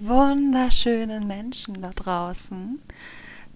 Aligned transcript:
Wunderschönen 0.00 1.26
Menschen 1.26 1.82
da 1.82 1.90
draußen. 1.90 2.80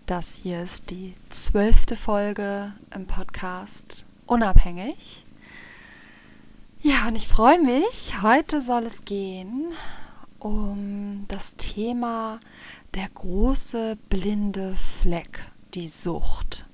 Das 0.07 0.35
hier 0.43 0.63
ist 0.63 0.91
die 0.91 1.15
zwölfte 1.31 1.97
Folge 1.97 2.73
im 2.95 3.07
Podcast 3.07 4.05
Unabhängig. 4.27 5.25
Ja, 6.81 7.09
und 7.09 7.17
ich 7.17 7.29
freue 7.29 7.61
mich. 7.61 8.23
Heute 8.23 8.61
soll 8.61 8.85
es 8.85 9.05
gehen 9.05 9.73
um 10.39 11.25
das 11.29 11.55
Thema 11.57 12.41
der 12.95 13.09
große 13.09 13.97
blinde 14.09 14.75
Fleck, 14.75 15.41
die 15.75 15.87
Sucht. 15.87 16.67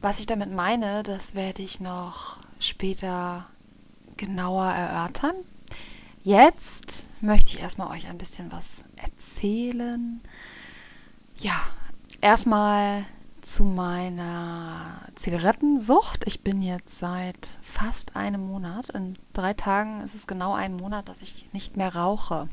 Was 0.00 0.20
ich 0.20 0.26
damit 0.26 0.52
meine, 0.52 1.02
das 1.02 1.34
werde 1.34 1.62
ich 1.62 1.80
noch 1.80 2.38
später 2.58 3.46
genauer 4.16 4.66
erörtern. 4.66 5.34
Jetzt 6.24 7.04
möchte 7.20 7.50
ich 7.50 7.60
erstmal 7.60 7.90
euch 7.90 8.08
ein 8.08 8.16
bisschen 8.16 8.50
was 8.50 8.86
erzählen. 8.96 10.22
Ja, 11.38 11.52
erstmal 12.22 13.04
zu 13.42 13.64
meiner 13.64 15.02
Zigarettensucht. 15.16 16.26
Ich 16.26 16.40
bin 16.40 16.62
jetzt 16.62 16.98
seit 16.98 17.58
fast 17.60 18.16
einem 18.16 18.46
Monat, 18.46 18.88
in 18.88 19.18
drei 19.34 19.52
Tagen 19.52 20.00
ist 20.00 20.14
es 20.14 20.26
genau 20.26 20.54
ein 20.54 20.76
Monat, 20.76 21.10
dass 21.10 21.20
ich 21.20 21.46
nicht 21.52 21.76
mehr 21.76 21.94
rauche. 21.94 22.48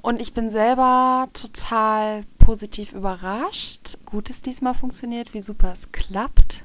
Und 0.00 0.22
ich 0.22 0.32
bin 0.32 0.50
selber 0.50 1.28
total 1.34 2.22
positiv 2.38 2.94
überrascht. 2.94 3.98
Gut, 4.06 4.30
es 4.30 4.40
diesmal 4.40 4.72
funktioniert, 4.72 5.34
wie 5.34 5.42
super 5.42 5.70
es 5.70 5.92
klappt. 5.92 6.64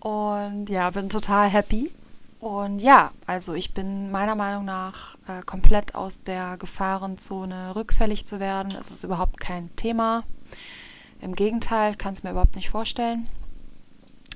Und 0.00 0.70
ja, 0.70 0.88
bin 0.88 1.10
total 1.10 1.50
happy. 1.50 1.92
Und 2.38 2.80
ja, 2.80 3.12
also 3.26 3.54
ich 3.54 3.72
bin 3.72 4.10
meiner 4.10 4.34
Meinung 4.34 4.64
nach 4.64 5.16
äh, 5.26 5.42
komplett 5.44 5.94
aus 5.94 6.22
der 6.22 6.56
Gefahrenzone 6.58 7.74
rückfällig 7.74 8.26
zu 8.26 8.40
werden. 8.40 8.74
Es 8.78 8.90
ist 8.90 9.04
überhaupt 9.04 9.40
kein 9.40 9.74
Thema. 9.76 10.24
Im 11.22 11.34
Gegenteil, 11.34 11.92
ich 11.92 11.98
kann 11.98 12.12
es 12.12 12.22
mir 12.22 12.30
überhaupt 12.32 12.56
nicht 12.56 12.68
vorstellen, 12.68 13.26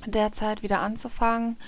derzeit 0.07 0.63
wieder 0.63 0.81
anzufangen. 0.81 1.59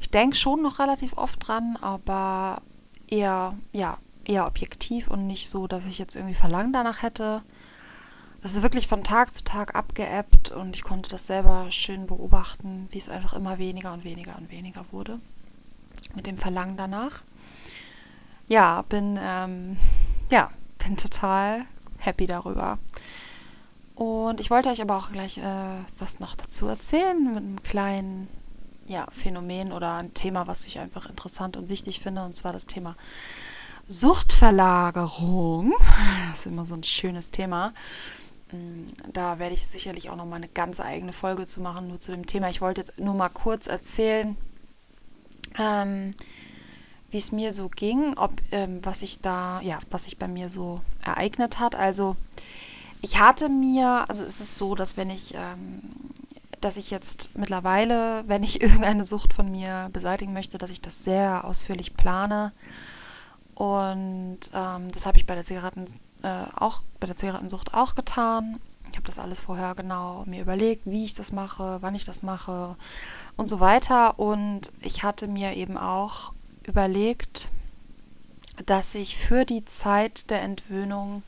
Ich 0.00 0.10
denke 0.10 0.36
schon 0.36 0.62
noch 0.62 0.78
relativ 0.78 1.18
oft 1.18 1.46
dran, 1.46 1.76
aber 1.82 2.62
eher, 3.06 3.54
ja, 3.72 3.98
eher 4.24 4.46
objektiv 4.46 5.08
und 5.08 5.26
nicht 5.26 5.48
so, 5.48 5.66
dass 5.66 5.86
ich 5.86 5.98
jetzt 5.98 6.16
irgendwie 6.16 6.34
Verlangen 6.34 6.72
danach 6.72 7.02
hätte. 7.02 7.42
Das 8.42 8.54
ist 8.54 8.62
wirklich 8.62 8.86
von 8.86 9.04
Tag 9.04 9.34
zu 9.34 9.44
Tag 9.44 9.74
abgeebbt 9.74 10.50
und 10.50 10.74
ich 10.74 10.84
konnte 10.84 11.10
das 11.10 11.26
selber 11.26 11.66
schön 11.70 12.06
beobachten, 12.06 12.88
wie 12.90 12.98
es 12.98 13.08
einfach 13.10 13.34
immer 13.34 13.58
weniger 13.58 13.92
und 13.92 14.04
weniger 14.04 14.36
und 14.38 14.50
weniger 14.50 14.82
wurde 14.90 15.20
mit 16.14 16.26
dem 16.26 16.36
Verlangen 16.36 16.76
danach. 16.76 17.22
Ja, 18.48 18.82
bin, 18.82 19.18
ähm, 19.20 19.76
ja, 20.30 20.50
bin 20.78 20.96
total 20.96 21.64
happy 21.98 22.26
darüber. 22.26 22.78
Und 23.94 24.40
ich 24.40 24.50
wollte 24.50 24.68
euch 24.68 24.82
aber 24.82 24.96
auch 24.96 25.10
gleich 25.10 25.38
äh, 25.38 25.84
was 25.98 26.20
noch 26.20 26.36
dazu 26.36 26.68
erzählen, 26.68 27.34
mit 27.34 27.42
einem 27.42 27.62
kleinen 27.62 28.28
ja, 28.86 29.06
Phänomen 29.10 29.72
oder 29.72 29.96
ein 29.96 30.14
Thema, 30.14 30.46
was 30.46 30.66
ich 30.66 30.78
einfach 30.78 31.08
interessant 31.08 31.56
und 31.56 31.68
wichtig 31.68 32.00
finde, 32.00 32.24
und 32.24 32.36
zwar 32.36 32.52
das 32.52 32.66
Thema 32.66 32.94
Suchtverlagerung. 33.88 35.72
Das 36.30 36.40
ist 36.40 36.46
immer 36.52 36.66
so 36.66 36.74
ein 36.74 36.82
schönes 36.82 37.30
Thema. 37.30 37.72
Mm, 38.52 38.88
da 39.12 39.38
werde 39.38 39.54
ich 39.54 39.66
sicherlich 39.66 40.10
auch 40.10 40.16
noch 40.16 40.26
mal 40.26 40.36
eine 40.36 40.48
ganz 40.48 40.80
eigene 40.80 41.14
Folge 41.14 41.46
zu 41.46 41.62
machen, 41.62 41.88
nur 41.88 41.98
zu 41.98 42.10
dem 42.12 42.26
Thema. 42.26 42.50
Ich 42.50 42.60
wollte 42.60 42.82
jetzt 42.82 42.98
nur 42.98 43.14
mal 43.14 43.30
kurz 43.30 43.66
erzählen, 43.66 44.36
ähm, 45.58 46.14
wie 47.10 47.18
es 47.18 47.32
mir 47.32 47.52
so 47.52 47.68
ging, 47.68 48.16
ob 48.16 48.32
ähm, 48.50 48.80
was 48.82 49.02
ich 49.02 49.20
da, 49.20 49.60
ja, 49.60 49.78
was 49.90 50.04
sich 50.04 50.18
bei 50.18 50.28
mir 50.28 50.48
so 50.48 50.80
ereignet 51.04 51.58
hat. 51.60 51.74
Also 51.74 52.16
ich 53.00 53.20
hatte 53.20 53.48
mir, 53.48 54.04
also 54.08 54.24
es 54.24 54.40
ist 54.40 54.56
so, 54.56 54.74
dass 54.74 54.96
wenn 54.96 55.10
ich, 55.10 55.34
ähm, 55.34 55.82
dass 56.60 56.76
ich 56.76 56.90
jetzt 56.90 57.36
mittlerweile, 57.38 58.24
wenn 58.26 58.42
ich 58.42 58.60
irgendeine 58.62 59.04
Sucht 59.04 59.34
von 59.34 59.50
mir 59.50 59.88
beseitigen 59.92 60.32
möchte, 60.32 60.58
dass 60.58 60.70
ich 60.70 60.80
das 60.80 61.04
sehr 61.04 61.44
ausführlich 61.44 61.94
plane. 61.94 62.52
Und 63.54 64.40
ähm, 64.52 64.92
das 64.92 65.06
habe 65.06 65.16
ich 65.16 65.26
bei 65.26 65.34
der 65.34 65.44
Zigaretten 65.44 65.86
äh, 66.22 66.44
auch, 66.56 66.82
bei 67.00 67.06
der 67.06 67.16
Zigarettensucht 67.16 67.74
auch 67.74 67.94
getan. 67.94 68.60
Ich 68.90 68.96
habe 68.96 69.06
das 69.06 69.18
alles 69.18 69.40
vorher 69.40 69.74
genau 69.74 70.24
mir 70.26 70.42
überlegt, 70.42 70.82
wie 70.84 71.04
ich 71.04 71.14
das 71.14 71.32
mache, 71.32 71.78
wann 71.80 71.94
ich 71.94 72.04
das 72.04 72.22
mache 72.22 72.76
und 73.36 73.48
so 73.48 73.60
weiter. 73.60 74.18
Und 74.18 74.72
ich 74.82 75.02
hatte 75.02 75.28
mir 75.28 75.54
eben 75.54 75.76
auch 75.76 76.32
überlegt, 76.64 77.48
dass 78.64 78.94
ich 78.94 79.16
für 79.16 79.44
die 79.44 79.64
Zeit 79.64 80.30
der 80.30 80.42
Entwöhnung 80.42 81.22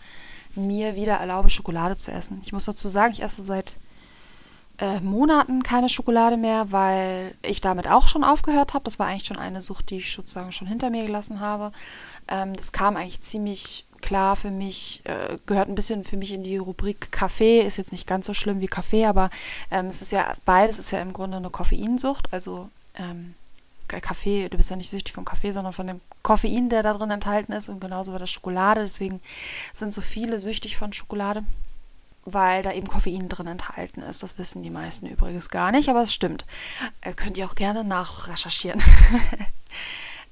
mir 0.54 0.96
wieder 0.96 1.14
erlaube, 1.14 1.50
Schokolade 1.50 1.96
zu 1.96 2.10
essen. 2.10 2.40
Ich 2.44 2.52
muss 2.52 2.64
dazu 2.64 2.88
sagen, 2.88 3.12
ich 3.12 3.22
esse 3.22 3.42
seit 3.42 3.76
äh, 4.78 5.00
Monaten 5.00 5.62
keine 5.62 5.88
Schokolade 5.88 6.36
mehr, 6.36 6.72
weil 6.72 7.34
ich 7.42 7.60
damit 7.60 7.88
auch 7.88 8.08
schon 8.08 8.24
aufgehört 8.24 8.74
habe. 8.74 8.84
Das 8.84 8.98
war 8.98 9.06
eigentlich 9.06 9.26
schon 9.26 9.36
eine 9.38 9.60
Sucht, 9.60 9.90
die 9.90 9.98
ich 9.98 10.12
sozusagen 10.12 10.52
schon 10.52 10.68
hinter 10.68 10.90
mir 10.90 11.04
gelassen 11.04 11.40
habe. 11.40 11.72
Ähm, 12.28 12.54
das 12.54 12.72
kam 12.72 12.96
eigentlich 12.96 13.20
ziemlich 13.20 13.86
klar 13.98 14.36
für 14.36 14.50
mich, 14.50 15.02
äh, 15.04 15.38
gehört 15.46 15.68
ein 15.68 15.74
bisschen 15.74 16.04
für 16.04 16.16
mich 16.16 16.32
in 16.32 16.42
die 16.42 16.56
Rubrik 16.56 17.12
Kaffee, 17.12 17.60
ist 17.60 17.76
jetzt 17.76 17.92
nicht 17.92 18.06
ganz 18.06 18.26
so 18.26 18.34
schlimm 18.34 18.60
wie 18.60 18.66
Kaffee, 18.66 19.04
aber 19.04 19.30
ähm, 19.70 19.86
es 19.86 20.02
ist 20.02 20.12
ja, 20.12 20.34
beides 20.44 20.78
ist 20.78 20.90
ja 20.90 21.00
im 21.00 21.12
Grunde 21.12 21.36
eine 21.36 21.50
Koffeinsucht, 21.50 22.32
also 22.32 22.70
ähm, 22.94 23.34
Kaffee, 23.88 24.48
du 24.48 24.56
bist 24.56 24.70
ja 24.70 24.76
nicht 24.76 24.90
süchtig 24.90 25.14
vom 25.14 25.24
Kaffee, 25.24 25.50
sondern 25.50 25.72
von 25.72 25.86
dem 25.86 26.00
Koffein, 26.22 26.68
der 26.68 26.82
da 26.82 26.92
drin 26.92 27.10
enthalten 27.10 27.52
ist 27.52 27.68
und 27.68 27.80
genauso 27.80 28.12
bei 28.12 28.18
der 28.18 28.26
Schokolade, 28.26 28.82
deswegen 28.82 29.20
sind 29.72 29.94
so 29.94 30.00
viele 30.00 30.38
süchtig 30.40 30.76
von 30.76 30.92
Schokolade, 30.92 31.42
weil 32.24 32.62
da 32.62 32.72
eben 32.72 32.86
Koffein 32.86 33.28
drin 33.28 33.46
enthalten 33.46 34.02
ist, 34.02 34.22
das 34.22 34.36
wissen 34.36 34.62
die 34.62 34.70
meisten 34.70 35.06
übrigens 35.06 35.48
gar 35.48 35.72
nicht, 35.72 35.88
aber 35.88 36.02
es 36.02 36.12
stimmt. 36.12 36.44
Äh, 37.00 37.14
könnt 37.14 37.38
ihr 37.38 37.46
auch 37.46 37.54
gerne 37.54 37.84
nachrecherchieren. 37.84 38.82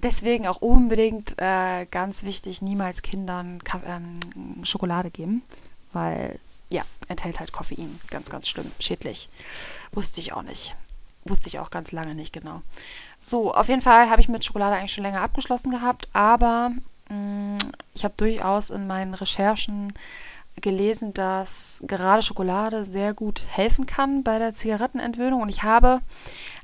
Deswegen 0.03 0.47
auch 0.47 0.61
unbedingt 0.61 1.35
äh, 1.39 1.87
ganz 1.87 2.25
wichtig, 2.25 2.63
niemals 2.63 3.03
Kindern 3.03 3.63
Ka 3.65 3.81
ähm, 3.87 4.21
Schokolade 4.63 5.11
geben, 5.11 5.43
weil 5.93 6.39
ja, 6.69 6.83
enthält 7.09 7.41
halt 7.41 7.53
Koffein. 7.53 8.01
Ganz, 8.11 8.29
ganz 8.29 8.49
schlimm, 8.49 8.71
schädlich. 8.79 9.29
Wusste 9.93 10.21
ich 10.21 10.33
auch 10.33 10.43
nicht. 10.43 10.75
Wusste 11.25 11.49
ich 11.49 11.59
auch 11.59 11.71
ganz 11.71 11.93
lange 11.93 12.15
nicht 12.15 12.33
genau. 12.33 12.63
So, 13.21 13.53
auf 13.53 13.69
jeden 13.69 13.81
Fall 13.81 14.11
habe 14.11 14.21
ich 14.21 14.29
mit 14.29 14.45
Schokolade 14.45 14.77
eigentlich 14.77 14.93
schon 14.93 15.05
länger 15.05 15.23
abgeschlossen 15.23 15.71
gehabt, 15.71 16.09
aber 16.13 16.73
mh, 17.09 17.17
mm, 17.17 17.59
ich 17.95 18.05
habe 18.05 18.15
durchaus 18.17 18.71
in 18.71 18.87
meinen 18.87 19.15
Recherchen 19.15 19.93
gelesen, 20.61 21.13
dass 21.13 21.81
gerade 21.87 22.23
Schokolade 22.23 22.85
sehr 22.85 23.15
gut 23.15 23.47
helfen 23.51 23.87
kann 23.87 24.23
bei 24.23 24.39
der 24.39 24.55
Zigarettenentwöhnung. 24.55 25.43
Und 25.43 25.49
ich 25.49 25.63
habe, 25.63 26.01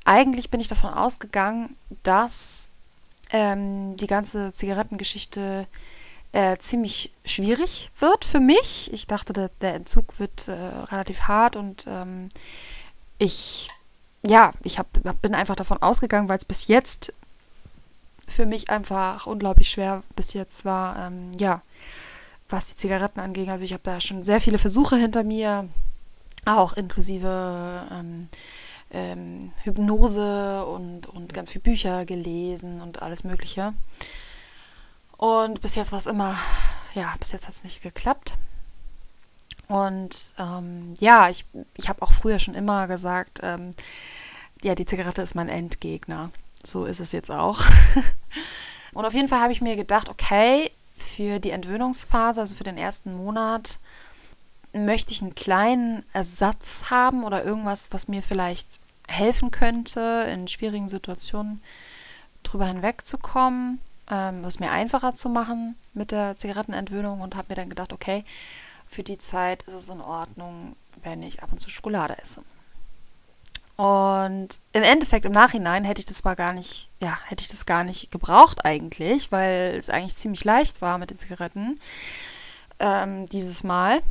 eigentlich 0.05 0.51
bin 0.51 0.61
ich 0.61 0.69
davon 0.69 0.93
ausgegangen, 0.95 1.77
dass 2.03 2.71
ähm, 3.33 3.97
die 3.97 4.07
ganze 4.07 4.53
Zigarettengeschichte 4.55 5.67
äh, 6.33 6.57
ziemlich 6.59 7.13
schwierig 7.25 7.91
wird 7.99 8.25
für 8.25 8.41
mich. 8.41 8.93
Ich 8.93 9.07
dachte, 9.07 9.33
der, 9.33 9.51
der 9.61 9.75
Entzug 9.75 10.19
wird 10.19 10.49
äh, 10.49 10.53
relativ 10.53 11.23
hart 11.23 11.57
und 11.57 11.87
ähm, 11.89 12.29
ich, 13.19 13.69
ja, 14.27 14.53
ich 14.63 14.79
hab, 14.79 14.87
bin 15.21 15.35
einfach 15.35 15.57
davon 15.57 15.83
ausgegangen, 15.83 16.29
weil 16.29 16.39
es 16.39 16.45
bis 16.45 16.69
jetzt 16.69 17.13
für 18.27 18.47
mich 18.47 18.71
einfach 18.71 19.27
unglaublich 19.27 19.69
schwer 19.69 20.03
bis 20.17 20.33
jetzt 20.33 20.65
war, 20.65 21.07
ähm, 21.07 21.33
ja, 21.39 21.63
was 22.49 22.67
die 22.67 22.77
Zigaretten 22.77 23.21
anging. 23.21 23.51
Also 23.51 23.65
ich 23.65 23.73
habe 23.73 23.83
da 23.85 24.01
schon 24.01 24.25
sehr 24.25 24.41
viele 24.41 24.59
Versuche 24.59 24.97
hinter 24.97 25.23
mir, 25.23 25.69
auch 26.45 26.75
inklusive 26.75 27.87
ähm, 27.91 28.29
ähm, 28.93 29.53
Hypnose 29.65 30.65
und, 30.67 31.07
und 31.09 31.35
ganz 31.35 31.51
viele 31.51 31.63
Bücher 31.63 32.05
gelesen 32.05 32.81
und 32.81 33.03
alles 33.03 33.25
Mögliche. 33.25 33.75
Und 35.17 35.61
bis 35.61 35.75
jetzt 35.75 35.93
war 35.93 35.99
es 35.99 36.07
immer, 36.07 36.37
ja, 36.95 37.15
bis 37.19 37.33
jetzt 37.33 37.49
hat 37.49 37.55
es 37.55 37.65
nicht 37.65 37.83
geklappt. 37.83 38.35
Und 39.69 40.35
ähm, 40.39 40.95
ja, 40.99 41.31
ich, 41.31 41.47
ich 41.79 41.89
habe 41.89 42.03
auch 42.03 42.13
früher 42.13 42.39
schon 42.39 42.55
immer 42.55 42.87
gesagt, 42.87 43.41
ähm, 43.43 43.75
ja, 44.63 44.75
die 44.75 44.85
Zigarette 44.85 45.23
ist 45.23 45.35
mein 45.35 45.49
Endgegner. 45.49 46.31
So 46.63 46.85
ist 46.85 47.01
es 47.01 47.13
jetzt 47.13 47.31
auch. 47.31 47.65
und 48.93 49.05
auf 49.05 49.15
jeden 49.15 49.29
Fall 49.29 49.41
habe 49.41 49.53
ich 49.53 49.63
mir 49.63 49.77
gedacht, 49.77 50.11
okay, 50.11 50.71
für 50.97 51.39
die 51.39 51.51
Entwöhnungsphase, 51.51 52.41
also 52.41 52.55
für 52.55 52.65
den 52.65 52.77
ersten 52.77 53.13
Monat, 53.17 53.79
möchte 54.75 55.13
ich 55.13 55.23
einen 55.23 55.35
kleinen 55.35 56.05
Ersatz 56.13 56.91
haben 56.91 57.25
oder 57.25 57.45
irgendwas, 57.45 57.89
was 57.93 58.09
mir 58.09 58.23
vielleicht 58.23 58.82
helfen 59.09 59.51
könnte, 59.51 60.29
in 60.33 60.49
schwierigen 60.49 60.89
Situationen 60.89 61.63
drüber 62.43 62.67
hinwegzukommen, 62.67 63.81
ähm, 64.11 64.43
was 64.43 64.61
mir 64.61 64.71
einfacher 64.71 65.15
zu 65.15 65.29
machen 65.29 65.77
mit 65.95 66.11
der 66.11 66.37
Zigarettenentwöhnung 66.39 67.21
und 67.21 67.37
habe 67.37 67.49
mir 67.51 67.57
dann 67.57 67.69
gedacht, 67.69 67.93
okay, 67.93 68.25
für 68.87 69.03
die 69.03 69.19
Zeit 69.19 69.63
ist 69.65 69.75
es 69.75 69.89
in 69.89 70.01
Ordnung, 70.01 70.77
wenn 71.03 71.23
ich 71.23 71.43
ab 71.43 71.53
und 71.53 71.61
zu 71.61 71.71
Schokolade 71.71 72.19
esse. 72.19 72.43
Und 73.77 74.61
im 74.73 74.83
Endeffekt, 74.83 75.25
im 75.25 75.33
Nachhinein 75.33 75.85
hätte 75.85 76.01
ich 76.01 76.07
das 76.07 76.25
mal 76.25 76.37
gar 76.37 76.53
nicht, 76.53 76.91
ja, 77.01 77.19
hätte 77.27 77.43
ich 77.43 77.49
das 77.49 77.67
gar 77.67 77.85
nicht 77.85 78.11
gebraucht 78.11 78.65
eigentlich, 78.65 79.33
weil 79.33 79.75
es 79.77 79.89
eigentlich 79.89 80.17
ziemlich 80.17 80.45
leicht 80.45 80.83
war 80.83 80.99
mit 80.99 81.11
den 81.11 81.19
Zigaretten 81.19 81.81
ähm, 82.79 83.27
dieses 83.27 83.65
Mal. 83.65 84.03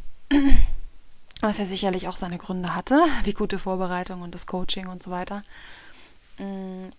Was 1.41 1.57
ja 1.57 1.65
sicherlich 1.65 2.07
auch 2.07 2.15
seine 2.15 2.37
Gründe 2.37 2.75
hatte, 2.75 3.03
die 3.25 3.33
gute 3.33 3.57
Vorbereitung 3.57 4.21
und 4.21 4.33
das 4.33 4.47
Coaching 4.47 4.87
und 4.87 5.03
so 5.03 5.11
weiter. 5.11 5.43
Mm. 6.37 6.89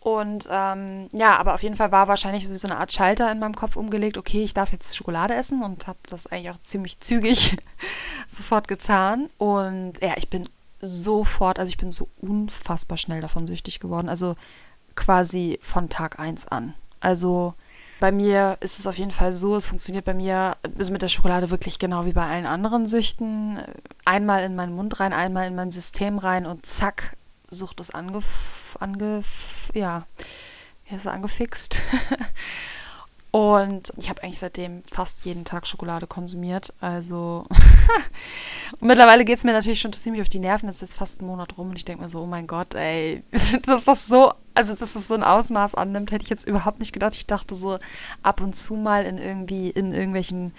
Und 0.00 0.46
ähm, 0.52 1.08
ja, 1.10 1.36
aber 1.36 1.54
auf 1.54 1.64
jeden 1.64 1.74
Fall 1.74 1.90
war 1.90 2.06
wahrscheinlich 2.06 2.46
so 2.46 2.68
eine 2.68 2.78
Art 2.78 2.92
Schalter 2.92 3.32
in 3.32 3.40
meinem 3.40 3.56
Kopf 3.56 3.74
umgelegt, 3.74 4.16
okay, 4.16 4.44
ich 4.44 4.54
darf 4.54 4.70
jetzt 4.70 4.96
Schokolade 4.96 5.34
essen 5.34 5.64
und 5.64 5.88
habe 5.88 5.98
das 6.08 6.28
eigentlich 6.28 6.50
auch 6.50 6.62
ziemlich 6.62 7.00
zügig 7.00 7.56
sofort 8.28 8.68
getan. 8.68 9.30
Und 9.36 9.94
ja, 10.00 10.14
ich 10.16 10.30
bin 10.30 10.48
sofort, 10.80 11.58
also 11.58 11.70
ich 11.70 11.76
bin 11.76 11.90
so 11.90 12.08
unfassbar 12.20 12.98
schnell 12.98 13.20
davon 13.20 13.48
süchtig 13.48 13.80
geworden. 13.80 14.08
Also 14.08 14.36
quasi 14.94 15.58
von 15.60 15.88
Tag 15.88 16.20
1 16.20 16.46
an. 16.46 16.74
Also 17.00 17.54
bei 18.00 18.12
mir 18.12 18.58
ist 18.60 18.78
es 18.78 18.86
auf 18.86 18.98
jeden 18.98 19.10
Fall 19.10 19.32
so, 19.32 19.56
es 19.56 19.66
funktioniert 19.66 20.04
bei 20.04 20.14
mir 20.14 20.56
ist 20.76 20.90
mit 20.90 21.02
der 21.02 21.08
Schokolade 21.08 21.50
wirklich 21.50 21.78
genau 21.78 22.04
wie 22.04 22.12
bei 22.12 22.26
allen 22.26 22.46
anderen 22.46 22.86
Süchten. 22.86 23.58
Einmal 24.04 24.44
in 24.44 24.54
meinen 24.54 24.74
Mund 24.74 25.00
rein, 25.00 25.12
einmal 25.12 25.46
in 25.46 25.54
mein 25.54 25.70
System 25.70 26.18
rein 26.18 26.46
und 26.46 26.66
zack, 26.66 27.16
Sucht 27.48 27.80
ist 27.80 27.94
angef, 27.94 28.76
angef 28.80 29.70
ja, 29.74 30.06
ist 30.90 31.06
angefixt. 31.06 31.82
Und 33.36 33.92
ich 33.98 34.08
habe 34.08 34.22
eigentlich 34.22 34.38
seitdem 34.38 34.82
fast 34.84 35.26
jeden 35.26 35.44
Tag 35.44 35.66
Schokolade 35.66 36.06
konsumiert. 36.06 36.72
Also 36.80 37.44
mittlerweile 38.80 39.26
geht 39.26 39.36
es 39.36 39.44
mir 39.44 39.52
natürlich 39.52 39.78
schon 39.78 39.92
ziemlich 39.92 40.22
auf 40.22 40.30
die 40.30 40.38
Nerven. 40.38 40.68
Das 40.68 40.76
ist 40.76 40.80
jetzt 40.80 40.96
fast 40.96 41.20
ein 41.20 41.26
Monat 41.26 41.58
rum 41.58 41.68
und 41.68 41.76
ich 41.76 41.84
denke 41.84 42.02
mir 42.02 42.08
so, 42.08 42.22
oh 42.22 42.26
mein 42.26 42.46
Gott, 42.46 42.74
ey, 42.74 43.22
dass 43.32 43.60
das 43.84 44.06
so, 44.06 44.32
also 44.54 44.74
dass 44.74 44.94
das 44.94 45.06
so 45.06 45.12
ein 45.12 45.22
Ausmaß 45.22 45.74
annimmt, 45.74 46.12
hätte 46.12 46.24
ich 46.24 46.30
jetzt 46.30 46.48
überhaupt 46.48 46.78
nicht 46.78 46.94
gedacht. 46.94 47.12
Ich 47.14 47.26
dachte 47.26 47.54
so 47.54 47.78
ab 48.22 48.40
und 48.40 48.56
zu 48.56 48.74
mal 48.74 49.04
in 49.04 49.18
irgendwie, 49.18 49.68
in 49.68 49.92
irgendwelchen 49.92 50.54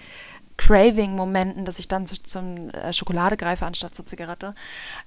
Craving-Momenten, 0.58 1.64
dass 1.64 1.78
ich 1.78 1.88
dann 1.88 2.06
zu, 2.06 2.22
zum 2.22 2.68
äh, 2.70 2.92
Schokolade 2.92 3.36
greife 3.36 3.64
anstatt 3.64 3.94
zur 3.94 4.04
Zigarette. 4.04 4.54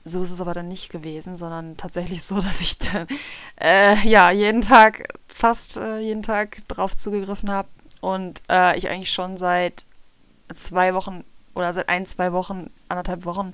So 0.04 0.24
ist 0.24 0.32
es 0.32 0.42
aber 0.42 0.54
dann 0.54 0.68
nicht 0.68 0.90
gewesen, 0.90 1.38
sondern 1.38 1.78
tatsächlich 1.78 2.24
so, 2.24 2.42
dass 2.42 2.62
ich 2.62 2.80
dann, 2.80 3.08
äh, 3.62 3.96
ja 4.08 4.32
jeden 4.32 4.62
Tag, 4.62 5.14
fast 5.28 5.78
äh, 5.78 6.00
jeden 6.00 6.24
Tag 6.24 6.68
drauf 6.68 6.96
zugegriffen 6.96 7.52
habe 7.52 7.68
und 8.00 8.42
äh, 8.50 8.78
ich 8.78 8.90
eigentlich 8.90 9.12
schon 9.12 9.38
seit 9.38 9.84
zwei 10.54 10.94
Wochen 10.94 11.24
oder 11.54 11.74
seit 11.74 11.90
ein, 11.90 12.06
zwei 12.06 12.32
Wochen, 12.32 12.70
anderthalb 12.88 13.26
Wochen 13.26 13.54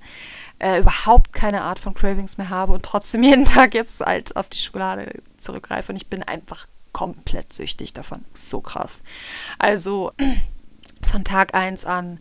äh, 0.60 0.80
überhaupt 0.80 1.34
keine 1.34 1.64
Art 1.64 1.80
von 1.80 1.96
Cravings 1.96 2.38
mehr 2.38 2.50
habe 2.50 2.74
und 2.74 2.84
trotzdem 2.84 3.24
jeden 3.24 3.46
Tag 3.46 3.74
jetzt 3.74 4.02
halt 4.02 4.36
auf 4.36 4.50
die 4.50 4.58
Schokolade 4.58 5.12
zurückgreife 5.38 5.92
und 5.92 5.96
ich 5.96 6.08
bin 6.08 6.24
einfach 6.24 6.68
komplett 6.94 7.54
süchtig 7.54 7.94
davon. 7.94 8.24
So 8.34 8.62
krass. 8.62 9.02
Also 9.60 10.14
von 11.08 11.24
Tag 11.24 11.54
1 11.54 11.86
an, 11.86 12.20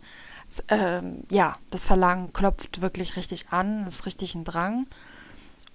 ähm, 0.69 1.23
ja, 1.29 1.57
das 1.69 1.85
Verlangen 1.85 2.33
klopft 2.33 2.81
wirklich 2.81 3.15
richtig 3.15 3.49
an, 3.49 3.85
ist 3.87 4.05
richtig 4.05 4.35
ein 4.35 4.43
Drang. 4.43 4.87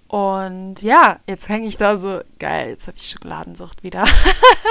Und 0.07 0.81
ja, 0.81 1.19
jetzt 1.27 1.49
hänge 1.49 1.67
ich 1.67 1.77
da 1.77 1.97
so, 1.97 2.21
geil, 2.37 2.69
jetzt 2.69 2.87
habe 2.87 2.97
ich 2.97 3.09
Schokoladensucht 3.09 3.83
wieder. 3.83 4.05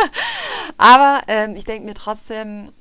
Aber 0.77 1.23
ähm, 1.27 1.57
ich 1.57 1.65
denke 1.65 1.87
mir 1.87 1.95
trotzdem, 1.95 2.73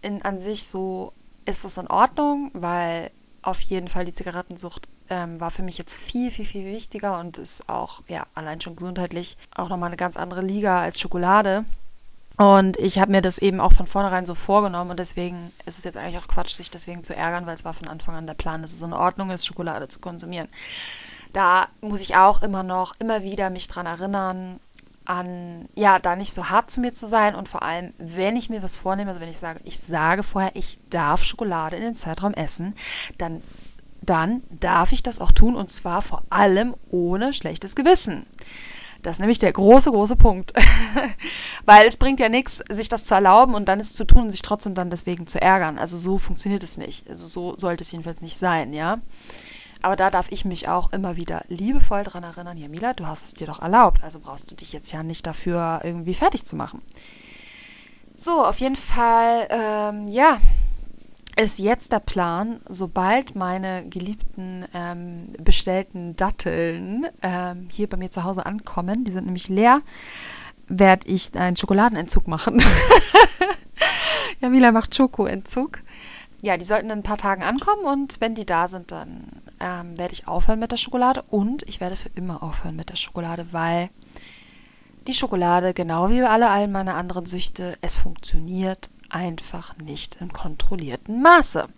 in, 0.00 0.22
an 0.22 0.38
sich 0.38 0.66
so 0.66 1.12
ist 1.44 1.64
das 1.64 1.76
in 1.76 1.88
Ordnung, 1.88 2.50
weil 2.54 3.10
auf 3.42 3.60
jeden 3.60 3.88
Fall 3.88 4.04
die 4.04 4.12
Zigarettensucht 4.12 4.88
ähm, 5.10 5.40
war 5.40 5.50
für 5.50 5.62
mich 5.62 5.76
jetzt 5.76 6.00
viel, 6.00 6.30
viel, 6.30 6.46
viel 6.46 6.64
wichtiger 6.66 7.18
und 7.20 7.38
ist 7.38 7.68
auch, 7.68 8.02
ja, 8.08 8.26
allein 8.34 8.60
schon 8.60 8.76
gesundheitlich 8.76 9.36
auch 9.54 9.68
nochmal 9.68 9.88
eine 9.88 9.96
ganz 9.96 10.16
andere 10.16 10.40
Liga 10.40 10.80
als 10.80 11.00
Schokolade. 11.00 11.64
Und 12.36 12.76
ich 12.78 12.98
habe 12.98 13.12
mir 13.12 13.22
das 13.22 13.38
eben 13.38 13.60
auch 13.60 13.72
von 13.72 13.86
vornherein 13.86 14.26
so 14.26 14.34
vorgenommen 14.34 14.90
und 14.90 14.98
deswegen 14.98 15.52
ist 15.66 15.78
es 15.78 15.84
jetzt 15.84 15.96
eigentlich 15.96 16.18
auch 16.18 16.26
Quatsch, 16.26 16.50
sich 16.50 16.70
deswegen 16.70 17.04
zu 17.04 17.14
ärgern, 17.14 17.46
weil 17.46 17.54
es 17.54 17.64
war 17.64 17.74
von 17.74 17.86
Anfang 17.86 18.16
an 18.16 18.26
der 18.26 18.34
Plan, 18.34 18.60
dass 18.60 18.72
es 18.72 18.82
in 18.82 18.92
Ordnung 18.92 19.30
ist, 19.30 19.46
Schokolade 19.46 19.86
zu 19.86 20.00
konsumieren. 20.00 20.48
Da 21.32 21.68
muss 21.80 22.00
ich 22.00 22.16
auch 22.16 22.42
immer 22.42 22.64
noch, 22.64 22.94
immer 22.98 23.22
wieder 23.22 23.50
mich 23.50 23.68
dran 23.68 23.86
erinnern, 23.86 24.58
an, 25.04 25.68
ja, 25.74 25.98
da 25.98 26.16
nicht 26.16 26.32
so 26.32 26.48
hart 26.48 26.70
zu 26.70 26.80
mir 26.80 26.92
zu 26.92 27.06
sein 27.06 27.34
und 27.34 27.48
vor 27.48 27.62
allem, 27.62 27.92
wenn 27.98 28.36
ich 28.36 28.50
mir 28.50 28.62
was 28.62 28.74
vornehme, 28.74 29.10
also 29.10 29.20
wenn 29.20 29.28
ich 29.28 29.38
sage, 29.38 29.60
ich 29.64 29.78
sage 29.78 30.22
vorher, 30.22 30.56
ich 30.56 30.78
darf 30.90 31.22
Schokolade 31.22 31.76
in 31.76 31.82
den 31.82 31.94
Zeitraum 31.94 32.34
essen, 32.34 32.74
dann, 33.18 33.42
dann 34.00 34.42
darf 34.48 34.92
ich 34.92 35.02
das 35.02 35.20
auch 35.20 35.30
tun 35.30 35.56
und 35.56 35.70
zwar 35.70 36.02
vor 36.02 36.22
allem 36.30 36.74
ohne 36.90 37.32
schlechtes 37.32 37.76
Gewissen. 37.76 38.26
Das 39.04 39.16
ist 39.16 39.20
nämlich 39.20 39.38
der 39.38 39.52
große, 39.52 39.90
große 39.90 40.16
Punkt. 40.16 40.54
Weil 41.66 41.86
es 41.86 41.98
bringt 41.98 42.20
ja 42.20 42.30
nichts, 42.30 42.62
sich 42.70 42.88
das 42.88 43.04
zu 43.04 43.14
erlauben 43.14 43.54
und 43.54 43.66
dann 43.66 43.78
es 43.78 43.92
zu 43.92 44.04
tun 44.04 44.22
und 44.22 44.30
sich 44.30 44.40
trotzdem 44.40 44.74
dann 44.74 44.88
deswegen 44.88 45.26
zu 45.26 45.40
ärgern. 45.40 45.78
Also 45.78 45.98
so 45.98 46.16
funktioniert 46.16 46.62
es 46.62 46.78
nicht. 46.78 47.08
Also 47.08 47.26
so 47.26 47.56
sollte 47.56 47.84
es 47.84 47.92
jedenfalls 47.92 48.22
nicht 48.22 48.38
sein, 48.38 48.72
ja. 48.72 48.98
Aber 49.82 49.96
da 49.96 50.10
darf 50.10 50.32
ich 50.32 50.46
mich 50.46 50.68
auch 50.68 50.90
immer 50.94 51.16
wieder 51.18 51.44
liebevoll 51.48 52.02
dran 52.02 52.22
erinnern, 52.22 52.56
Jamila, 52.56 52.94
du 52.94 53.06
hast 53.06 53.24
es 53.26 53.34
dir 53.34 53.46
doch 53.46 53.60
erlaubt, 53.60 54.02
also 54.02 54.18
brauchst 54.18 54.50
du 54.50 54.54
dich 54.54 54.72
jetzt 54.72 54.90
ja 54.92 55.02
nicht 55.02 55.26
dafür 55.26 55.82
irgendwie 55.84 56.14
fertig 56.14 56.46
zu 56.46 56.56
machen. 56.56 56.80
So, 58.16 58.42
auf 58.42 58.60
jeden 58.60 58.76
Fall, 58.76 59.46
ähm, 59.50 60.08
ja, 60.08 60.38
ist 61.36 61.58
jetzt 61.58 61.92
der 61.92 62.00
Plan, 62.00 62.60
sobald 62.68 63.34
meine 63.34 63.88
geliebten 63.88 64.66
ähm, 64.72 65.34
bestellten 65.38 66.16
Datteln 66.16 67.06
ähm, 67.22 67.68
hier 67.70 67.88
bei 67.88 67.96
mir 67.96 68.10
zu 68.10 68.24
Hause 68.24 68.46
ankommen, 68.46 69.04
die 69.04 69.10
sind 69.10 69.24
nämlich 69.24 69.48
leer, 69.48 69.82
werde 70.68 71.08
ich 71.08 71.36
einen 71.36 71.56
Schokoladenentzug 71.56 72.28
machen. 72.28 72.62
Jamila 74.40 74.72
macht 74.72 74.94
Schokoentzug. 74.94 75.80
Ja, 76.42 76.56
die 76.56 76.64
sollten 76.64 76.86
in 76.86 76.98
ein 76.98 77.02
paar 77.02 77.18
Tagen 77.18 77.42
ankommen 77.42 77.84
und 77.84 78.20
wenn 78.20 78.34
die 78.34 78.46
da 78.46 78.68
sind, 78.68 78.92
dann 78.92 79.42
ähm, 79.60 79.96
werde 79.98 80.12
ich 80.12 80.28
aufhören 80.28 80.58
mit 80.58 80.72
der 80.72 80.76
Schokolade 80.76 81.22
und 81.30 81.62
ich 81.64 81.80
werde 81.80 81.96
für 81.96 82.10
immer 82.14 82.42
aufhören 82.42 82.76
mit 82.76 82.90
der 82.90 82.96
Schokolade, 82.96 83.52
weil 83.52 83.88
die 85.06 85.14
Schokolade, 85.14 85.74
genau 85.74 86.10
wie 86.10 86.22
alle 86.22 86.50
all 86.50 86.68
meine 86.68 86.94
anderen 86.94 87.26
Süchte, 87.26 87.76
es 87.80 87.96
funktioniert 87.96 88.90
einfach 89.14 89.76
nicht 89.78 90.16
im 90.20 90.32
kontrollierten 90.32 91.22
Maße. 91.22 91.68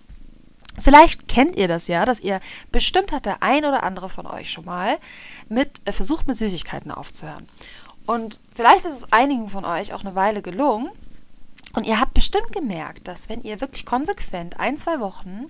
Vielleicht 0.79 1.29
kennt 1.29 1.57
ihr 1.57 1.69
das 1.69 1.89
ja, 1.89 2.05
dass 2.05 2.21
ihr 2.21 2.41
bestimmt 2.71 3.13
hat 3.13 3.27
der 3.27 3.43
ein 3.43 3.65
oder 3.65 3.83
andere 3.83 4.09
von 4.09 4.27
euch 4.27 4.51
schon 4.51 4.65
mal 4.65 4.99
mit 5.49 5.81
äh, 5.85 5.93
versucht 5.93 6.27
mit 6.27 6.37
Süßigkeiten 6.37 6.91
aufzuhören. 6.91 7.47
Und 8.07 8.41
vielleicht 8.55 8.85
ist 8.85 8.93
es 8.93 9.13
einigen 9.13 9.49
von 9.49 9.65
euch 9.65 9.93
auch 9.93 10.05
eine 10.05 10.15
Weile 10.15 10.43
gelungen. 10.43 10.91
Und 11.75 11.87
ihr 11.87 12.01
habt 12.01 12.15
bestimmt 12.15 12.53
gemerkt, 12.53 13.09
dass 13.09 13.29
wenn 13.29 13.43
ihr 13.43 13.61
wirklich 13.61 13.85
konsequent 13.85 14.59
ein, 14.61 14.77
zwei 14.77 15.01
Wochen 15.01 15.47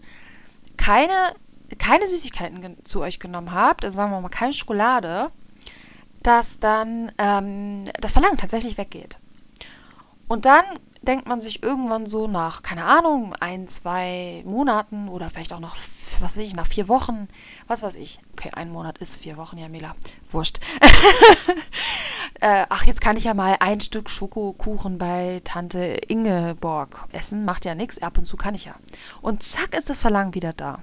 keine, 0.77 1.35
keine 1.79 2.07
Süßigkeiten 2.07 2.85
zu 2.85 3.01
euch 3.01 3.21
genommen 3.21 3.53
habt, 3.53 3.85
also 3.85 3.97
sagen 3.97 4.11
wir 4.11 4.21
mal 4.21 4.29
keine 4.29 4.53
Schokolade, 4.53 5.31
dass 6.23 6.59
dann 6.59 7.13
ähm, 7.19 7.85
das 8.01 8.13
Verlangen 8.13 8.39
tatsächlich 8.39 8.79
weggeht. 8.79 9.19
Und 10.27 10.45
dann 10.45 10.65
denkt 11.07 11.29
man 11.29 11.41
sich 11.41 11.63
irgendwann 11.63 12.07
so 12.07 12.27
nach, 12.27 12.63
keine 12.63 12.85
Ahnung, 12.85 13.35
ein, 13.41 13.69
zwei 13.69 14.43
Monaten 14.45 15.09
oder 15.09 15.31
vielleicht 15.31 15.53
auch 15.53 15.61
noch, 15.61 15.77
was 16.21 16.37
weiß 16.37 16.45
ich, 16.45 16.55
nach 16.55 16.67
vier 16.67 16.89
Wochen, 16.89 17.29
was 17.67 17.83
weiß 17.83 17.95
ich. 17.95 18.21
Okay, 18.33 18.51
ein 18.53 18.71
Monat 18.71 18.99
ist 18.99 19.23
vier 19.23 19.37
Wochen, 19.37 19.59
Jamila. 19.59 19.95
Wurscht. 20.31 20.61
äh, 22.41 22.67
ach, 22.69 22.85
jetzt 22.85 23.01
kann 23.01 23.17
ich 23.17 23.25
ja 23.25 23.35
mal 23.35 23.57
ein 23.61 23.81
Stück 23.81 24.11
Schokokuchen 24.11 24.99
bei 24.99 25.41
Tante 25.45 25.79
Ingeborg 26.09 27.07
essen. 27.13 27.45
Macht 27.45 27.65
ja 27.65 27.75
nichts, 27.75 28.03
ab 28.03 28.19
und 28.19 28.25
zu 28.25 28.37
kann 28.37 28.55
ich 28.55 28.65
ja. 28.65 28.75
Und 29.23 29.43
zack 29.43 29.75
ist 29.75 29.91
das 29.91 30.01
Verlangen 30.01 30.35
wieder 30.35 30.53
da. 30.53 30.83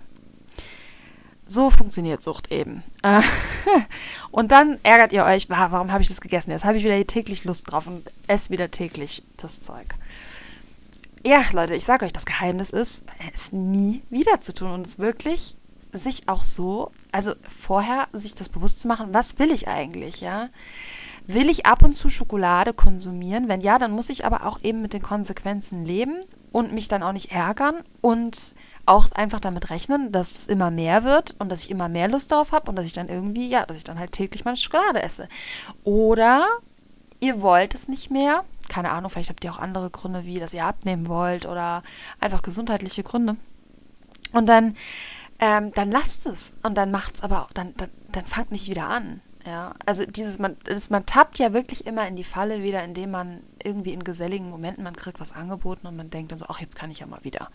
So 1.54 1.70
funktioniert 1.70 2.24
Sucht 2.24 2.52
eben. 2.52 2.82
und 4.32 4.52
dann 4.52 4.80
ärgert 4.82 5.14
ihr 5.14 5.24
euch, 5.24 5.52
warum 5.52 5.92
habe 5.92 6.02
ich 6.02 6.10
das 6.10 6.20
gegessen? 6.20 6.50
Jetzt 6.50 6.66
habe 6.66 6.78
ich 6.78 6.84
wieder 6.84 7.06
täglich 7.06 7.44
Lust 7.44 7.72
drauf 7.72 7.86
und 7.86 8.02
esse 8.26 8.50
wieder 8.50 8.72
täglich 8.72 9.22
das 9.38 9.62
Zeug. 9.62 9.86
Ja, 11.24 11.44
Leute, 11.52 11.76
ich 11.76 11.86
sage 11.86 12.06
euch, 12.06 12.12
das 12.12 12.26
Geheimnis 12.26 12.72
ist, 12.72 13.04
es 13.36 13.52
nie 13.52 14.02
wieder 14.10 14.42
zu 14.42 14.56
tun 14.56 14.72
und 14.72 14.88
es 14.88 14.98
wirklich 14.98 15.56
sich 15.92 16.28
auch 16.28 16.44
so, 16.44 16.90
also 17.12 17.36
vorher 17.48 18.08
sich 18.14 18.34
das 18.34 18.50
bewusst 18.50 18.82
zu 18.82 18.88
machen, 18.88 19.14
was 19.14 19.38
will 19.38 19.52
ich 19.52 19.68
eigentlich, 19.68 20.22
ja? 20.22 20.50
Will 21.28 21.52
ich 21.52 21.68
ab 21.68 21.84
und 21.84 21.94
zu 21.94 22.10
Schokolade 22.10 22.74
konsumieren? 22.74 23.48
Wenn 23.48 23.62
ja, 23.62 23.78
dann 23.78 23.92
muss 23.92 24.10
ich 24.10 24.26
aber 24.26 24.48
auch 24.48 24.60
eben 24.64 24.82
mit 24.82 24.94
den 24.94 25.04
Konsequenzen 25.04 25.86
leben 25.86 26.16
und 26.52 26.74
mich 26.74 26.88
dann 26.88 27.04
auch 27.04 27.14
nicht 27.14 27.32
ärgern 27.32 27.84
und 28.02 28.54
auch 28.86 29.12
einfach 29.14 29.40
damit 29.40 29.70
rechnen, 29.70 30.12
dass 30.12 30.32
es 30.32 30.46
immer 30.46 30.70
mehr 30.70 31.04
wird 31.04 31.36
und 31.40 31.50
dass 31.50 31.64
ich 31.64 31.72
immer 31.72 31.88
mehr 31.88 32.08
Lust 32.08 32.32
darauf 32.32 32.52
habe 32.52 32.70
und 32.70 32.76
dass 32.76 32.86
ich 32.86 32.94
dann 32.94 33.10
irgendwie, 33.10 33.48
ja, 33.48 33.66
dass 33.66 33.78
ich 33.78 33.84
dann 33.84 34.00
halt 34.00 34.12
täglich 34.12 34.46
meine 34.46 34.58
Schokolade 34.58 35.02
esse. 35.02 35.30
Oder 35.84 36.46
ihr 37.20 37.42
wollt 37.42 37.74
es 37.76 37.88
nicht 37.88 38.12
mehr. 38.12 38.44
Keine 38.68 38.92
Ahnung, 38.92 39.10
vielleicht 39.10 39.30
habt 39.30 39.44
ihr 39.44 39.52
auch 39.52 39.60
andere 39.60 39.90
Gründe, 39.90 40.26
wie 40.26 40.40
dass 40.40 40.54
ihr 40.54 40.66
abnehmen 40.66 41.08
wollt 41.08 41.46
oder 41.46 41.84
einfach 42.20 42.42
gesundheitliche 42.42 43.04
Gründe. 43.04 43.38
Und 44.34 44.48
dann, 44.48 44.76
ähm, 45.40 45.72
dann 45.72 45.92
lasst 45.92 46.26
es. 46.26 46.52
Und 46.64 46.76
dann 46.76 46.92
macht 46.92 47.16
es 47.16 47.24
aber, 47.24 47.48
dann, 47.54 47.74
dann, 47.78 47.90
dann 48.12 48.26
fangt 48.26 48.52
nicht 48.52 48.68
wieder 48.70 48.88
an. 48.88 49.22
Ja, 49.46 49.74
also 49.86 50.06
dieses, 50.06 50.40
man, 50.40 50.56
das, 50.64 50.90
man 50.90 51.06
tappt 51.06 51.38
ja 51.38 51.52
wirklich 51.52 51.86
immer 51.86 52.08
in 52.08 52.16
die 52.16 52.24
Falle 52.24 52.64
wieder, 52.64 52.82
indem 52.84 53.12
man 53.12 53.42
irgendwie 53.62 53.92
in 53.92 54.04
geselligen 54.04 54.50
Momenten, 54.50 54.86
man 54.86 54.96
kriegt 54.96 55.20
was 55.20 55.34
angeboten 55.34 55.86
und 55.86 55.98
man 55.98 56.10
denkt 56.10 56.32
dann 56.32 56.40
so, 56.40 56.46
ach, 56.48 56.62
jetzt 56.62 56.78
kann 56.78 56.92
ich 56.92 57.00
ja 57.00 57.08
mal 57.08 57.24
wieder. 57.24 57.50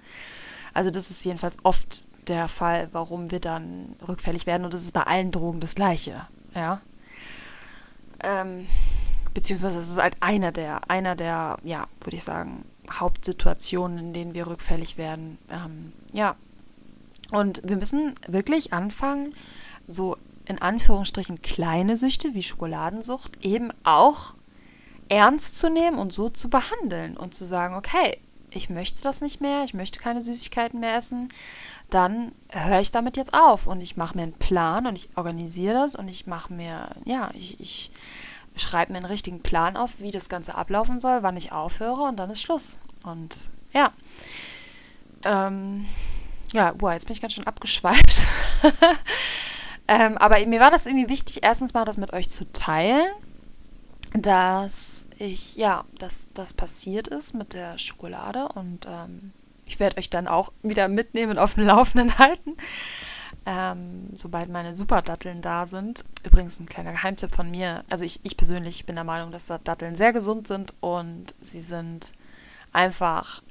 Also 0.79 0.93
das 0.93 1.11
ist 1.11 1.25
jedenfalls 1.25 1.57
oft 1.65 2.07
der 2.29 2.47
Fall, 2.47 2.89
warum 2.93 3.33
wir 3.33 3.41
dann 3.41 3.97
rückfällig 4.07 4.47
werden 4.47 4.65
und 4.65 4.73
das 4.73 4.83
ist 4.83 4.93
bei 4.93 5.03
allen 5.03 5.33
Drogen 5.33 5.59
das 5.59 5.75
Gleiche, 5.75 6.29
ja. 6.55 6.81
Ähm, 8.23 8.65
beziehungsweise 9.35 9.81
es 9.81 9.91
ist 9.91 9.99
halt 9.99 10.15
einer 10.21 10.53
der, 10.53 10.89
einer 10.89 11.17
der, 11.17 11.57
ja, 11.65 11.89
würde 12.05 12.15
ich 12.15 12.23
sagen, 12.23 12.65
Hauptsituationen, 12.93 13.99
in 13.99 14.13
denen 14.13 14.35
wir 14.35 14.47
rückfällig 14.47 14.99
werden. 14.99 15.39
Ähm, 15.51 15.93
ja. 16.13 16.37
Und 17.33 17.61
wir 17.65 17.77
müssen 17.77 18.15
wirklich 18.29 18.73
anfangen, 18.73 19.35
so 19.89 20.17
in 20.45 20.63
Anführungsstrichen 20.63 21.43
kleine 21.43 21.97
Süchte 21.97 22.35
wie 22.35 22.45
Schokoladensucht 22.45 23.45
eben 23.45 23.73
auch 23.83 24.35
ernst 25.09 25.59
zu 25.59 25.71
nehmen 25.71 25.99
und 25.99 26.13
so 26.13 26.29
zu 26.29 26.49
behandeln 26.49 27.17
und 27.17 27.35
zu 27.35 27.47
sagen, 27.47 27.75
okay, 27.75 28.19
ich 28.51 28.71
möchte 28.71 29.03
das 29.03 29.21
nicht 29.21 29.41
mehr, 29.41 29.65
ich 29.65 29.75
möchte 29.75 30.01
keine 30.01 30.21
Süßigkeiten 30.21 30.81
mehr 30.81 30.97
essen, 30.97 31.29
dann 31.91 32.33
höre 32.51 32.81
ich 32.81 32.91
damit 32.91 33.17
jetzt 33.17 33.35
auf 33.35 33.67
und 33.67 33.81
ich 33.81 33.97
mache 33.97 34.17
mir 34.17 34.25
einen 34.25 34.33
Plan 34.33 34.87
und 34.87 34.97
ich 34.97 35.09
organisiere 35.17 35.75
das 35.75 35.95
und 35.95 36.09
ich 36.09 36.27
mache 36.27 36.53
mir, 36.53 36.91
ja, 37.05 37.31
ich, 37.35 37.61
ich 37.61 37.91
schreibe 38.57 38.93
mir 38.93 38.99
einen 38.99 39.07
richtigen 39.07 39.43
Plan 39.43 39.77
auf, 39.77 40.01
wie 40.01 40.11
das 40.11 40.29
Ganze 40.29 40.55
ablaufen 40.55 41.01
soll, 41.01 41.23
wann 41.23 41.37
ich 41.37 41.53
aufhöre 41.53 42.03
und 42.03 42.17
dann 42.17 42.31
ist 42.31 42.43
Schluss. 42.43 42.79
Und 43.05 43.49
ja, 43.73 43.93
ähm, 45.25 45.87
ja, 46.53 46.73
boah, 46.73 46.93
jetzt 46.93 47.07
bin 47.07 47.15
ich 47.15 47.21
ganz 47.21 47.35
schön 47.35 47.47
abgeschweift. 47.47 48.27
Ähm, 49.89 50.19
aber 50.19 50.45
mir 50.45 50.61
war 50.61 50.71
das 50.71 50.85
irgendwie 50.85 51.09
wichtig, 51.09 51.43
erstens 51.43 51.73
mal 51.73 51.87
das 51.87 51.97
mit 51.97 52.13
euch 52.13 52.29
zu 52.29 52.45
teilen, 52.53 53.07
dass 54.15 55.09
ich, 55.19 55.57
ja, 55.57 55.85
dass 55.99 56.31
das 56.35 56.53
passiert 56.53 57.09
ist 57.09 57.35
mit 57.35 57.55
der 57.55 57.79
Schokolade 57.79 58.49
und 58.49 58.87
ähm, 58.89 59.33
ich 59.67 59.79
werde 59.81 59.99
euch 59.99 60.11
dann 60.11 60.27
auch 60.27 60.53
wieder 60.63 60.89
mitnehmen 60.89 61.33
und 61.33 61.39
auf 61.39 61.55
dem 61.55 61.67
Laufenden 61.67 62.19
halten, 62.19 62.57
ähm, 63.45 64.09
sobald 64.15 64.49
meine 64.49 64.75
Superdatteln 64.75 65.43
da 65.43 65.67
sind. 65.67 66.05
Übrigens 66.25 66.59
ein 66.59 66.67
kleiner 66.67 66.93
Geheimtipp 66.93 67.35
von 67.35 67.51
mir. 67.51 67.85
Also 67.91 68.05
ich, 68.05 68.21
ich 68.23 68.37
persönlich 68.37 68.87
bin 68.87 68.95
der 68.95 69.05
Meinung, 69.05 69.31
dass 69.31 69.53
Datteln 69.65 69.95
sehr 69.95 70.13
gesund 70.13 70.49
sind 70.49 70.75
und 70.81 71.35
sie 71.43 71.61
sind 71.61 72.13
einfach 72.73 73.43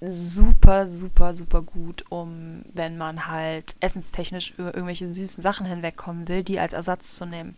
super, 0.00 0.86
super, 0.86 1.34
super 1.34 1.62
gut, 1.62 2.04
um, 2.08 2.62
wenn 2.72 2.96
man 2.96 3.26
halt 3.26 3.76
essenstechnisch 3.80 4.54
über 4.56 4.74
irgendwelche 4.74 5.06
süßen 5.06 5.42
Sachen 5.42 5.66
hinwegkommen 5.66 6.26
will, 6.26 6.42
die 6.42 6.58
als 6.58 6.72
Ersatz 6.72 7.16
zu 7.16 7.26
nehmen. 7.26 7.54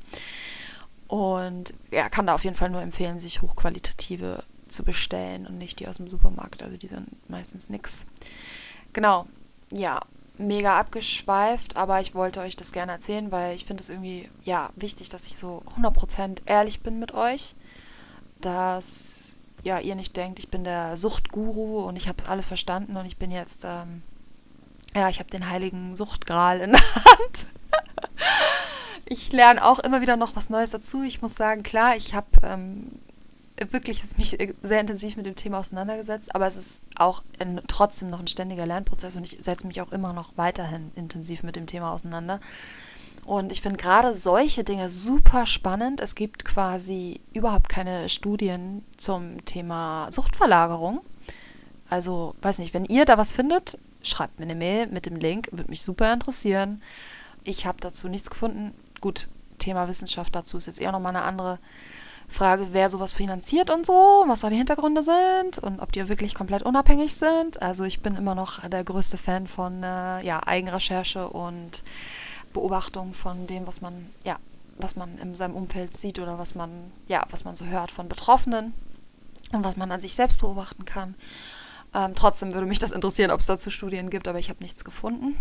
Und 1.12 1.74
ja, 1.90 2.08
kann 2.08 2.26
da 2.26 2.32
auf 2.32 2.44
jeden 2.44 2.56
Fall 2.56 2.70
nur 2.70 2.80
empfehlen, 2.80 3.18
sich 3.18 3.42
hochqualitative 3.42 4.44
zu 4.66 4.82
bestellen 4.82 5.46
und 5.46 5.58
nicht 5.58 5.78
die 5.78 5.86
aus 5.86 5.98
dem 5.98 6.08
Supermarkt. 6.08 6.62
Also 6.62 6.78
die 6.78 6.86
sind 6.86 7.06
meistens 7.28 7.68
nix. 7.68 8.06
Genau, 8.94 9.26
ja, 9.70 10.00
mega 10.38 10.80
abgeschweift, 10.80 11.76
aber 11.76 12.00
ich 12.00 12.14
wollte 12.14 12.40
euch 12.40 12.56
das 12.56 12.72
gerne 12.72 12.92
erzählen, 12.92 13.30
weil 13.30 13.54
ich 13.54 13.66
finde 13.66 13.82
es 13.82 13.90
irgendwie, 13.90 14.30
ja, 14.44 14.70
wichtig, 14.74 15.10
dass 15.10 15.26
ich 15.26 15.36
so 15.36 15.62
100% 15.76 16.38
ehrlich 16.46 16.80
bin 16.80 16.98
mit 16.98 17.12
euch. 17.12 17.56
Dass 18.40 19.36
ja, 19.62 19.80
ihr 19.80 19.96
nicht 19.96 20.16
denkt, 20.16 20.38
ich 20.38 20.48
bin 20.48 20.64
der 20.64 20.96
Suchtguru 20.96 21.80
und 21.80 21.96
ich 21.96 22.08
habe 22.08 22.26
alles 22.26 22.46
verstanden 22.46 22.96
und 22.96 23.04
ich 23.04 23.18
bin 23.18 23.30
jetzt, 23.30 23.66
ähm, 23.66 24.00
ja, 24.94 25.10
ich 25.10 25.18
habe 25.18 25.28
den 25.28 25.50
heiligen 25.50 25.94
Suchtgral 25.94 26.62
in 26.62 26.72
der 26.72 26.94
Hand. 26.94 27.48
ich 29.12 29.32
lerne 29.32 29.64
auch 29.64 29.78
immer 29.78 30.00
wieder 30.00 30.16
noch 30.16 30.34
was 30.36 30.50
Neues 30.50 30.70
dazu. 30.70 31.02
Ich 31.02 31.22
muss 31.22 31.34
sagen, 31.34 31.62
klar, 31.62 31.96
ich 31.96 32.14
habe 32.14 32.26
ähm, 32.42 33.00
wirklich 33.56 34.02
mich 34.16 34.36
sehr 34.62 34.80
intensiv 34.80 35.16
mit 35.16 35.26
dem 35.26 35.36
Thema 35.36 35.58
auseinandergesetzt, 35.58 36.34
aber 36.34 36.46
es 36.46 36.56
ist 36.56 36.82
auch 36.96 37.22
ein, 37.38 37.60
trotzdem 37.68 38.08
noch 38.08 38.20
ein 38.20 38.26
ständiger 38.26 38.66
Lernprozess 38.66 39.16
und 39.16 39.24
ich 39.24 39.38
setze 39.40 39.66
mich 39.66 39.80
auch 39.80 39.92
immer 39.92 40.12
noch 40.12 40.32
weiterhin 40.36 40.90
intensiv 40.96 41.42
mit 41.42 41.56
dem 41.56 41.66
Thema 41.66 41.92
auseinander. 41.92 42.40
Und 43.24 43.52
ich 43.52 43.60
finde 43.60 43.76
gerade 43.76 44.14
solche 44.14 44.64
Dinge 44.64 44.90
super 44.90 45.46
spannend. 45.46 46.00
Es 46.00 46.16
gibt 46.16 46.44
quasi 46.44 47.20
überhaupt 47.32 47.68
keine 47.68 48.08
Studien 48.08 48.84
zum 48.96 49.44
Thema 49.44 50.10
Suchtverlagerung. 50.10 51.02
Also, 51.88 52.34
weiß 52.42 52.58
nicht, 52.58 52.74
wenn 52.74 52.84
ihr 52.84 53.04
da 53.04 53.18
was 53.18 53.32
findet, 53.32 53.78
schreibt 54.02 54.40
mir 54.40 54.46
eine 54.46 54.56
Mail 54.56 54.88
mit 54.88 55.06
dem 55.06 55.14
Link, 55.14 55.48
würde 55.52 55.70
mich 55.70 55.82
super 55.82 56.12
interessieren. 56.12 56.82
Ich 57.44 57.66
habe 57.66 57.78
dazu 57.80 58.08
nichts 58.08 58.30
gefunden. 58.30 58.72
Gut, 59.02 59.28
Thema 59.58 59.88
Wissenschaft 59.88 60.34
dazu 60.34 60.56
ist 60.56 60.66
jetzt 60.66 60.80
eher 60.80 60.92
nochmal 60.92 61.14
eine 61.14 61.24
andere 61.24 61.58
Frage, 62.28 62.68
wer 62.70 62.88
sowas 62.88 63.12
finanziert 63.12 63.68
und 63.68 63.84
so, 63.84 64.24
was 64.26 64.40
da 64.40 64.48
die 64.48 64.56
Hintergründe 64.56 65.02
sind 65.02 65.58
und 65.58 65.80
ob 65.80 65.92
die 65.92 66.08
wirklich 66.08 66.34
komplett 66.34 66.62
unabhängig 66.62 67.12
sind. 67.12 67.60
Also 67.60 67.84
ich 67.84 68.00
bin 68.00 68.16
immer 68.16 68.34
noch 68.34 68.66
der 68.66 68.84
größte 68.84 69.18
Fan 69.18 69.48
von 69.48 69.82
äh, 69.82 70.24
ja, 70.24 70.46
Eigenrecherche 70.46 71.28
und 71.28 71.82
Beobachtung 72.52 73.12
von 73.12 73.48
dem, 73.48 73.66
was 73.66 73.80
man, 73.80 74.06
ja, 74.24 74.38
was 74.78 74.94
man 74.94 75.18
in 75.18 75.34
seinem 75.34 75.56
Umfeld 75.56 75.98
sieht 75.98 76.20
oder 76.20 76.38
was 76.38 76.54
man, 76.54 76.70
ja, 77.08 77.26
was 77.30 77.44
man 77.44 77.56
so 77.56 77.66
hört 77.66 77.90
von 77.90 78.08
Betroffenen 78.08 78.72
und 79.50 79.64
was 79.64 79.76
man 79.76 79.90
an 79.90 80.00
sich 80.00 80.14
selbst 80.14 80.40
beobachten 80.40 80.84
kann. 80.84 81.16
Ähm, 81.92 82.12
trotzdem 82.14 82.52
würde 82.52 82.68
mich 82.68 82.78
das 82.78 82.92
interessieren, 82.92 83.32
ob 83.32 83.40
es 83.40 83.46
dazu 83.46 83.68
Studien 83.68 84.10
gibt, 84.10 84.28
aber 84.28 84.38
ich 84.38 84.48
habe 84.48 84.62
nichts 84.62 84.84
gefunden. 84.84 85.36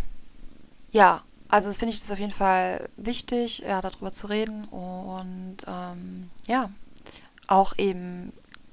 Ja, 0.92 1.22
also 1.52 1.74
finde 1.74 1.94
ich 1.94 2.00
das 2.00 2.12
auf 2.12 2.20
jeden 2.20 2.32
Fall 2.32 2.90
wichtig, 2.96 3.60
ja, 3.60 3.82
darüber 3.82 4.14
zu 4.14 4.28
reden 4.28 4.64
und 4.66 5.58
ähm, 5.68 6.30
ja, 6.48 6.72
auch 7.48 7.78
eben 7.78 8.32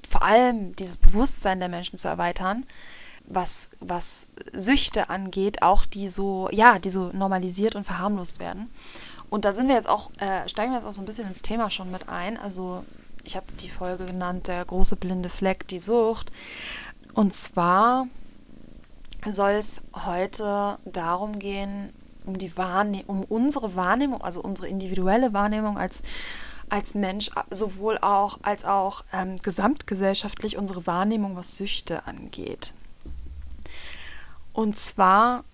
vor 0.08 0.22
allem 0.22 0.76
dieses 0.76 0.96
Bewusstsein 0.96 1.58
der 1.58 1.68
Menschen 1.68 1.98
zu 1.98 2.06
erweitern, 2.06 2.64
was, 3.26 3.70
was 3.80 4.28
Süchte 4.52 5.10
angeht, 5.10 5.60
auch 5.60 5.86
die 5.86 6.08
so, 6.08 6.48
ja, 6.52 6.78
die 6.78 6.90
so 6.90 7.10
normalisiert 7.12 7.74
und 7.74 7.82
verharmlost 7.82 8.38
werden. 8.38 8.70
Und 9.28 9.44
da 9.44 9.52
sind 9.52 9.66
wir 9.66 9.74
jetzt 9.74 9.88
auch, 9.88 10.12
äh, 10.20 10.48
steigen 10.48 10.70
wir 10.70 10.78
jetzt 10.78 10.86
auch 10.86 10.94
so 10.94 11.02
ein 11.02 11.06
bisschen 11.06 11.26
ins 11.26 11.42
Thema 11.42 11.70
schon 11.70 11.90
mit 11.90 12.08
ein. 12.08 12.38
Also 12.38 12.84
ich 13.24 13.34
habe 13.34 13.46
die 13.60 13.70
Folge 13.70 14.06
genannt, 14.06 14.46
der 14.46 14.64
große 14.64 14.94
blinde 14.94 15.28
Fleck, 15.30 15.66
die 15.66 15.80
Sucht. 15.80 16.30
Und 17.12 17.34
zwar 17.34 18.06
soll 19.26 19.52
es 19.52 19.82
heute 20.06 20.78
darum 20.84 21.40
gehen, 21.40 21.92
um 22.28 22.38
die 22.38 22.56
Wahrnehmung, 22.56 23.06
um 23.06 23.24
unsere 23.24 23.74
Wahrnehmung, 23.74 24.22
also 24.22 24.40
unsere 24.40 24.68
individuelle 24.68 25.32
Wahrnehmung 25.32 25.78
als, 25.78 26.02
als 26.68 26.94
Mensch, 26.94 27.30
sowohl 27.50 27.98
auch 27.98 28.38
als 28.42 28.64
auch 28.64 29.04
ähm, 29.12 29.38
gesamtgesellschaftlich 29.38 30.56
unsere 30.56 30.86
Wahrnehmung, 30.86 31.34
was 31.34 31.56
Süchte 31.56 32.06
angeht. 32.06 32.72
Und 34.52 34.76
zwar 34.76 35.44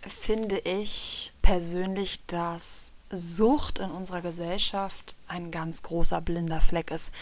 finde 0.00 0.58
ich 0.58 1.32
persönlich, 1.42 2.24
dass 2.26 2.92
Sucht 3.10 3.78
in 3.78 3.90
unserer 3.90 4.20
Gesellschaft 4.20 5.16
ein 5.28 5.50
ganz 5.50 5.82
großer 5.82 6.20
blinder 6.20 6.60
Fleck 6.60 6.90
ist. 6.90 7.12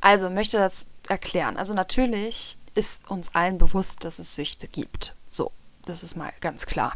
Also 0.00 0.30
möchte 0.30 0.58
das 0.58 0.86
erklären. 1.08 1.56
Also 1.56 1.74
natürlich 1.74 2.56
ist 2.74 3.10
uns 3.10 3.34
allen 3.34 3.58
bewusst, 3.58 4.04
dass 4.04 4.18
es 4.18 4.34
Süchte 4.34 4.68
gibt. 4.68 5.16
So, 5.30 5.50
das 5.84 6.02
ist 6.02 6.16
mal 6.16 6.32
ganz 6.40 6.66
klar. 6.66 6.94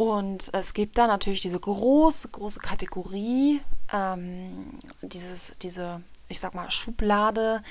Und 0.00 0.48
es 0.54 0.72
gibt 0.72 0.96
da 0.96 1.06
natürlich 1.06 1.42
diese 1.42 1.60
große, 1.60 2.28
große 2.28 2.60
Kategorie, 2.60 3.60
ähm, 3.92 4.78
dieses, 5.02 5.54
diese 5.60 6.00
ich 6.26 6.40
sag 6.40 6.54
mal, 6.54 6.70
Schublade, 6.70 7.62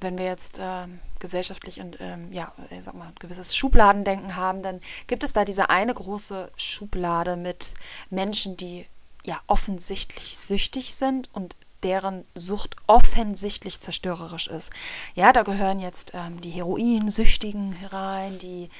wenn 0.00 0.16
wir 0.16 0.24
jetzt 0.24 0.58
äh, 0.58 0.86
gesellschaftlich 1.18 1.80
und 1.80 1.98
ähm, 2.00 2.32
ja, 2.32 2.54
ich 2.70 2.84
sag 2.84 2.94
mal, 2.94 3.08
ein 3.08 3.14
gewisses 3.18 3.54
Schubladendenken 3.54 4.34
haben, 4.34 4.62
dann 4.62 4.80
gibt 5.08 5.24
es 5.24 5.34
da 5.34 5.44
diese 5.44 5.68
eine 5.68 5.92
große 5.92 6.50
Schublade 6.56 7.36
mit 7.36 7.74
Menschen, 8.08 8.56
die 8.56 8.86
ja 9.22 9.42
offensichtlich 9.46 10.38
süchtig 10.38 10.94
sind 10.94 11.28
und 11.34 11.54
deren 11.82 12.24
Sucht 12.34 12.76
offensichtlich 12.86 13.78
zerstörerisch 13.78 14.48
ist. 14.48 14.72
Ja, 15.14 15.32
da 15.32 15.42
gehören 15.42 15.78
jetzt 15.78 16.12
ähm, 16.14 16.40
die 16.40 16.50
Heroinsüchtigen 16.50 17.74
rein, 17.90 18.38
die, 18.38 18.70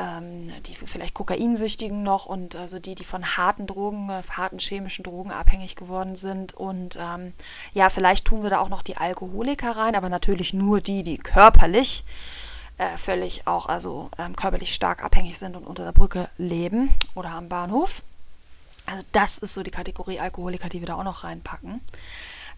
ähm, 0.00 0.50
die 0.62 0.74
vielleicht 0.74 1.14
Kokainsüchtigen 1.14 2.02
noch 2.02 2.26
und 2.26 2.56
also 2.56 2.78
die, 2.78 2.94
die 2.94 3.04
von 3.04 3.36
harten 3.36 3.66
Drogen, 3.66 4.08
äh, 4.08 4.22
harten 4.30 4.58
chemischen 4.58 5.02
Drogen 5.02 5.30
abhängig 5.30 5.76
geworden 5.76 6.16
sind. 6.16 6.54
Und 6.54 6.98
ähm, 7.00 7.32
ja, 7.74 7.90
vielleicht 7.90 8.24
tun 8.24 8.42
wir 8.42 8.50
da 8.50 8.60
auch 8.60 8.68
noch 8.68 8.82
die 8.82 8.96
Alkoholiker 8.96 9.76
rein, 9.76 9.94
aber 9.94 10.08
natürlich 10.08 10.54
nur 10.54 10.80
die, 10.80 11.02
die 11.02 11.18
körperlich 11.18 12.04
äh, 12.78 12.96
völlig 12.96 13.46
auch, 13.46 13.66
also 13.66 14.10
ähm, 14.18 14.34
körperlich 14.34 14.74
stark 14.74 15.04
abhängig 15.04 15.36
sind 15.36 15.54
und 15.56 15.66
unter 15.66 15.84
der 15.84 15.92
Brücke 15.92 16.30
leben 16.38 16.90
oder 17.14 17.30
am 17.30 17.48
Bahnhof. 17.48 18.02
Also 18.86 19.04
das 19.12 19.38
ist 19.38 19.54
so 19.54 19.62
die 19.62 19.70
Kategorie 19.70 20.20
Alkoholiker, 20.20 20.68
die 20.68 20.80
wir 20.80 20.86
da 20.86 20.94
auch 20.94 21.04
noch 21.04 21.24
reinpacken. 21.24 21.80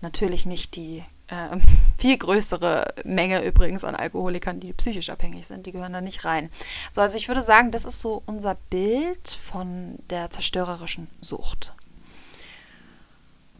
Natürlich 0.01 0.47
nicht 0.47 0.77
die 0.77 1.05
äh, 1.29 1.59
viel 2.03 2.19
größere 2.19 2.95
Menge 3.05 3.45
übrigens 3.45 3.85
an 3.85 3.95
Alkoholikern, 3.95 4.59
die 4.59 4.73
psychisch 4.73 5.09
abhängig 5.09 5.47
sind, 5.47 5.67
die 5.67 5.73
gehören 5.73 5.93
da 5.93 6.01
nicht 6.01 6.25
rein. 6.25 6.51
So, 6.91 7.01
also 7.01 7.17
ich 7.17 7.29
würde 7.29 7.43
sagen, 7.43 7.71
das 7.71 7.85
ist 7.85 8.01
so 8.01 8.25
unser 8.27 8.57
Bild 8.71 9.31
von 9.31 10.01
der 10.11 10.29
zerstörerischen 10.29 11.07
Sucht. 11.21 11.73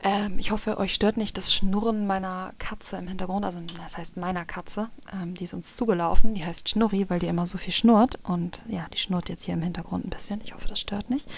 Ähm, 0.03 0.41
ich 0.41 0.51
hoffe, 0.51 0.79
euch 0.79 0.93
stört 0.93 1.19
nicht 1.19 1.39
das 1.39 1.55
Schnurren 1.55 2.05
meiner 2.09 2.53
Katze 2.59 2.97
im 2.97 3.07
Hintergrund. 3.07 3.45
Also 3.45 3.61
das 3.81 3.97
heißt 3.97 4.17
meiner 4.17 4.45
Katze. 4.45 4.91
Ähm, 5.13 5.35
die 5.35 5.45
ist 5.45 5.55
uns 5.55 5.77
zugelaufen. 5.77 6.35
Die 6.35 6.45
heißt 6.45 6.69
Schnurri, 6.69 7.09
weil 7.09 7.21
die 7.21 7.29
immer 7.29 7.47
so 7.47 7.59
viel 7.59 7.73
schnurrt. 7.73 8.19
Und 8.25 8.65
ja, 8.69 8.89
die 8.93 8.99
schnurrt 8.99 9.29
jetzt 9.29 9.45
hier 9.45 9.55
im 9.55 9.63
Hintergrund 9.63 10.05
ein 10.05 10.11
bisschen. 10.11 10.41
Ich 10.43 10.53
hoffe, 10.53 10.67
das 10.67 10.81
stört 10.81 11.11
nicht. 11.11 11.31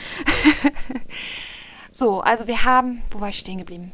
so, 1.91 2.23
also 2.23 2.47
wir 2.47 2.65
haben, 2.65 3.03
wo 3.11 3.21
war 3.21 3.29
ich 3.29 3.39
stehen 3.39 3.59
geblieben? 3.59 3.93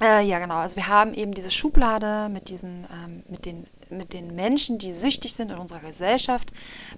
Äh, 0.00 0.26
ja, 0.26 0.38
genau. 0.38 0.56
Also 0.56 0.76
wir 0.76 0.88
haben 0.88 1.14
eben 1.14 1.32
diese 1.32 1.50
Schublade 1.50 2.28
mit 2.28 2.48
diesen, 2.48 2.86
ähm, 2.92 3.22
mit 3.28 3.46
den, 3.46 3.66
mit 3.90 4.12
den 4.12 4.34
Menschen, 4.34 4.78
die 4.78 4.92
süchtig 4.92 5.32
sind 5.34 5.50
in 5.50 5.58
unserer 5.58 5.80
Gesellschaft, 5.80 6.52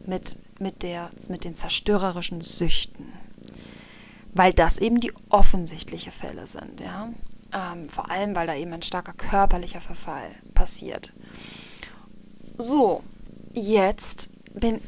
mit, 0.07 0.37
mit, 0.59 0.83
der, 0.83 1.11
mit 1.29 1.45
den 1.45 1.55
zerstörerischen 1.55 2.41
Süchten. 2.41 3.13
Weil 4.33 4.53
das 4.53 4.79
eben 4.79 5.01
die 5.01 5.13
offensichtliche 5.29 6.11
Fälle 6.11 6.47
sind, 6.47 6.81
ja. 6.81 7.11
Ähm, 7.55 7.89
vor 7.89 8.11
allem, 8.11 8.35
weil 8.35 8.47
da 8.47 8.55
eben 8.55 8.73
ein 8.73 8.83
starker 8.83 9.13
körperlicher 9.13 9.81
Verfall 9.81 10.31
passiert. 10.53 11.13
So, 12.59 13.03
jetzt 13.53 14.31
bin, 14.55 14.81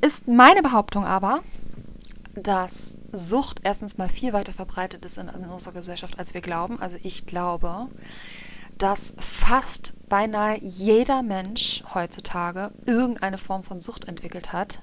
ist 0.00 0.26
meine 0.26 0.62
Behauptung 0.62 1.04
aber, 1.04 1.42
dass 2.34 2.96
Sucht 3.12 3.60
erstens 3.64 3.98
mal 3.98 4.08
viel 4.08 4.32
weiter 4.32 4.52
verbreitet 4.52 5.04
ist 5.04 5.18
in, 5.18 5.28
in 5.28 5.44
unserer 5.46 5.72
Gesellschaft, 5.72 6.18
als 6.18 6.34
wir 6.34 6.40
glauben. 6.40 6.80
Also 6.80 6.96
ich 7.02 7.26
glaube, 7.26 7.88
dass 8.78 9.14
fast 9.18 9.94
beinahe 10.08 10.58
jeder 10.60 11.22
Mensch 11.22 11.84
heutzutage 11.94 12.72
irgendeine 12.86 13.38
Form 13.38 13.62
von 13.62 13.80
Sucht 13.80 14.06
entwickelt 14.06 14.52
hat, 14.52 14.80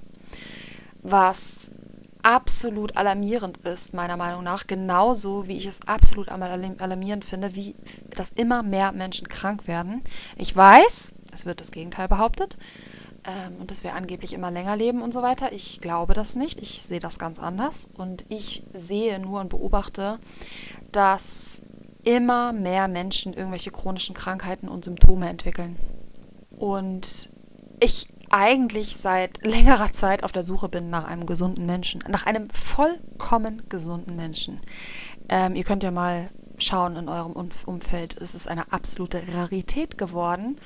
was 1.01 1.71
absolut 2.21 2.97
alarmierend 2.97 3.57
ist, 3.59 3.93
meiner 3.93 4.17
Meinung 4.17 4.43
nach, 4.43 4.67
genauso 4.67 5.47
wie 5.47 5.57
ich 5.57 5.65
es 5.65 5.87
absolut 5.87 6.29
alarmierend 6.29 7.23
finde, 7.23 7.55
wie 7.55 7.75
dass 8.15 8.29
immer 8.29 8.63
mehr 8.63 8.91
Menschen 8.91 9.29
krank 9.29 9.67
werden. 9.67 10.03
Ich 10.35 10.53
weiß, 10.55 11.15
es 11.31 11.45
wird 11.45 11.61
das 11.61 11.71
Gegenteil 11.71 12.07
behauptet, 12.07 12.57
ähm, 13.27 13.57
und 13.59 13.69
dass 13.69 13.83
wir 13.83 13.93
angeblich 13.93 14.33
immer 14.33 14.49
länger 14.49 14.75
leben 14.75 15.01
und 15.01 15.13
so 15.13 15.21
weiter. 15.21 15.51
Ich 15.51 15.81
glaube 15.81 16.13
das 16.13 16.35
nicht. 16.35 16.61
Ich 16.61 16.81
sehe 16.81 16.99
das 16.99 17.19
ganz 17.19 17.39
anders. 17.39 17.89
Und 17.95 18.25
ich 18.29 18.63
sehe 18.73 19.19
nur 19.19 19.41
und 19.41 19.49
beobachte, 19.49 20.17
dass 20.91 21.61
immer 22.03 22.53
mehr 22.53 22.87
Menschen 22.87 23.33
irgendwelche 23.33 23.71
chronischen 23.71 24.15
Krankheiten 24.15 24.69
und 24.69 24.85
Symptome 24.85 25.29
entwickeln. 25.29 25.75
Und 26.57 27.31
ich 27.81 28.07
eigentlich 28.29 28.97
seit 28.97 29.45
längerer 29.45 29.91
Zeit 29.91 30.23
auf 30.23 30.31
der 30.31 30.43
Suche 30.43 30.69
bin 30.69 30.89
nach 30.89 31.03
einem 31.03 31.25
gesunden 31.25 31.65
Menschen, 31.65 32.03
nach 32.07 32.25
einem 32.25 32.49
vollkommen 32.49 33.63
gesunden 33.67 34.15
Menschen. 34.15 34.61
Ähm, 35.29 35.55
ihr 35.55 35.65
könnt 35.65 35.83
ja 35.83 35.91
mal 35.91 36.29
schauen 36.57 36.95
in 36.95 37.09
eurem 37.09 37.33
Umfeld. 37.65 38.17
Es 38.19 38.33
ist 38.33 38.47
eine 38.47 38.71
absolute 38.71 39.21
Rarität 39.33 39.97
geworden. 39.97 40.57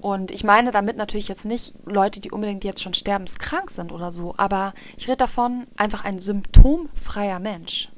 Und 0.00 0.30
ich 0.30 0.44
meine 0.44 0.70
damit 0.70 0.96
natürlich 0.96 1.28
jetzt 1.28 1.44
nicht 1.44 1.74
Leute, 1.84 2.20
die 2.20 2.30
unbedingt 2.30 2.64
jetzt 2.64 2.82
schon 2.82 2.94
sterbenskrank 2.94 3.70
sind 3.70 3.90
oder 3.90 4.10
so, 4.10 4.34
aber 4.36 4.74
ich 4.96 5.08
rede 5.08 5.16
davon 5.16 5.66
einfach 5.76 6.04
ein 6.04 6.18
symptomfreier 6.18 7.40
Mensch. 7.40 7.90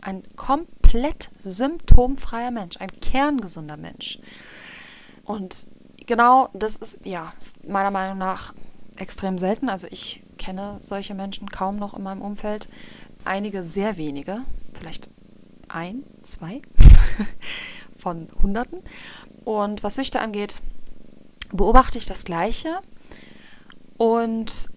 Ein 0.00 0.22
komplett 0.34 1.30
symptomfreier 1.36 2.50
Mensch, 2.50 2.76
ein 2.78 2.90
kerngesunder 3.00 3.76
Mensch. 3.76 4.18
Und 5.24 5.68
genau 6.06 6.48
das 6.52 6.76
ist 6.76 7.04
ja 7.04 7.32
meiner 7.66 7.90
Meinung 7.90 8.18
nach 8.18 8.54
extrem 8.96 9.38
selten. 9.38 9.68
Also 9.68 9.86
ich 9.90 10.22
kenne 10.38 10.78
solche 10.82 11.14
Menschen 11.14 11.50
kaum 11.50 11.76
noch 11.76 11.94
in 11.94 12.02
meinem 12.02 12.22
Umfeld. 12.22 12.68
Einige 13.24 13.64
sehr 13.64 13.96
wenige, 13.96 14.42
vielleicht 14.72 15.10
ein, 15.68 16.04
zwei 16.22 16.62
von 17.96 18.28
Hunderten. 18.42 18.82
Und 19.44 19.82
was 19.82 19.96
Süchte 19.96 20.20
angeht, 20.20 20.60
beobachte 21.52 21.98
ich 21.98 22.06
das 22.06 22.24
Gleiche. 22.24 22.78
Und 23.96 24.70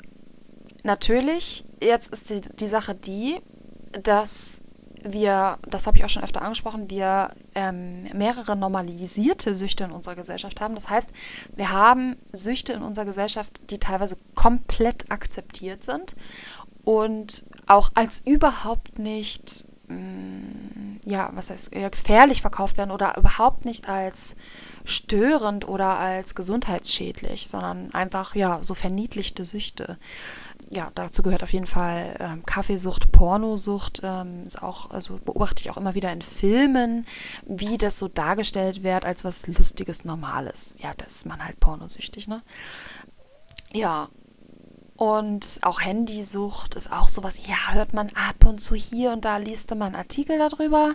natürlich, 0.84 1.65
jetzt 1.82 2.12
ist 2.13 2.29
die, 2.29 2.41
die 2.41 2.67
Sache 2.67 2.95
die, 2.95 3.39
dass 4.03 4.62
wir, 5.03 5.58
das 5.69 5.88
habe 5.88 5.97
ich 5.97 6.05
auch 6.05 6.10
schon 6.10 6.23
öfter 6.23 6.41
angesprochen, 6.41 6.89
wir 6.89 7.29
ähm, 7.55 8.03
mehrere 8.13 8.55
normalisierte 8.55 9.55
Süchte 9.55 9.86
in 9.86 9.91
unserer 9.91 10.15
Gesellschaft 10.15 10.60
haben. 10.62 10.75
Das 10.75 10.89
heißt, 10.89 11.12
wir 11.55 11.71
haben 11.71 12.17
Süchte 12.32 12.73
in 12.73 12.82
unserer 12.82 13.05
Gesellschaft, 13.05 13.60
die 13.69 13.79
teilweise 13.79 14.17
komplett 14.36 15.12
akzeptiert 15.12 15.84
sind 15.84 16.15
und 16.84 17.43
auch 17.67 17.91
als 17.93 18.21
überhaupt 18.25 18.99
nicht, 18.99 19.65
ja, 21.06 21.32
was 21.34 21.49
heißt, 21.49 21.71
gefährlich 21.71 22.41
verkauft 22.41 22.78
werden 22.78 22.91
oder 22.91 23.17
überhaupt 23.17 23.65
nicht 23.65 23.89
als 23.89 24.36
störend 24.86 25.67
oder 25.67 25.97
als 25.97 26.36
gesundheitsschädlich, 26.36 27.47
sondern 27.47 27.93
einfach 27.93 28.36
ja 28.36 28.63
so 28.63 28.73
verniedlichte 28.73 29.45
Süchte. 29.45 29.97
Ja, 30.69 30.91
dazu 30.93 31.23
gehört 31.23 31.41
auf 31.41 31.54
jeden 31.54 31.65
Fall 31.65 32.15
ähm, 32.19 32.45
Kaffeesucht, 32.45 33.12
Pornosucht, 33.12 34.02
ähm, 34.04 34.45
ist 34.45 34.62
auch, 34.62 34.91
also 34.91 35.19
beobachte 35.23 35.62
ich 35.62 35.71
auch 35.71 35.78
immer 35.78 35.95
wieder 35.95 36.12
in 36.12 36.21
Filmen, 36.21 37.08
wie 37.45 37.78
das 37.78 37.97
so 37.97 38.08
dargestellt 38.08 38.84
wird 38.84 39.06
als 39.06 39.25
was 39.25 39.47
Lustiges, 39.47 40.06
Normales. 40.06 40.75
Ja, 40.78 40.91
das 40.97 41.15
ist 41.15 41.25
man 41.25 41.43
halt 41.43 41.60
pornosüchtig, 41.60 42.28
ne? 42.28 42.43
Ja, 43.73 44.10
und 44.99 45.59
auch 45.62 45.79
Handysucht 45.79 46.75
ist 46.75 46.91
auch 46.91 47.07
sowas, 47.07 47.47
ja, 47.47 47.71
hört 47.71 47.93
man 47.93 48.09
ab 48.09 48.45
und 48.45 48.59
zu 48.59 48.75
hier 48.75 49.13
und 49.13 49.23
da 49.23 49.38
liest 49.38 49.73
man 49.73 49.95
Artikel 49.95 50.38
darüber. 50.38 50.93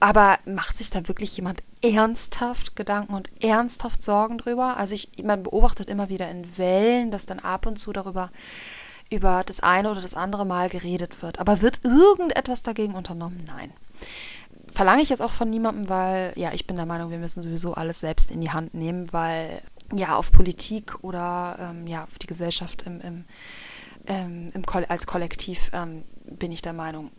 Aber 0.00 0.38
macht 0.44 0.76
sich 0.76 0.90
da 0.90 1.08
wirklich 1.08 1.34
jemand 1.34 1.62
ernsthaft 1.80 2.76
Gedanken 2.76 3.14
und 3.14 3.30
ernsthaft 3.42 4.02
Sorgen 4.02 4.36
drüber? 4.36 4.76
Also 4.76 4.94
ich, 4.94 5.12
man 5.24 5.42
beobachtet 5.42 5.88
immer 5.88 6.10
wieder 6.10 6.30
in 6.30 6.58
Wellen, 6.58 7.10
dass 7.10 7.24
dann 7.24 7.38
ab 7.38 7.64
und 7.64 7.78
zu 7.78 7.94
darüber 7.94 8.30
über 9.08 9.44
das 9.46 9.60
eine 9.60 9.90
oder 9.90 10.02
das 10.02 10.14
andere 10.14 10.44
Mal 10.44 10.68
geredet 10.68 11.22
wird. 11.22 11.38
Aber 11.38 11.62
wird 11.62 11.80
irgendetwas 11.82 12.62
dagegen 12.62 12.94
unternommen? 12.94 13.44
Nein. 13.46 13.72
Verlange 14.70 15.00
ich 15.00 15.08
jetzt 15.08 15.22
auch 15.22 15.32
von 15.32 15.48
niemandem, 15.48 15.88
weil 15.88 16.34
ja, 16.36 16.52
ich 16.52 16.66
bin 16.66 16.76
der 16.76 16.84
Meinung, 16.84 17.10
wir 17.10 17.18
müssen 17.18 17.42
sowieso 17.42 17.72
alles 17.72 18.00
selbst 18.00 18.30
in 18.30 18.42
die 18.42 18.50
Hand 18.50 18.74
nehmen, 18.74 19.10
weil 19.10 19.62
ja, 19.94 20.16
auf 20.16 20.32
Politik 20.32 21.02
oder 21.02 21.56
ähm, 21.58 21.86
ja, 21.86 22.04
auf 22.04 22.18
die 22.18 22.26
Gesellschaft 22.26 22.84
im, 22.86 23.00
im, 23.00 23.24
ähm, 24.06 24.50
im 24.54 24.62
als 24.88 25.06
Kollektiv 25.06 25.70
ähm, 25.72 26.04
bin 26.24 26.52
ich 26.52 26.62
der 26.62 26.72
Meinung, 26.72 27.10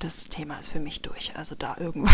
das 0.00 0.24
Thema 0.28 0.58
ist 0.58 0.68
für 0.68 0.80
mich 0.80 1.02
durch. 1.02 1.32
Also 1.36 1.54
da 1.54 1.76
irgendwo. 1.78 2.10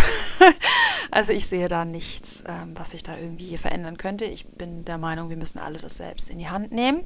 also 1.11 1.33
ich 1.33 1.47
sehe 1.47 1.69
da 1.69 1.85
nichts, 1.85 2.45
ähm, 2.47 2.75
was 2.77 2.91
sich 2.91 3.03
da 3.03 3.17
irgendwie 3.17 3.47
hier 3.47 3.59
verändern 3.59 3.97
könnte. 3.97 4.27
Ich 4.27 4.47
bin 4.47 4.85
der 4.85 4.99
Meinung, 4.99 5.29
wir 5.29 5.37
müssen 5.37 5.59
alle 5.59 5.79
das 5.79 5.97
selbst 5.97 6.31
in 6.31 6.39
die 6.39 6.49
Hand 6.49 6.73
nehmen 6.73 7.03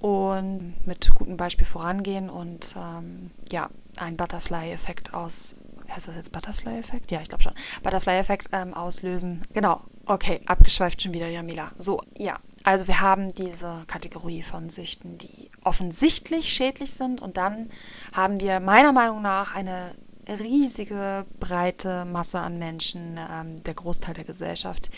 und 0.00 0.74
mit 0.86 1.14
gutem 1.14 1.36
Beispiel 1.36 1.66
vorangehen 1.66 2.30
und 2.30 2.74
ähm, 2.76 3.30
ja, 3.50 3.70
einen 3.98 4.16
Butterfly-Effekt 4.16 5.14
aus. 5.14 5.56
Heißt 5.88 6.08
das 6.08 6.16
jetzt 6.16 6.32
Butterfly-Effekt? 6.32 7.10
Ja, 7.10 7.20
ich 7.20 7.28
glaube 7.28 7.42
schon. 7.42 7.54
Butterfly-Effekt 7.82 8.48
ähm, 8.52 8.74
auslösen. 8.74 9.42
Genau. 9.52 9.82
Okay, 10.08 10.40
abgeschweift 10.46 11.02
schon 11.02 11.14
wieder, 11.14 11.26
Jamila. 11.26 11.72
So, 11.76 12.00
ja. 12.16 12.38
Also 12.62 12.86
wir 12.86 13.00
haben 13.00 13.34
diese 13.34 13.84
Kategorie 13.88 14.42
von 14.42 14.70
Süchten, 14.70 15.18
die 15.18 15.50
offensichtlich 15.64 16.52
schädlich 16.52 16.92
sind 16.92 17.20
und 17.20 17.36
dann 17.36 17.70
haben 18.12 18.40
wir 18.40 18.60
meiner 18.60 18.92
Meinung 18.92 19.22
nach 19.22 19.54
eine 19.54 19.92
riesige, 20.28 21.26
breite 21.40 22.04
Masse 22.04 22.38
an 22.38 22.58
Menschen, 22.58 23.18
ähm, 23.18 23.62
der 23.64 23.74
Großteil 23.74 24.14
der 24.14 24.24
Gesellschaft, 24.24 24.90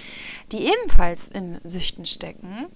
die 0.53 0.66
ebenfalls 0.66 1.29
in 1.29 1.59
Süchten 1.64 2.07
stecken, 2.07 2.66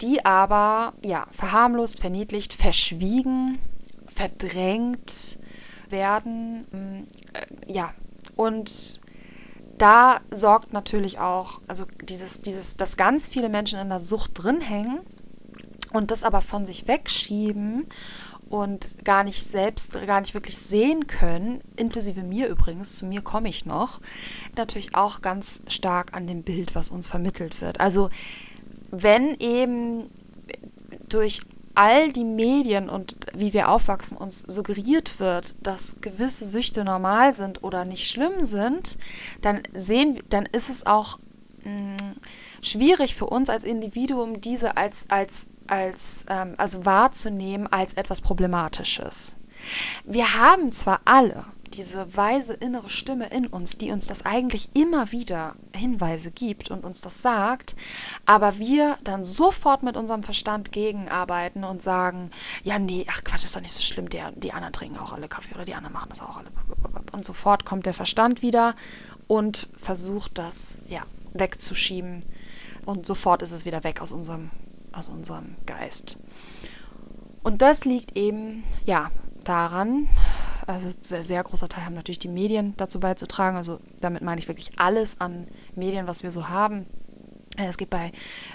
die 0.00 0.24
aber 0.24 0.94
ja 1.04 1.26
verharmlost, 1.30 2.00
verniedlicht, 2.00 2.52
verschwiegen, 2.54 3.58
verdrängt 4.06 5.38
werden. 5.88 7.06
Äh, 7.32 7.72
ja, 7.72 7.94
und 8.36 9.00
da 9.78 10.20
sorgt 10.30 10.72
natürlich 10.72 11.18
auch, 11.18 11.60
also 11.68 11.84
dieses, 12.02 12.40
dieses, 12.40 12.76
dass 12.76 12.96
ganz 12.96 13.28
viele 13.28 13.48
Menschen 13.48 13.78
in 13.78 13.88
der 13.88 14.00
Sucht 14.00 14.32
drin 14.34 14.60
hängen 14.60 15.00
und 15.92 16.10
das 16.10 16.24
aber 16.24 16.40
von 16.40 16.64
sich 16.64 16.88
wegschieben 16.88 17.86
und 18.48 19.04
gar 19.04 19.24
nicht 19.24 19.42
selbst, 19.42 19.92
gar 20.06 20.20
nicht 20.20 20.34
wirklich 20.34 20.56
sehen 20.56 21.06
können, 21.06 21.62
inklusive 21.76 22.22
mir 22.22 22.48
übrigens, 22.48 22.96
zu 22.96 23.06
mir 23.06 23.22
komme 23.22 23.48
ich 23.48 23.66
noch, 23.66 24.00
natürlich 24.56 24.94
auch 24.94 25.20
ganz 25.20 25.62
stark 25.66 26.14
an 26.14 26.26
dem 26.26 26.42
Bild, 26.42 26.74
was 26.74 26.90
uns 26.90 27.06
vermittelt 27.06 27.60
wird. 27.60 27.80
Also 27.80 28.10
wenn 28.90 29.36
eben 29.40 30.08
durch 31.08 31.42
all 31.76 32.12
die 32.12 32.24
Medien 32.24 32.88
und 32.88 33.16
wie 33.34 33.52
wir 33.52 33.68
aufwachsen 33.68 34.16
uns 34.16 34.40
suggeriert 34.40 35.20
wird, 35.20 35.54
dass 35.66 35.96
gewisse 36.00 36.44
Süchte 36.44 36.84
normal 36.84 37.32
sind 37.32 37.62
oder 37.62 37.84
nicht 37.84 38.08
schlimm 38.08 38.42
sind, 38.42 38.98
dann 39.42 39.62
sehen, 39.74 40.18
dann 40.28 40.46
ist 40.46 40.70
es 40.70 40.86
auch 40.86 41.18
mh, 41.64 41.72
mm, 41.72 42.16
schwierig 42.62 43.14
für 43.14 43.26
uns 43.26 43.50
als 43.50 43.64
Individuum, 43.64 44.40
diese 44.40 44.76
als, 44.76 45.10
als 45.10 45.46
als, 45.68 46.24
ähm, 46.28 46.54
also 46.58 46.84
wahrzunehmen 46.84 47.66
als 47.66 47.94
etwas 47.94 48.20
Problematisches. 48.20 49.36
Wir 50.04 50.34
haben 50.34 50.72
zwar 50.72 51.00
alle 51.04 51.44
diese 51.76 52.16
weise 52.16 52.54
innere 52.54 52.90
Stimme 52.90 53.28
in 53.28 53.46
uns, 53.46 53.76
die 53.76 53.90
uns 53.90 54.06
das 54.06 54.24
eigentlich 54.24 54.70
immer 54.74 55.12
wieder 55.12 55.54
Hinweise 55.74 56.30
gibt 56.30 56.70
und 56.70 56.84
uns 56.84 57.00
das 57.00 57.22
sagt, 57.22 57.76
aber 58.24 58.58
wir 58.58 58.98
dann 59.04 59.24
sofort 59.24 59.82
mit 59.82 59.96
unserem 59.96 60.22
Verstand 60.22 60.72
gegenarbeiten 60.72 61.64
und 61.64 61.82
sagen, 61.82 62.30
ja, 62.64 62.78
nee, 62.78 63.06
ach 63.08 63.22
Quatsch, 63.24 63.44
ist 63.44 63.54
doch 63.54 63.60
nicht 63.60 63.74
so 63.74 63.82
schlimm, 63.82 64.08
die, 64.08 64.22
die 64.36 64.52
anderen 64.52 64.72
trinken 64.72 64.98
auch 64.98 65.12
alle 65.12 65.28
Kaffee 65.28 65.54
oder 65.54 65.64
die 65.64 65.74
anderen 65.74 65.92
machen 65.92 66.08
das 66.10 66.22
auch 66.22 66.36
alle. 66.36 66.50
Und 67.12 67.24
sofort 67.24 67.64
kommt 67.64 67.86
der 67.86 67.94
Verstand 67.94 68.42
wieder 68.42 68.74
und 69.26 69.68
versucht 69.76 70.38
das, 70.38 70.82
ja, 70.88 71.02
wegzuschieben 71.34 72.24
und 72.86 73.06
sofort 73.06 73.42
ist 73.42 73.52
es 73.52 73.64
wieder 73.64 73.84
weg 73.84 74.00
aus 74.00 74.12
unserem 74.12 74.50
aus 74.96 75.08
unserem 75.08 75.56
Geist. 75.66 76.18
Und 77.42 77.62
das 77.62 77.84
liegt 77.84 78.16
eben, 78.16 78.64
ja, 78.86 79.10
daran, 79.44 80.08
also 80.66 80.90
sehr, 80.98 81.24
sehr 81.24 81.42
großer 81.42 81.68
Teil 81.68 81.84
haben 81.84 81.94
natürlich 81.94 82.18
die 82.18 82.28
Medien 82.28 82.74
dazu 82.76 83.00
beizutragen. 83.00 83.56
Also 83.56 83.78
damit 84.00 84.22
meine 84.22 84.40
ich 84.40 84.48
wirklich 84.48 84.78
alles 84.78 85.20
an 85.20 85.46
Medien, 85.74 86.06
was 86.06 86.22
wir 86.22 86.30
so 86.30 86.48
haben. 86.48 86.86
Es 87.56 87.78
geht 87.78 87.90
bei 87.90 88.12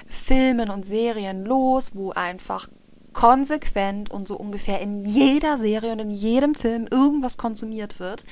Filmen 0.07 0.69
und 0.69 0.85
Serien 0.85 1.45
los, 1.45 1.95
wo 1.95 2.11
einfach 2.11 2.67
konsequent 3.13 4.09
und 4.11 4.27
so 4.27 4.37
ungefähr 4.37 4.79
in 4.79 5.01
jeder 5.03 5.57
Serie 5.57 5.91
und 5.91 5.99
in 5.99 6.11
jedem 6.11 6.55
Film 6.55 6.87
irgendwas 6.89 7.37
konsumiert 7.37 7.99
wird 7.99 8.23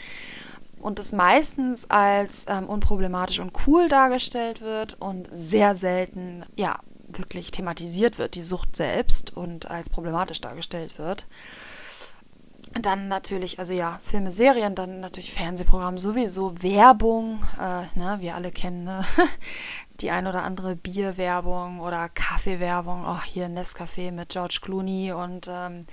und 0.81 0.99
das 0.99 1.11
meistens 1.11 1.89
als 1.89 2.45
ähm, 2.47 2.67
unproblematisch 2.67 3.39
und 3.39 3.51
cool 3.67 3.87
dargestellt 3.87 4.61
wird 4.61 4.95
und 4.99 5.27
sehr 5.31 5.75
selten 5.75 6.45
ja 6.55 6.79
wirklich 7.07 7.51
thematisiert 7.51 8.17
wird, 8.17 8.35
die 8.35 8.43
Sucht 8.43 8.75
selbst 8.75 9.35
und 9.35 9.69
als 9.69 9.89
problematisch 9.89 10.41
dargestellt 10.41 10.97
wird. 10.99 11.25
Dann 12.73 13.08
natürlich, 13.08 13.58
also 13.58 13.73
ja, 13.73 13.99
Filme, 14.01 14.32
Serien, 14.32 14.75
dann 14.75 14.99
natürlich 14.99 15.34
Fernsehprogramm 15.34 15.97
sowieso, 15.97 16.62
Werbung, 16.62 17.43
äh, 17.60 17.97
ne, 17.97 18.17
wir 18.19 18.36
alle 18.36 18.51
kennen 18.51 18.84
ne? 18.84 19.03
die 20.01 20.12
ein 20.12 20.27
oder 20.27 20.43
andere 20.43 20.75
Bierwerbung 20.75 21.79
oder 21.79 22.10
Kaffeewerbung, 22.10 23.05
auch 23.05 23.23
hier 23.23 23.47
Nescafé 23.47 24.12
mit 24.12 24.29
George 24.29 24.60
Clooney 24.62 25.12
und 25.12 25.47
ähm, 25.49 25.86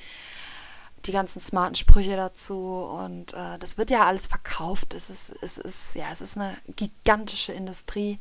die 1.06 1.12
ganzen 1.12 1.40
smarten 1.40 1.74
Sprüche 1.76 2.16
dazu 2.16 2.58
und 2.58 3.32
äh, 3.32 3.58
das 3.58 3.78
wird 3.78 3.90
ja 3.90 4.04
alles 4.06 4.26
verkauft. 4.26 4.94
Es 4.94 5.10
ist, 5.10 5.34
es 5.42 5.58
ist, 5.58 5.94
ja, 5.94 6.06
es 6.12 6.20
ist 6.20 6.36
eine 6.36 6.56
gigantische 6.76 7.52
Industrie, 7.52 8.18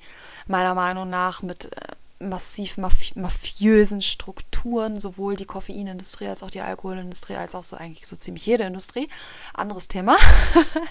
meiner 0.48 0.76
Meinung 0.76 1.10
nach, 1.10 1.41
mit 1.41 1.65
äh, 1.65 2.24
massiv 2.24 2.78
maf 2.78 3.15
mafiösen 3.15 4.02
Strukturen, 4.02 4.55
sowohl 4.99 5.36
die 5.36 5.45
Koffeinindustrie 5.45 6.28
als 6.28 6.43
auch 6.43 6.49
die 6.49 6.62
Alkoholindustrie, 6.62 7.36
als 7.36 7.56
auch 7.56 7.63
so 7.63 7.75
eigentlich 7.75 8.08
so 8.08 8.15
ziemlich 8.15 8.45
jede 8.45 8.63
Industrie. 8.63 9.10
Anderes 9.54 9.88
Thema. 9.88 10.17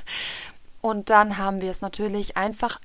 Und 0.80 1.10
dann 1.10 1.38
haben 1.38 1.60
wir 1.62 1.70
es 1.70 1.80
natürlich 1.80 2.36
einfach 2.36 2.80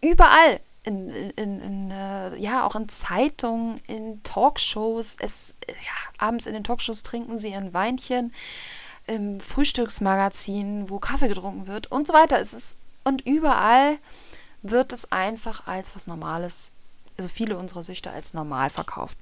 überall. 0.00 0.60
In, 0.86 1.08
in, 1.08 1.60
in 1.62 1.90
äh, 1.90 2.36
ja, 2.36 2.66
auch 2.66 2.76
in 2.76 2.90
Zeitungen, 2.90 3.80
in 3.86 4.22
Talkshows. 4.22 5.16
Es, 5.18 5.54
ja, 5.66 5.74
abends 6.18 6.44
in 6.46 6.52
den 6.52 6.62
Talkshows 6.62 7.02
trinken 7.02 7.38
sie 7.38 7.54
ein 7.54 7.72
Weinchen, 7.72 8.34
im 9.06 9.40
Frühstücksmagazin, 9.40 10.90
wo 10.90 10.98
Kaffee 10.98 11.28
getrunken 11.28 11.66
wird 11.66 11.90
und 11.90 12.06
so 12.06 12.12
weiter. 12.12 12.38
Es 12.38 12.52
ist, 12.52 12.76
und 13.04 13.26
überall 13.26 13.96
wird 14.60 14.92
es 14.92 15.10
einfach 15.10 15.66
als 15.66 15.96
was 15.96 16.06
Normales 16.06 16.70
also 17.16 17.28
viele 17.28 17.56
unserer 17.56 17.84
Süchte 17.84 18.10
als 18.10 18.34
normal 18.34 18.70
verkauft. 18.70 19.16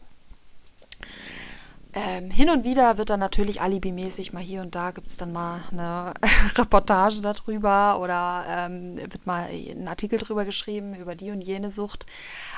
Ähm, 1.94 2.30
hin 2.30 2.48
und 2.48 2.64
wieder 2.64 2.96
wird 2.96 3.10
dann 3.10 3.20
natürlich 3.20 3.60
alibimäßig 3.60 4.32
mal 4.32 4.42
hier 4.42 4.62
und 4.62 4.74
da 4.74 4.92
gibt 4.92 5.08
es 5.08 5.18
dann 5.18 5.30
mal 5.30 5.60
eine 5.70 6.14
Reportage 6.56 7.20
darüber 7.20 8.00
oder 8.00 8.44
ähm, 8.48 8.96
wird 8.96 9.26
mal 9.26 9.50
ein 9.50 9.88
Artikel 9.88 10.18
drüber 10.18 10.46
geschrieben 10.46 10.94
über 10.94 11.14
die 11.14 11.30
und 11.30 11.42
jene 11.42 11.70
Sucht. 11.70 12.06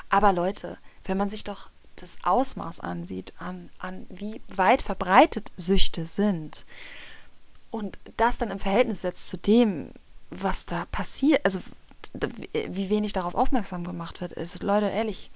Aber 0.09 0.31
Leute, 0.31 0.77
wenn 1.03 1.17
man 1.17 1.29
sich 1.29 1.43
doch 1.43 1.69
das 1.97 2.17
Ausmaß 2.23 2.79
ansieht, 2.79 3.33
an, 3.37 3.69
an 3.77 4.05
wie 4.09 4.41
weit 4.55 4.81
verbreitet 4.81 5.51
Süchte 5.57 6.05
sind 6.05 6.65
und 7.71 7.99
das 8.15 8.37
dann 8.37 8.51
im 8.51 8.59
Verhältnis 8.59 9.01
setzt 9.01 9.27
zu 9.27 9.37
dem, 9.37 9.91
was 10.29 10.65
da 10.65 10.85
passiert, 10.91 11.41
also 11.43 11.59
wie 12.53 12.89
wenig 12.89 13.11
darauf 13.11 13.35
aufmerksam 13.35 13.83
gemacht 13.83 14.21
wird, 14.21 14.31
ist. 14.31 14.63
Leute, 14.63 14.87
ehrlich. 14.87 15.31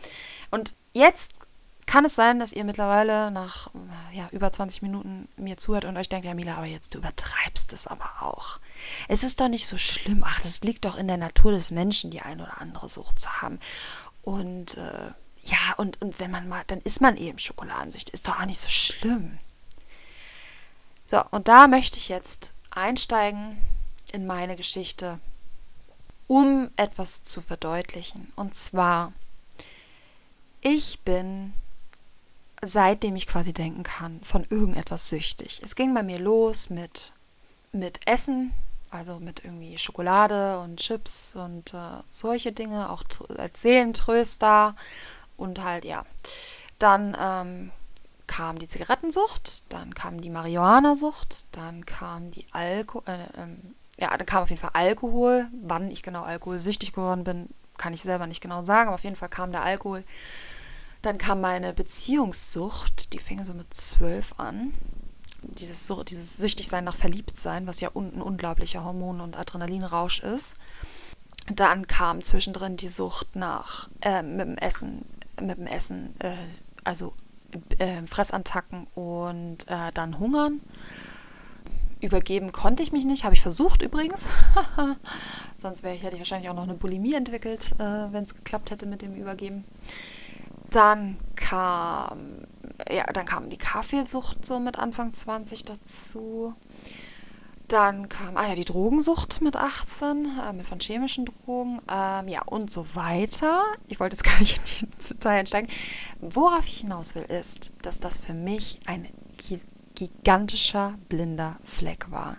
Und 0.52 0.74
jetzt 0.94 1.49
kann 1.90 2.06
es 2.06 2.16
sein, 2.16 2.40
dass 2.40 2.54
ihr 2.54 2.64
mittlerweile 2.64 3.32
nach 3.32 3.72
ja, 4.14 4.30
über 4.32 4.52
20 4.52 4.84
Minuten 4.84 5.28
mir 5.38 5.58
zuhört 5.58 5.86
und 5.86 5.98
euch 5.98 6.08
denkt, 6.08 6.26
ja, 6.26 6.34
Mila, 6.34 6.56
aber 6.56 6.68
jetzt 6.68 6.94
du 6.94 7.00
übertreibst 7.00 7.74
es 7.74 7.88
aber 7.88 8.22
auch. 8.22 8.60
Es 9.08 9.24
ist 9.24 9.42
doch 9.42 9.48
nicht 9.48 9.66
so 9.68 9.78
schlimm. 9.78 10.24
Ach, 10.26 10.40
das 10.42 10.62
liegt 10.62 10.86
doch 10.86 10.98
in 10.98 11.08
der 11.08 11.18
Natur 11.18 11.52
des 11.52 11.72
Menschen, 11.72 12.12
die 12.12 12.22
eine 12.22 12.44
oder 12.44 12.62
andere 12.62 12.88
Sucht 12.88 13.20
zu 13.20 13.42
haben. 13.42 13.60
Und 14.22 14.78
äh, 14.78 15.12
ja, 15.44 15.74
und, 15.78 16.00
und 16.02 16.20
wenn 16.20 16.30
man 16.30 16.48
mal, 16.48 16.64
dann 16.68 16.80
ist 16.82 17.02
man 17.02 17.18
eben 17.18 17.40
Schokoladensüchtig. 17.40 18.14
Ist 18.14 18.28
doch 18.28 18.40
auch 18.40 18.46
nicht 18.46 18.60
so 18.60 18.70
schlimm. 18.70 19.40
So, 21.08 21.24
und 21.32 21.48
da 21.48 21.68
möchte 21.68 21.98
ich 21.98 22.08
jetzt 22.08 22.54
einsteigen 22.70 23.58
in 24.12 24.28
meine 24.28 24.56
Geschichte 24.56 25.20
um 26.30 26.70
etwas 26.76 27.24
zu 27.24 27.42
verdeutlichen. 27.42 28.32
Und 28.36 28.54
zwar, 28.54 29.14
ich 30.62 31.00
bin, 31.00 31.54
seitdem 32.62 33.16
ich 33.16 33.28
quasi 33.28 33.54
denken 33.54 33.84
kann, 33.84 34.20
von 34.24 34.46
irgendetwas 34.50 35.10
süchtig. 35.10 35.62
Es 35.64 35.76
ging 35.76 35.94
bei 35.94 36.04
mir 36.04 36.20
los 36.20 36.70
mit, 36.70 37.14
mit 37.72 38.00
Essen, 38.06 38.54
also 38.90 39.20
mit 39.20 39.44
irgendwie 39.46 39.78
Schokolade 39.78 40.60
und 40.60 40.78
Chips 40.78 41.36
und 41.36 41.74
äh, 41.74 42.02
solche 42.10 42.52
Dinge, 42.52 42.90
auch 42.90 43.04
als 43.38 43.62
Seelentröster 43.62 44.76
und 45.38 45.64
halt, 45.64 45.86
ja. 45.86 46.06
Dann 46.80 47.16
ähm, 47.20 47.72
kam 48.28 48.60
die 48.60 48.68
Zigarettensucht, 48.68 49.64
dann 49.72 49.94
kam 49.94 50.22
die 50.22 50.30
Marihuana-Sucht, 50.30 51.46
dann 51.56 51.86
kam 51.86 52.32
die 52.32 52.46
Alko 52.52 53.04
äh, 53.06 53.28
ähm, 53.38 53.76
ja, 54.00 54.16
dann 54.16 54.26
kam 54.26 54.44
auf 54.44 54.50
jeden 54.50 54.62
Fall 54.62 54.72
Alkohol. 54.74 55.48
Wann 55.62 55.92
ich 55.92 56.04
genau 56.04 56.24
alkoholsüchtig 56.24 56.94
geworden 56.94 57.24
bin, 57.24 57.50
kann 57.78 57.94
ich 57.94 58.02
selber 58.02 58.28
nicht 58.28 58.42
genau 58.42 58.64
sagen, 58.64 58.88
aber 58.88 58.96
auf 58.96 59.04
jeden 59.04 59.16
Fall 59.16 59.30
kam 59.30 59.52
der 59.52 59.64
Alkohol. 59.64 60.04
Dann 61.02 61.18
kam 61.18 61.42
meine 61.42 61.74
Beziehungssucht, 61.74 63.14
die 63.14 63.20
fing 63.20 63.44
so 63.46 63.54
mit 63.54 63.74
zwölf 63.74 64.34
an. 64.38 64.74
Dieses, 65.42 65.90
dieses 66.10 66.38
Süchtigsein 66.38 66.84
nach 66.84 66.96
Verliebtsein, 66.96 67.66
was 67.66 67.80
ja 67.80 67.90
un 67.94 68.14
ein 68.14 68.22
unglaublicher 68.22 68.84
Hormon- 68.84 69.22
und 69.22 69.38
Adrenalinrausch 69.38 70.20
ist. 70.20 70.58
Dann 71.48 71.88
kam 71.88 72.22
zwischendrin 72.22 72.76
die 72.76 72.90
Sucht 72.90 73.36
nach 73.36 73.90
äh, 74.02 74.22
mit 74.22 74.42
dem 74.42 74.58
Essen, 74.58 75.06
mit 75.42 75.58
dem 75.58 75.68
Essen, 75.68 76.14
äh, 76.20 76.36
also 76.84 77.14
äh, 77.78 78.06
Fressattacken 78.06 78.86
und 78.96 79.68
äh, 79.70 79.92
dann 79.94 80.20
Hungern 80.20 80.62
übergeben 82.02 82.52
konnte 82.52 82.84
ich 82.84 82.92
mich 82.92 83.06
nicht, 83.06 83.24
habe 83.24 83.36
ich 83.36 83.42
versucht 83.42 83.82
übrigens. 83.82 84.30
Sonst 85.58 85.84
wäre 85.84 85.96
ich, 85.96 86.04
hätte 86.04 86.16
ich 86.16 86.22
wahrscheinlich 86.22 86.50
auch 86.50 86.56
noch 86.56 86.64
eine 86.64 86.76
Bulimie 86.76 87.14
entwickelt, 87.14 87.74
äh, 87.78 87.84
wenn 88.12 88.24
es 88.24 88.36
geklappt 88.36 88.72
hätte 88.72 88.86
mit 88.86 89.02
dem 89.02 89.16
Übergeben. 89.16 89.66
Dann 90.70 91.18
kam, 91.36 92.46
ja, 92.92 93.06
dann 93.14 93.26
kam 93.26 93.50
die 93.50 93.58
Kaffeesucht 93.58 94.46
so 94.46 94.60
mit 94.60 94.78
Anfang 94.78 95.14
20 95.14 95.66
dazu. 95.66 96.54
dann 97.68 98.10
kam, 98.10 98.36
ah 98.36 98.48
ja, 98.48 98.56
die 98.56 98.66
Drogensucht 98.66 99.42
mit 99.42 99.56
18, 99.56 100.26
äh, 100.50 100.54
mit 100.54 100.66
von 100.66 100.80
chemischen 100.80 101.26
Drogen, 101.26 101.80
ähm, 101.88 102.28
ja, 102.28 102.42
und 102.44 102.72
so 102.72 102.96
weiter. 102.96 103.64
Ich 103.88 104.00
wollte 104.00 104.16
jetzt 104.16 104.24
gar 104.30 104.40
nicht 104.40 104.82
in 104.82 104.90
die 104.90 105.08
Detail 105.08 105.40
einsteigen. 105.40 105.70
Worauf 106.20 106.68
ich 106.68 106.80
hinaus 106.80 107.14
will, 107.16 107.24
ist, 107.24 107.72
dass 107.84 108.00
das 108.00 108.20
für 108.20 108.34
mich 108.34 108.80
ein 108.88 109.08
gigantischer 109.96 110.98
blinder 111.10 111.58
Fleck 111.64 112.10
war. 112.10 112.38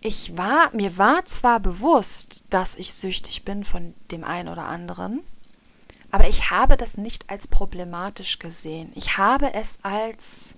Ich 0.00 0.36
war, 0.36 0.70
mir 0.74 0.96
war 0.96 1.24
zwar 1.24 1.58
bewusst, 1.58 2.44
dass 2.50 2.76
ich 2.76 2.94
süchtig 2.94 3.44
bin 3.44 3.64
von 3.64 3.94
dem 4.10 4.22
einen 4.22 4.48
oder 4.48 4.66
anderen, 4.66 5.20
aber 6.10 6.28
ich 6.28 6.50
habe 6.50 6.76
das 6.76 6.96
nicht 6.96 7.28
als 7.30 7.46
problematisch 7.46 8.38
gesehen. 8.38 8.92
Ich 8.94 9.18
habe 9.18 9.54
es 9.54 9.78
als 9.82 10.56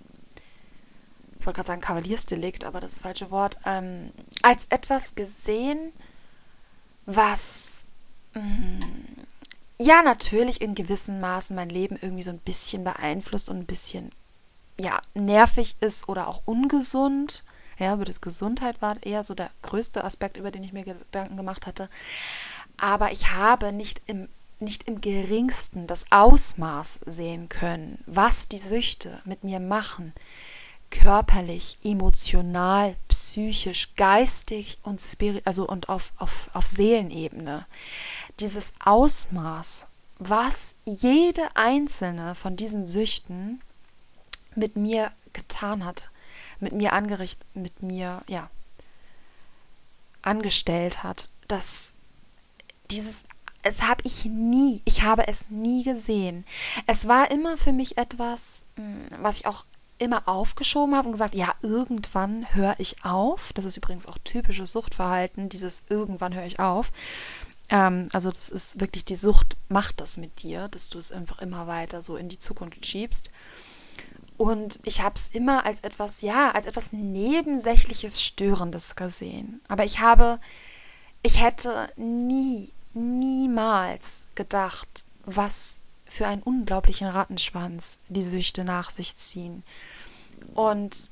ich 1.40 1.46
wollte 1.46 1.56
gerade 1.56 1.68
sagen 1.68 1.80
Kavaliersdelikt, 1.80 2.64
aber 2.64 2.80
das 2.80 2.92
ist 2.92 2.98
das 2.98 3.02
falsche 3.02 3.30
Wort, 3.30 3.56
ähm, 3.64 4.12
als 4.42 4.66
etwas 4.66 5.14
gesehen, 5.14 5.92
was 7.06 7.84
mh, 8.34 8.42
mm, 8.42 9.26
ja 9.78 10.02
natürlich 10.02 10.60
in 10.60 10.74
gewissen 10.74 11.20
Maßen 11.20 11.56
mein 11.56 11.70
Leben 11.70 11.98
irgendwie 12.00 12.22
so 12.22 12.30
ein 12.30 12.38
bisschen 12.38 12.84
beeinflusst 12.84 13.48
und 13.48 13.58
ein 13.58 13.66
bisschen 13.66 14.10
ja 14.78 15.00
nervig 15.14 15.76
ist 15.80 16.08
oder 16.08 16.28
auch 16.28 16.42
ungesund. 16.44 17.42
Ja, 17.78 17.94
über 17.94 18.04
das 18.04 18.20
Gesundheit 18.20 18.82
war 18.82 19.02
eher 19.02 19.24
so 19.24 19.34
der 19.34 19.50
größte 19.62 20.04
Aspekt, 20.04 20.36
über 20.36 20.50
den 20.50 20.62
ich 20.62 20.74
mir 20.74 20.84
Gedanken 20.84 21.38
gemacht 21.38 21.66
hatte. 21.66 21.88
Aber 22.76 23.12
ich 23.12 23.32
habe 23.32 23.72
nicht 23.72 24.02
im 24.04 24.28
nicht 24.60 24.84
im 24.88 25.00
geringsten 25.00 25.86
das 25.86 26.06
Ausmaß 26.10 27.00
sehen 27.06 27.48
können, 27.48 28.02
was 28.06 28.48
die 28.48 28.58
Süchte 28.58 29.20
mit 29.24 29.44
mir 29.44 29.60
machen, 29.60 30.12
körperlich, 30.90 31.78
emotional, 31.84 32.96
psychisch, 33.08 33.94
geistig 33.96 34.78
und 34.82 35.00
spirit 35.00 35.46
also 35.46 35.66
und 35.66 35.88
auf, 35.88 36.12
auf, 36.18 36.50
auf 36.52 36.66
Seelenebene. 36.66 37.66
Dieses 38.40 38.72
Ausmaß, 38.84 39.86
was 40.18 40.74
jede 40.84 41.48
einzelne 41.54 42.34
von 42.34 42.56
diesen 42.56 42.84
Süchten 42.84 43.60
mit 44.54 44.76
mir 44.76 45.12
getan 45.32 45.84
hat, 45.84 46.10
mit 46.58 46.72
mir 46.72 46.92
angerichtet, 46.92 47.46
mit 47.54 47.82
mir, 47.82 48.22
ja, 48.28 48.50
angestellt 50.22 51.02
hat, 51.02 51.30
dass 51.48 51.94
dieses 52.90 53.24
es 53.62 53.82
habe 53.82 54.02
ich 54.04 54.24
nie, 54.24 54.82
ich 54.84 55.02
habe 55.02 55.28
es 55.28 55.50
nie 55.50 55.82
gesehen. 55.82 56.44
Es 56.86 57.08
war 57.08 57.30
immer 57.30 57.56
für 57.56 57.72
mich 57.72 57.98
etwas, 57.98 58.64
hm, 58.76 59.06
was 59.20 59.38
ich 59.40 59.46
auch 59.46 59.64
immer 59.98 60.26
aufgeschoben 60.26 60.94
habe 60.96 61.08
und 61.08 61.12
gesagt, 61.12 61.34
ja, 61.34 61.52
irgendwann 61.60 62.54
höre 62.54 62.74
ich 62.78 63.04
auf. 63.04 63.52
Das 63.52 63.66
ist 63.66 63.76
übrigens 63.76 64.06
auch 64.06 64.16
typisches 64.24 64.72
Suchtverhalten, 64.72 65.50
dieses 65.50 65.84
irgendwann 65.90 66.34
höre 66.34 66.46
ich 66.46 66.58
auf. 66.58 66.90
Ähm, 67.68 68.08
also 68.12 68.30
das 68.30 68.48
ist 68.48 68.80
wirklich, 68.80 69.04
die 69.04 69.14
Sucht 69.14 69.56
macht 69.68 70.00
das 70.00 70.16
mit 70.16 70.42
dir, 70.42 70.68
dass 70.68 70.88
du 70.88 70.98
es 70.98 71.12
einfach 71.12 71.38
immer 71.40 71.66
weiter 71.66 72.00
so 72.00 72.16
in 72.16 72.28
die 72.28 72.38
Zukunft 72.38 72.86
schiebst. 72.86 73.30
Und 74.38 74.80
ich 74.84 75.02
habe 75.02 75.16
es 75.16 75.28
immer 75.28 75.66
als 75.66 75.80
etwas, 75.80 76.22
ja, 76.22 76.50
als 76.52 76.64
etwas 76.64 76.94
Nebensächliches, 76.94 78.22
Störendes 78.22 78.96
gesehen. 78.96 79.60
Aber 79.68 79.84
ich 79.84 80.00
habe, 80.00 80.40
ich 81.22 81.42
hätte 81.42 81.92
nie, 81.96 82.72
niemals 82.94 84.26
gedacht, 84.34 85.04
was 85.24 85.80
für 86.06 86.26
einen 86.26 86.42
unglaublichen 86.42 87.08
Rattenschwanz 87.08 88.00
die 88.08 88.24
Süchte 88.24 88.64
nach 88.64 88.90
sich 88.90 89.16
ziehen. 89.16 89.62
Und 90.54 91.10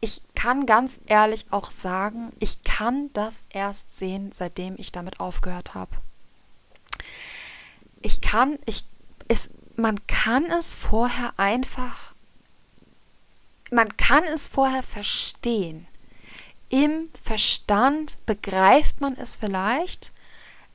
ich 0.00 0.22
kann 0.34 0.66
ganz 0.66 1.00
ehrlich 1.06 1.46
auch 1.50 1.70
sagen, 1.70 2.30
ich 2.38 2.62
kann 2.62 3.10
das 3.12 3.46
erst 3.50 3.92
sehen, 3.92 4.30
seitdem 4.32 4.76
ich 4.78 4.92
damit 4.92 5.20
aufgehört 5.20 5.74
habe. 5.74 5.96
Ich 8.00 8.20
kann, 8.20 8.58
ich, 8.64 8.84
es, 9.26 9.50
man 9.76 10.06
kann 10.06 10.44
es 10.46 10.74
vorher 10.74 11.32
einfach, 11.36 12.14
man 13.70 13.96
kann 13.96 14.24
es 14.24 14.48
vorher 14.48 14.82
verstehen. 14.82 15.86
Im 16.70 17.08
Verstand 17.20 18.24
begreift 18.24 19.00
man 19.00 19.16
es 19.16 19.36
vielleicht, 19.36 20.12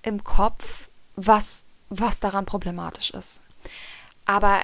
im 0.03 0.23
Kopf, 0.23 0.87
was 1.15 1.65
was 1.99 2.19
daran 2.19 2.45
problematisch 2.45 3.11
ist. 3.11 3.41
Aber 4.25 4.61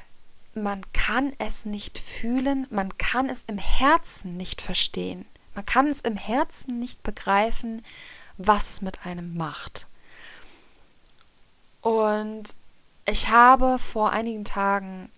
man 0.54 0.82
kann 0.94 1.34
es 1.38 1.66
nicht 1.66 2.00
fühlen, 2.00 2.68
man 2.70 2.98
kann 2.98 3.30
es 3.30 3.44
im 3.44 3.58
Herzen 3.58 4.38
nicht 4.38 4.62
verstehen. 4.62 5.26
Man 5.56 5.66
kann 5.66 5.88
es 5.88 6.02
im 6.02 6.18
Herzen 6.18 6.80
nicht 6.80 7.04
begreifen, 7.04 7.84
was 8.38 8.70
es 8.70 8.82
mit 8.82 9.06
einem 9.06 9.36
macht. 9.36 9.88
Und 11.82 12.56
ich 13.06 13.30
habe 13.30 13.80
vor 13.80 14.12
einigen 14.12 14.46
Tagen 14.46 15.10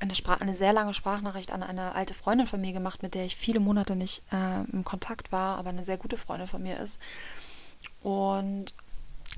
eine, 0.00 0.14
Sprach 0.14 0.40
eine 0.40 0.54
sehr 0.54 0.72
lange 0.72 0.92
Sprachnachricht 0.92 1.52
an 1.52 1.62
eine 1.62 1.94
alte 1.94 2.14
Freundin 2.14 2.46
von 2.46 2.60
mir 2.60 2.72
gemacht, 2.72 3.02
mit 3.02 3.14
der 3.14 3.24
ich 3.24 3.36
viele 3.36 3.60
Monate 3.60 3.96
nicht 3.96 4.22
äh, 4.32 4.70
im 4.72 4.84
Kontakt 4.84 5.32
war, 5.32 5.56
aber 5.56 5.70
eine 5.70 5.84
sehr 5.84 5.96
gute 5.96 6.16
Freundin 6.16 6.48
von 6.48 6.62
mir 6.62 6.78
ist. 6.78 7.00
Und 8.02 8.74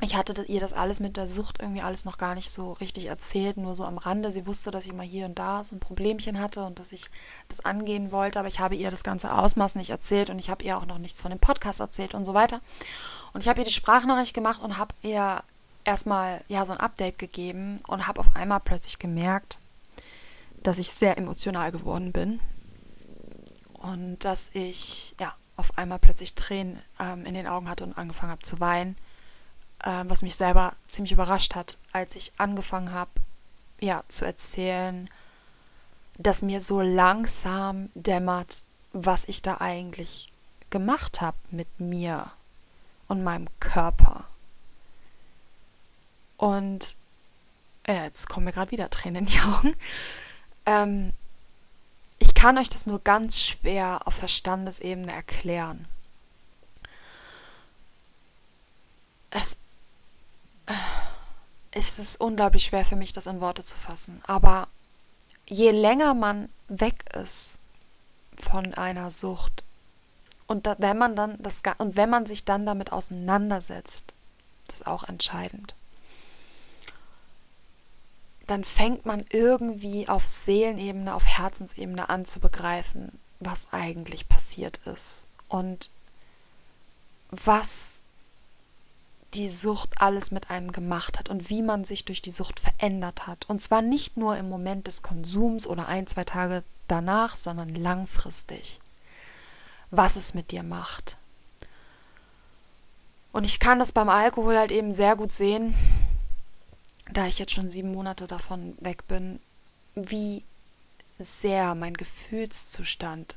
ich 0.02 0.14
hatte 0.14 0.42
ihr 0.42 0.60
das 0.60 0.74
alles 0.74 1.00
mit 1.00 1.16
der 1.16 1.26
Sucht 1.26 1.60
irgendwie 1.60 1.80
alles 1.80 2.04
noch 2.04 2.18
gar 2.18 2.34
nicht 2.34 2.50
so 2.50 2.72
richtig 2.74 3.06
erzählt, 3.06 3.56
nur 3.56 3.74
so 3.74 3.84
am 3.84 3.96
Rande. 3.96 4.30
Sie 4.30 4.46
wusste, 4.46 4.70
dass 4.70 4.84
ich 4.84 4.92
mal 4.92 5.06
hier 5.06 5.24
und 5.24 5.38
da 5.38 5.64
so 5.64 5.74
ein 5.74 5.80
Problemchen 5.80 6.38
hatte 6.38 6.64
und 6.64 6.78
dass 6.78 6.92
ich 6.92 7.06
das 7.48 7.64
angehen 7.64 8.12
wollte, 8.12 8.38
aber 8.38 8.48
ich 8.48 8.60
habe 8.60 8.76
ihr 8.76 8.90
das 8.90 9.04
ganze 9.04 9.32
Ausmaß 9.32 9.74
nicht 9.76 9.88
erzählt 9.88 10.28
und 10.28 10.38
ich 10.38 10.50
habe 10.50 10.64
ihr 10.64 10.76
auch 10.76 10.84
noch 10.84 10.98
nichts 10.98 11.22
von 11.22 11.30
dem 11.30 11.40
Podcast 11.40 11.80
erzählt 11.80 12.12
und 12.12 12.26
so 12.26 12.34
weiter. 12.34 12.60
Und 13.32 13.40
ich 13.40 13.48
habe 13.48 13.60
ihr 13.60 13.64
die 13.64 13.72
Sprachnachricht 13.72 14.34
gemacht 14.34 14.60
und 14.62 14.76
habe 14.76 14.94
ihr 15.00 15.42
erstmal 15.84 16.44
ja 16.48 16.66
so 16.66 16.72
ein 16.72 16.80
Update 16.80 17.18
gegeben 17.18 17.80
und 17.86 18.06
habe 18.06 18.20
auf 18.20 18.36
einmal 18.36 18.60
plötzlich 18.60 18.98
gemerkt, 18.98 19.58
dass 20.62 20.76
ich 20.78 20.90
sehr 20.90 21.16
emotional 21.16 21.72
geworden 21.72 22.12
bin 22.12 22.40
und 23.72 24.18
dass 24.24 24.50
ich 24.52 25.14
ja 25.18 25.34
auf 25.56 25.78
einmal 25.78 25.98
plötzlich 25.98 26.34
Tränen 26.34 26.78
ähm, 27.00 27.24
in 27.24 27.32
den 27.32 27.46
Augen 27.46 27.70
hatte 27.70 27.84
und 27.84 27.96
angefangen 27.96 28.32
habe 28.32 28.42
zu 28.42 28.60
weinen 28.60 28.94
äh, 29.82 30.04
was 30.06 30.22
mich 30.22 30.34
selber 30.36 30.74
ziemlich 30.88 31.12
überrascht 31.12 31.54
hat, 31.54 31.78
als 31.92 32.16
ich 32.16 32.32
angefangen 32.38 32.92
habe, 32.92 33.10
ja, 33.80 34.02
zu 34.08 34.24
erzählen, 34.24 35.08
dass 36.18 36.42
mir 36.42 36.60
so 36.60 36.80
langsam 36.80 37.90
dämmert, 37.94 38.62
was 38.92 39.26
ich 39.26 39.42
da 39.42 39.58
eigentlich 39.58 40.32
gemacht 40.70 41.20
habe 41.20 41.36
mit 41.50 41.68
mir 41.78 42.30
und 43.08 43.22
meinem 43.22 43.48
Körper. 43.60 44.24
Und 46.36 46.96
äh, 47.84 48.04
jetzt 48.04 48.28
kommen 48.28 48.44
mir 48.44 48.52
gerade 48.52 48.70
wieder 48.70 48.90
Tränen 48.90 49.26
in 49.26 49.32
die 49.32 49.40
Augen. 49.40 49.76
Ähm, 50.68 51.12
ich 52.18 52.34
kann 52.34 52.58
euch 52.58 52.68
das 52.68 52.86
nur 52.86 52.98
ganz 52.98 53.40
schwer 53.40 54.00
auf 54.04 54.14
Verstandesebene 54.14 55.12
erklären. 55.12 55.86
Es 59.30 59.58
es 61.70 61.98
ist 61.98 62.20
unglaublich 62.20 62.64
schwer 62.64 62.84
für 62.84 62.96
mich, 62.96 63.12
das 63.12 63.26
in 63.26 63.40
Worte 63.40 63.64
zu 63.64 63.76
fassen. 63.76 64.20
Aber 64.26 64.68
je 65.46 65.70
länger 65.70 66.14
man 66.14 66.48
weg 66.68 67.04
ist 67.14 67.60
von 68.38 68.74
einer 68.74 69.10
Sucht 69.10 69.64
und 70.46 70.66
da, 70.66 70.76
wenn 70.78 70.98
man 70.98 71.16
dann 71.16 71.42
das 71.42 71.62
und 71.78 71.96
wenn 71.96 72.10
man 72.10 72.26
sich 72.26 72.44
dann 72.44 72.66
damit 72.66 72.92
auseinandersetzt, 72.92 74.14
das 74.66 74.76
ist 74.76 74.86
auch 74.86 75.04
entscheidend. 75.04 75.74
Dann 78.46 78.62
fängt 78.62 79.06
man 79.06 79.24
irgendwie 79.30 80.08
auf 80.08 80.26
Seelenebene, 80.26 81.14
auf 81.14 81.26
Herzensebene 81.26 82.08
an 82.08 82.24
zu 82.24 82.38
begreifen, 82.38 83.18
was 83.40 83.72
eigentlich 83.72 84.28
passiert 84.28 84.78
ist 84.86 85.26
und 85.48 85.90
was 87.30 88.02
die 89.36 89.48
Sucht 89.48 90.00
alles 90.00 90.30
mit 90.30 90.50
einem 90.50 90.72
gemacht 90.72 91.18
hat 91.18 91.28
und 91.28 91.50
wie 91.50 91.62
man 91.62 91.84
sich 91.84 92.04
durch 92.04 92.22
die 92.22 92.30
Sucht 92.30 92.58
verändert 92.58 93.26
hat. 93.26 93.48
Und 93.48 93.60
zwar 93.60 93.82
nicht 93.82 94.16
nur 94.16 94.36
im 94.36 94.48
Moment 94.48 94.86
des 94.86 95.02
Konsums 95.02 95.66
oder 95.66 95.86
ein, 95.88 96.06
zwei 96.06 96.24
Tage 96.24 96.64
danach, 96.88 97.36
sondern 97.36 97.74
langfristig. 97.74 98.80
Was 99.90 100.16
es 100.16 100.34
mit 100.34 100.50
dir 100.50 100.62
macht. 100.62 101.18
Und 103.32 103.44
ich 103.44 103.60
kann 103.60 103.78
das 103.78 103.92
beim 103.92 104.08
Alkohol 104.08 104.56
halt 104.58 104.72
eben 104.72 104.90
sehr 104.92 105.14
gut 105.14 105.30
sehen, 105.30 105.74
da 107.12 107.26
ich 107.26 107.38
jetzt 107.38 107.52
schon 107.52 107.68
sieben 107.68 107.92
Monate 107.92 108.26
davon 108.26 108.76
weg 108.80 109.06
bin, 109.06 109.38
wie 109.94 110.42
sehr 111.18 111.74
mein 111.74 111.94
Gefühlszustand 111.94 113.36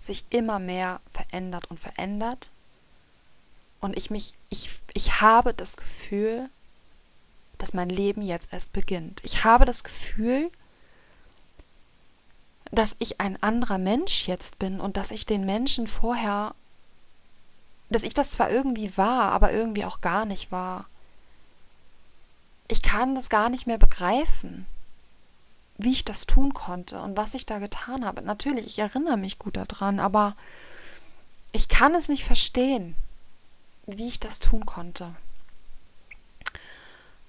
sich 0.00 0.24
immer 0.30 0.58
mehr 0.58 1.00
verändert 1.12 1.70
und 1.70 1.80
verändert 1.80 2.50
und 3.80 3.96
ich 3.96 4.10
mich, 4.10 4.34
ich, 4.50 4.80
ich 4.94 5.20
habe 5.20 5.54
das 5.54 5.76
Gefühl, 5.76 6.48
dass 7.58 7.74
mein 7.74 7.88
Leben 7.88 8.22
jetzt 8.22 8.52
erst 8.52 8.72
beginnt. 8.72 9.20
Ich 9.24 9.44
habe 9.44 9.64
das 9.64 9.84
Gefühl, 9.84 10.50
dass 12.70 12.96
ich 12.98 13.20
ein 13.20 13.42
anderer 13.42 13.78
Mensch 13.78 14.28
jetzt 14.28 14.58
bin 14.58 14.80
und 14.80 14.96
dass 14.96 15.10
ich 15.10 15.26
den 15.26 15.44
Menschen 15.44 15.86
vorher, 15.86 16.54
dass 17.90 18.02
ich 18.02 18.14
das 18.14 18.30
zwar 18.30 18.50
irgendwie 18.50 18.96
war, 18.96 19.32
aber 19.32 19.52
irgendwie 19.52 19.84
auch 19.84 20.00
gar 20.00 20.24
nicht 20.24 20.52
war. 20.52 20.86
Ich 22.68 22.82
kann 22.82 23.14
das 23.14 23.30
gar 23.30 23.48
nicht 23.48 23.66
mehr 23.66 23.78
begreifen, 23.78 24.66
wie 25.78 25.92
ich 25.92 26.04
das 26.04 26.26
tun 26.26 26.52
konnte 26.52 27.00
und 27.00 27.16
was 27.16 27.34
ich 27.34 27.46
da 27.46 27.58
getan 27.58 28.04
habe. 28.04 28.20
Natürlich, 28.20 28.66
ich 28.66 28.78
erinnere 28.78 29.16
mich 29.16 29.38
gut 29.38 29.56
daran, 29.56 30.00
aber 30.00 30.36
ich 31.52 31.68
kann 31.68 31.94
es 31.94 32.08
nicht 32.08 32.24
verstehen, 32.24 32.94
wie 33.88 34.06
ich 34.06 34.20
das 34.20 34.38
tun 34.38 34.66
konnte. 34.66 35.14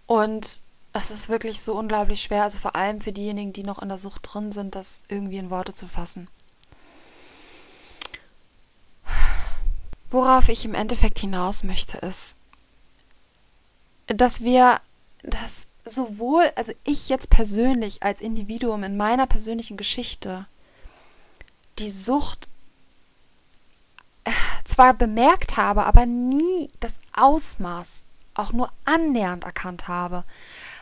Und 0.06 0.62
es 0.94 1.12
ist 1.12 1.30
wirklich 1.30 1.62
so 1.62 1.78
unglaublich 1.78 2.22
schwer, 2.22 2.44
also 2.44 2.58
vor 2.58 2.76
allem 2.76 3.00
für 3.00 3.12
diejenigen, 3.12 3.54
die 3.54 3.64
noch 3.64 3.82
in 3.82 3.90
der 3.90 3.98
Sucht 3.98 4.22
drin 4.24 4.52
sind, 4.52 4.76
das 4.76 5.02
irgendwie 5.08 5.38
in 5.38 5.50
Worte 5.50 5.74
zu 5.74 5.88
fassen. 5.88 6.28
Worauf 10.10 10.50
ich 10.50 10.66
im 10.66 10.74
Endeffekt 10.74 11.20
hinaus 11.20 11.64
möchte, 11.64 11.98
ist, 12.00 12.38
dass 14.08 14.44
wir 14.44 14.82
das 15.22 15.68
sowohl, 15.86 16.52
also 16.56 16.74
ich 16.84 17.10
jetzt 17.10 17.30
persönlich 17.30 18.02
als 18.02 18.22
Individuum 18.22 18.84
in 18.84 18.98
meiner 18.98 19.28
persönlichen 19.28 19.78
Geschichte, 19.78 20.48
die 21.78 21.90
Sucht 21.90 22.50
zwar 24.70 24.94
bemerkt 24.94 25.58
habe, 25.58 25.86
aber 25.86 26.06
nie 26.06 26.70
das 26.80 27.00
Ausmaß 27.16 28.04
auch 28.34 28.54
nur 28.54 28.72
annähernd 28.86 29.44
erkannt 29.44 29.88
habe, 29.88 30.24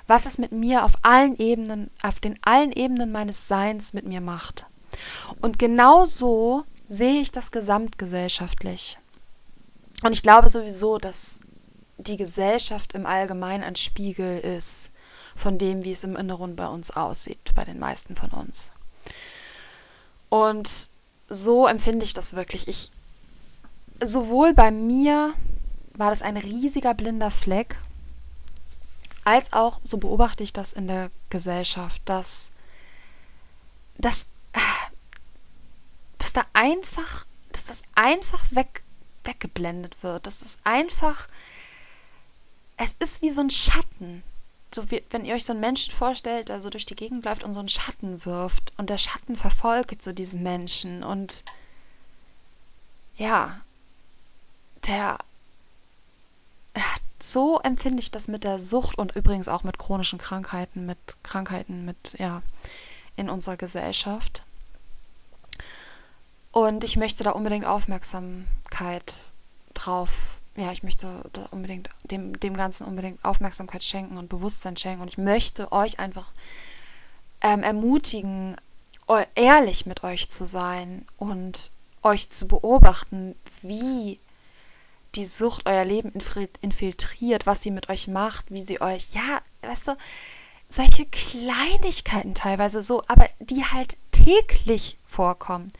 was 0.05 0.25
es 0.25 0.37
mit 0.37 0.51
mir 0.51 0.85
auf 0.85 0.93
allen 1.01 1.37
Ebenen, 1.37 1.89
auf 2.03 2.19
den 2.19 2.37
allen 2.43 2.71
Ebenen 2.71 3.11
meines 3.11 3.47
Seins 3.47 3.93
mit 3.93 4.07
mir 4.07 4.21
macht. 4.21 4.65
Und 5.41 5.59
genau 5.59 6.05
so 6.05 6.63
sehe 6.85 7.21
ich 7.21 7.31
das 7.31 7.51
gesamtgesellschaftlich. 7.51 8.97
Und 10.03 10.13
ich 10.13 10.23
glaube 10.23 10.49
sowieso, 10.49 10.97
dass 10.97 11.39
die 11.97 12.15
Gesellschaft 12.15 12.93
im 12.93 13.05
Allgemeinen 13.05 13.63
ein 13.63 13.75
Spiegel 13.75 14.39
ist 14.39 14.91
von 15.35 15.57
dem, 15.57 15.83
wie 15.83 15.91
es 15.91 16.03
im 16.03 16.15
Inneren 16.15 16.55
bei 16.55 16.67
uns 16.67 16.91
aussieht, 16.91 17.53
bei 17.55 17.63
den 17.63 17.79
meisten 17.79 18.15
von 18.15 18.29
uns. 18.29 18.71
Und 20.29 20.89
so 21.29 21.67
empfinde 21.67 22.05
ich 22.05 22.13
das 22.13 22.35
wirklich. 22.35 22.67
Ich, 22.67 22.91
sowohl 24.03 24.53
bei 24.53 24.71
mir 24.71 25.33
war 25.93 26.09
das 26.09 26.21
ein 26.21 26.37
riesiger 26.37 26.93
blinder 26.93 27.31
Fleck, 27.31 27.75
als 29.23 29.51
auch, 29.51 29.81
so 29.83 29.97
beobachte 29.97 30.43
ich 30.43 30.53
das 30.53 30.71
in 30.71 30.87
der 30.87 31.11
Gesellschaft, 31.29 32.01
dass, 32.05 32.51
dass, 33.97 34.25
dass 36.17 36.33
da 36.33 36.45
einfach, 36.53 37.25
dass 37.51 37.65
das 37.65 37.81
einfach 37.95 38.43
weg, 38.51 38.83
weggeblendet 39.25 40.01
wird, 40.01 40.25
dass 40.25 40.39
das 40.39 40.59
einfach, 40.63 41.27
es 42.77 42.95
ist 42.99 43.21
wie 43.21 43.29
so 43.29 43.41
ein 43.41 43.49
Schatten. 43.49 44.23
So 44.73 44.91
wie, 44.91 45.03
wenn 45.09 45.25
ihr 45.25 45.35
euch 45.35 45.45
so 45.45 45.53
einen 45.53 45.61
Menschen 45.61 45.93
vorstellt, 45.93 46.49
der 46.49 46.61
so 46.61 46.69
durch 46.69 46.85
die 46.85 46.95
Gegend 46.95 47.25
läuft 47.25 47.43
und 47.43 47.53
so 47.53 47.59
einen 47.59 47.69
Schatten 47.69 48.25
wirft 48.25 48.73
und 48.77 48.89
der 48.89 48.97
Schatten 48.97 49.35
verfolgt 49.35 50.01
so 50.01 50.11
diesen 50.11 50.43
Menschen 50.43 51.03
und 51.03 51.43
ja, 53.17 53.59
der 54.87 55.17
so 57.19 57.59
empfinde 57.59 57.99
ich 57.99 58.11
das 58.11 58.27
mit 58.27 58.43
der 58.43 58.59
Sucht 58.59 58.97
und 58.97 59.15
übrigens 59.15 59.47
auch 59.47 59.63
mit 59.63 59.79
chronischen 59.79 60.19
Krankheiten, 60.19 60.85
mit 60.85 60.97
Krankheiten 61.23 61.85
mit, 61.85 62.15
ja, 62.19 62.41
in 63.15 63.29
unserer 63.29 63.57
Gesellschaft. 63.57 64.43
Und 66.51 66.83
ich 66.83 66.95
möchte 66.95 67.23
da 67.23 67.31
unbedingt 67.31 67.65
Aufmerksamkeit 67.65 69.31
drauf, 69.73 70.39
ja, 70.55 70.71
ich 70.71 70.83
möchte 70.83 71.07
da 71.33 71.45
unbedingt 71.51 71.89
dem, 72.03 72.39
dem 72.39 72.55
Ganzen 72.55 72.85
unbedingt 72.85 73.23
Aufmerksamkeit 73.23 73.83
schenken 73.83 74.17
und 74.17 74.29
Bewusstsein 74.29 74.77
schenken. 74.77 75.01
Und 75.01 75.09
ich 75.09 75.17
möchte 75.17 75.71
euch 75.71 75.99
einfach 75.99 76.27
ähm, 77.41 77.63
ermutigen, 77.63 78.57
ehrlich 79.35 79.85
mit 79.85 80.03
euch 80.03 80.29
zu 80.29 80.45
sein 80.45 81.05
und 81.17 81.71
euch 82.03 82.29
zu 82.29 82.47
beobachten, 82.47 83.35
wie 83.61 84.19
die 85.15 85.25
Sucht 85.25 85.67
euer 85.67 85.85
Leben 85.85 86.11
infiltriert, 86.61 87.45
was 87.45 87.63
sie 87.63 87.71
mit 87.71 87.89
euch 87.89 88.07
macht, 88.07 88.51
wie 88.51 88.61
sie 88.61 88.81
euch, 88.81 89.13
ja, 89.13 89.41
weißt 89.61 89.89
du, 89.89 89.97
solche 90.69 91.05
Kleinigkeiten 91.05 92.35
teilweise 92.35 92.83
so, 92.83 93.03
aber 93.07 93.29
die 93.39 93.63
halt 93.63 93.97
täglich 94.11 94.97
vorkommen. 95.05 95.71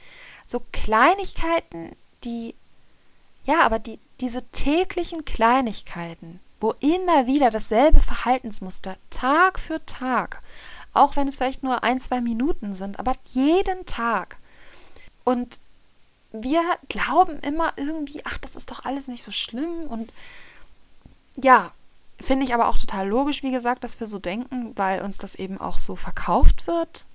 So 0.45 0.61
Kleinigkeiten, 0.71 1.95
die, 2.23 2.55
ja, 3.43 3.63
aber 3.63 3.79
die, 3.79 3.99
diese 4.21 4.47
täglichen 4.51 5.25
Kleinigkeiten, 5.25 6.39
wo 6.59 6.71
immer 6.79 7.27
wieder 7.27 7.49
dasselbe 7.51 7.99
Verhaltensmuster 7.99 8.97
Tag 9.09 9.59
für 9.59 9.85
Tag, 9.85 10.41
auch 10.93 11.15
wenn 11.15 11.27
es 11.27 11.35
vielleicht 11.35 11.63
nur 11.63 11.83
ein, 11.83 11.99
zwei 11.99 12.21
Minuten 12.21 12.73
sind, 12.73 12.99
aber 12.99 13.13
jeden 13.25 13.85
Tag. 13.85 14.37
Und 15.25 15.59
wir 16.43 16.61
glauben 16.89 17.39
immer 17.39 17.73
irgendwie, 17.75 18.21
ach, 18.25 18.37
das 18.37 18.55
ist 18.55 18.71
doch 18.71 18.85
alles 18.85 19.07
nicht 19.07 19.23
so 19.23 19.31
schlimm. 19.31 19.87
Und 19.87 20.13
ja, 21.35 21.71
finde 22.19 22.45
ich 22.45 22.53
aber 22.53 22.67
auch 22.67 22.77
total 22.77 23.07
logisch, 23.07 23.43
wie 23.43 23.51
gesagt, 23.51 23.83
dass 23.83 23.99
wir 23.99 24.07
so 24.07 24.19
denken, 24.19 24.73
weil 24.75 25.01
uns 25.01 25.17
das 25.17 25.35
eben 25.35 25.59
auch 25.59 25.77
so 25.77 25.95
verkauft 25.95 26.67
wird 26.67 27.05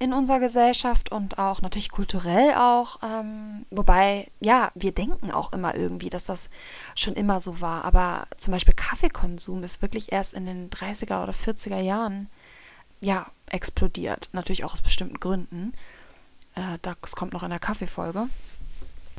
in 0.00 0.14
unserer 0.14 0.40
Gesellschaft 0.40 1.12
und 1.12 1.38
auch 1.38 1.60
natürlich 1.60 1.90
kulturell 1.90 2.54
auch. 2.54 3.00
Ähm, 3.02 3.66
wobei, 3.70 4.30
ja, 4.40 4.72
wir 4.74 4.92
denken 4.92 5.30
auch 5.30 5.52
immer 5.52 5.74
irgendwie, 5.74 6.08
dass 6.08 6.24
das 6.24 6.48
schon 6.96 7.14
immer 7.14 7.42
so 7.42 7.60
war. 7.60 7.84
Aber 7.84 8.26
zum 8.38 8.52
Beispiel 8.52 8.74
Kaffeekonsum 8.74 9.62
ist 9.62 9.82
wirklich 9.82 10.10
erst 10.10 10.32
in 10.32 10.46
den 10.46 10.70
30er 10.70 11.22
oder 11.22 11.32
40er 11.32 11.80
Jahren 11.80 12.30
ja 13.00 13.26
explodiert. 13.50 14.30
Natürlich 14.32 14.64
auch 14.64 14.72
aus 14.72 14.80
bestimmten 14.80 15.20
Gründen. 15.20 15.74
Äh, 16.60 16.78
das 16.82 17.16
kommt 17.16 17.32
noch 17.32 17.42
in 17.42 17.50
der 17.50 17.58
Kaffeefolge. 17.58 18.26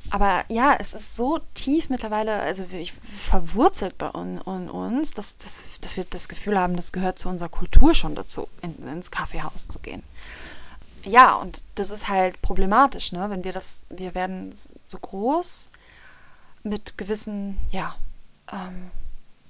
Aber 0.09 0.43
ja, 0.49 0.75
es 0.79 0.93
ist 0.93 1.15
so 1.15 1.39
tief 1.53 1.89
mittlerweile, 1.89 2.33
also 2.39 2.65
verwurzelt 3.03 3.97
bei 3.97 4.09
uns, 4.09 5.11
dass, 5.11 5.37
dass, 5.37 5.79
dass 5.79 5.95
wir 5.95 6.05
das 6.05 6.27
Gefühl 6.27 6.57
haben, 6.57 6.75
das 6.75 6.91
gehört 6.91 7.19
zu 7.19 7.29
unserer 7.29 7.49
Kultur 7.49 7.93
schon 7.93 8.15
dazu, 8.15 8.47
in, 8.61 8.75
ins 8.87 9.11
Kaffeehaus 9.11 9.67
zu 9.67 9.79
gehen. 9.79 10.01
Ja, 11.03 11.35
und 11.35 11.63
das 11.75 11.91
ist 11.91 12.07
halt 12.07 12.41
problematisch, 12.41 13.11
ne? 13.11 13.29
Wenn 13.29 13.43
wir 13.43 13.53
das, 13.53 13.83
wir 13.89 14.13
werden 14.15 14.53
so 14.85 14.97
groß 14.99 15.69
mit 16.63 16.97
gewissen, 16.97 17.57
ja, 17.71 17.95
ähm, 18.51 18.91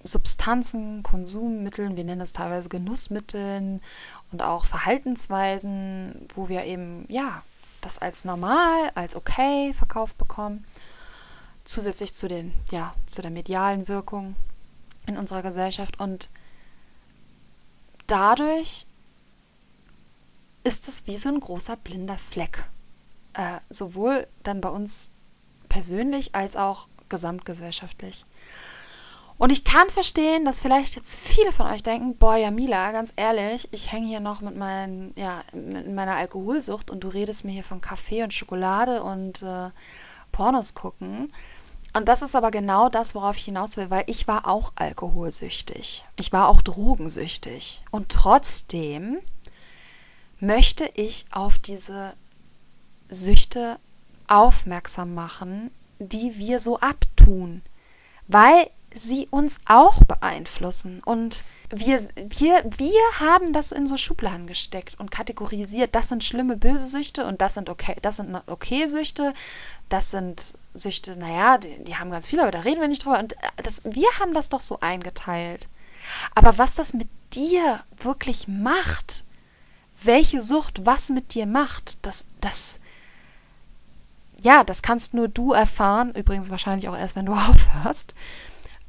Substanzen, 0.03 1.03
Konsummitteln, 1.03 1.95
wir 1.95 2.03
nennen 2.03 2.19
das 2.19 2.33
teilweise 2.33 2.69
Genussmitteln 2.69 3.81
und 4.31 4.41
auch 4.41 4.65
Verhaltensweisen, 4.65 6.27
wo 6.35 6.49
wir 6.49 6.63
eben, 6.65 7.05
ja, 7.09 7.43
das 7.81 7.99
als 7.99 8.25
normal, 8.25 8.91
als 8.95 9.15
okay 9.15 9.73
verkauft 9.73 10.17
bekommen. 10.17 10.65
Zusätzlich 11.63 12.15
zu, 12.15 12.27
den, 12.27 12.53
ja, 12.71 12.93
zu 13.07 13.21
der 13.21 13.31
medialen 13.31 13.87
Wirkung 13.87 14.35
in 15.05 15.17
unserer 15.17 15.41
Gesellschaft. 15.41 15.99
Und 15.99 16.29
dadurch 18.07 18.85
ist 20.63 20.87
es 20.87 21.07
wie 21.07 21.15
so 21.15 21.29
ein 21.29 21.39
großer 21.39 21.75
blinder 21.77 22.17
Fleck. 22.17 22.69
Äh, 23.33 23.59
sowohl 23.69 24.27
dann 24.43 24.61
bei 24.61 24.69
uns 24.69 25.09
persönlich 25.69 26.35
als 26.35 26.55
auch 26.55 26.87
gesamtgesellschaftlich. 27.09 28.25
Und 29.41 29.49
ich 29.49 29.63
kann 29.63 29.89
verstehen, 29.89 30.45
dass 30.45 30.61
vielleicht 30.61 30.95
jetzt 30.95 31.27
viele 31.27 31.51
von 31.51 31.65
euch 31.65 31.81
denken, 31.81 32.15
boah, 32.15 32.35
Jamila, 32.35 32.91
ganz 32.91 33.11
ehrlich, 33.15 33.67
ich 33.71 33.91
hänge 33.91 34.05
hier 34.05 34.19
noch 34.19 34.41
mit, 34.41 34.55
mein, 34.55 35.13
ja, 35.15 35.41
mit 35.51 35.91
meiner 35.91 36.15
Alkoholsucht 36.15 36.91
und 36.91 36.99
du 36.99 37.07
redest 37.07 37.43
mir 37.43 37.49
hier 37.49 37.63
von 37.63 37.81
Kaffee 37.81 38.21
und 38.21 38.35
Schokolade 38.35 39.01
und 39.01 39.41
äh, 39.41 39.71
Pornos 40.31 40.75
gucken. 40.75 41.33
Und 41.91 42.07
das 42.07 42.21
ist 42.21 42.35
aber 42.35 42.51
genau 42.51 42.87
das, 42.87 43.15
worauf 43.15 43.35
ich 43.35 43.45
hinaus 43.45 43.77
will, 43.77 43.89
weil 43.89 44.03
ich 44.05 44.27
war 44.27 44.47
auch 44.47 44.73
alkoholsüchtig. 44.75 46.05
Ich 46.17 46.31
war 46.31 46.47
auch 46.47 46.61
drogensüchtig. 46.61 47.83
Und 47.89 48.09
trotzdem 48.09 49.21
möchte 50.39 50.87
ich 50.93 51.25
auf 51.31 51.57
diese 51.57 52.13
Süchte 53.09 53.79
aufmerksam 54.27 55.15
machen, 55.15 55.71
die 55.97 56.37
wir 56.37 56.59
so 56.59 56.79
abtun. 56.79 57.63
Weil 58.27 58.69
sie 58.93 59.27
uns 59.31 59.57
auch 59.67 60.03
beeinflussen. 60.03 61.01
Und 61.03 61.43
wir, 61.69 61.99
wir, 62.15 62.63
wir 62.77 63.01
haben 63.19 63.53
das 63.53 63.71
in 63.71 63.87
so 63.87 63.97
Schubladen 63.97 64.47
gesteckt 64.47 64.99
und 64.99 65.11
kategorisiert. 65.11 65.95
Das 65.95 66.09
sind 66.09 66.23
schlimme, 66.23 66.57
böse 66.57 66.85
Süchte 66.85 67.25
und 67.25 67.41
das 67.41 67.53
sind 67.53 67.69
okay, 67.69 67.95
das 68.01 68.17
sind 68.17 68.35
okay 68.47 68.87
Süchte. 68.87 69.33
Das 69.89 70.11
sind 70.11 70.53
Süchte, 70.73 71.17
naja, 71.17 71.57
die, 71.57 71.83
die 71.83 71.95
haben 71.95 72.11
ganz 72.11 72.27
viele, 72.27 72.43
aber 72.43 72.51
da 72.51 72.61
reden 72.61 72.81
wir 72.81 72.87
nicht 72.87 73.03
drüber. 73.03 73.19
Und 73.19 73.33
äh, 73.33 73.63
das, 73.63 73.81
wir 73.83 74.07
haben 74.19 74.33
das 74.33 74.49
doch 74.49 74.61
so 74.61 74.79
eingeteilt. 74.79 75.67
Aber 76.35 76.57
was 76.57 76.75
das 76.75 76.93
mit 76.93 77.09
dir 77.33 77.81
wirklich 77.97 78.47
macht, 78.47 79.23
welche 80.03 80.41
Sucht 80.41 80.85
was 80.85 81.09
mit 81.09 81.33
dir 81.33 81.45
macht, 81.45 81.97
das, 82.05 82.25
das, 82.39 82.79
ja, 84.41 84.63
das 84.63 84.81
kannst 84.81 85.13
nur 85.13 85.27
du 85.27 85.53
erfahren, 85.53 86.13
übrigens 86.15 86.49
wahrscheinlich 86.49 86.89
auch 86.89 86.97
erst, 86.97 87.15
wenn 87.15 87.25
du 87.25 87.33
aufhörst. 87.49 88.15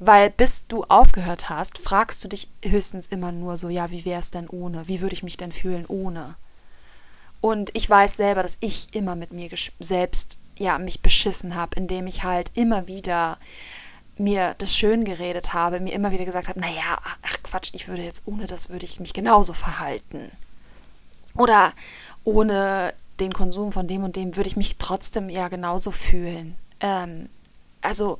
Weil 0.04 0.30
bis 0.30 0.66
du 0.66 0.82
aufgehört 0.82 1.48
hast, 1.48 1.78
fragst 1.78 2.24
du 2.24 2.28
dich 2.28 2.48
höchstens 2.64 3.06
immer 3.06 3.30
nur 3.30 3.56
so, 3.56 3.68
ja, 3.68 3.92
wie 3.92 4.04
wäre 4.04 4.18
es 4.18 4.32
denn 4.32 4.48
ohne? 4.48 4.88
Wie 4.88 5.00
würde 5.00 5.14
ich 5.14 5.22
mich 5.22 5.36
denn 5.36 5.52
fühlen 5.52 5.86
ohne? 5.86 6.34
Und 7.40 7.70
ich 7.74 7.88
weiß 7.88 8.16
selber, 8.16 8.42
dass 8.42 8.56
ich 8.58 8.92
immer 8.96 9.14
mit 9.14 9.32
mir 9.32 9.48
selbst, 9.78 10.38
ja, 10.58 10.78
mich 10.78 11.02
beschissen 11.02 11.54
habe, 11.54 11.76
indem 11.76 12.08
ich 12.08 12.24
halt 12.24 12.50
immer 12.54 12.88
wieder 12.88 13.38
mir 14.18 14.56
das 14.58 14.74
schön 14.74 15.04
geredet 15.04 15.54
habe, 15.54 15.78
mir 15.78 15.92
immer 15.92 16.10
wieder 16.10 16.24
gesagt 16.24 16.48
habe, 16.48 16.58
naja, 16.58 16.98
ach 17.22 17.36
Quatsch, 17.44 17.70
ich 17.72 17.86
würde 17.86 18.02
jetzt 18.02 18.24
ohne 18.26 18.48
das 18.48 18.70
würde 18.70 18.84
ich 18.84 18.98
mich 18.98 19.12
genauso 19.12 19.52
verhalten. 19.52 20.32
Oder 21.36 21.72
ohne 22.24 22.92
den 23.20 23.32
Konsum 23.32 23.70
von 23.70 23.86
dem 23.86 24.02
und 24.02 24.16
dem 24.16 24.34
würde 24.36 24.48
ich 24.48 24.56
mich 24.56 24.78
trotzdem 24.78 25.28
ja 25.28 25.46
genauso 25.46 25.92
fühlen. 25.92 26.56
Ähm, 26.80 27.28
also, 27.82 28.18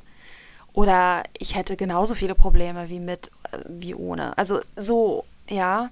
oder 0.72 1.22
ich 1.38 1.54
hätte 1.54 1.76
genauso 1.76 2.14
viele 2.14 2.34
Probleme 2.34 2.88
wie 2.88 3.00
mit, 3.00 3.30
äh, 3.50 3.58
wie 3.68 3.94
ohne. 3.94 4.36
Also 4.38 4.60
so, 4.76 5.24
ja. 5.48 5.90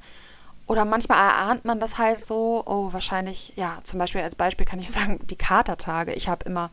Oder 0.66 0.84
manchmal 0.84 1.18
erahnt 1.18 1.64
man 1.64 1.80
das 1.80 1.98
halt 1.98 2.24
so, 2.24 2.62
oh, 2.64 2.92
wahrscheinlich, 2.92 3.52
ja, 3.56 3.78
zum 3.82 3.98
Beispiel 3.98 4.20
als 4.22 4.36
Beispiel 4.36 4.66
kann 4.66 4.78
ich 4.78 4.90
sagen, 4.92 5.20
die 5.26 5.36
Katertage. 5.36 6.14
Ich 6.14 6.28
habe 6.28 6.44
immer, 6.46 6.70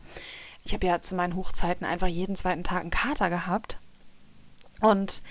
ich 0.64 0.72
habe 0.72 0.86
ja 0.86 1.00
zu 1.02 1.14
meinen 1.14 1.36
Hochzeiten 1.36 1.86
einfach 1.86 2.06
jeden 2.06 2.36
zweiten 2.36 2.64
Tag 2.64 2.80
einen 2.80 2.90
Kater 2.90 3.30
gehabt. 3.30 3.78
Und 4.80 5.22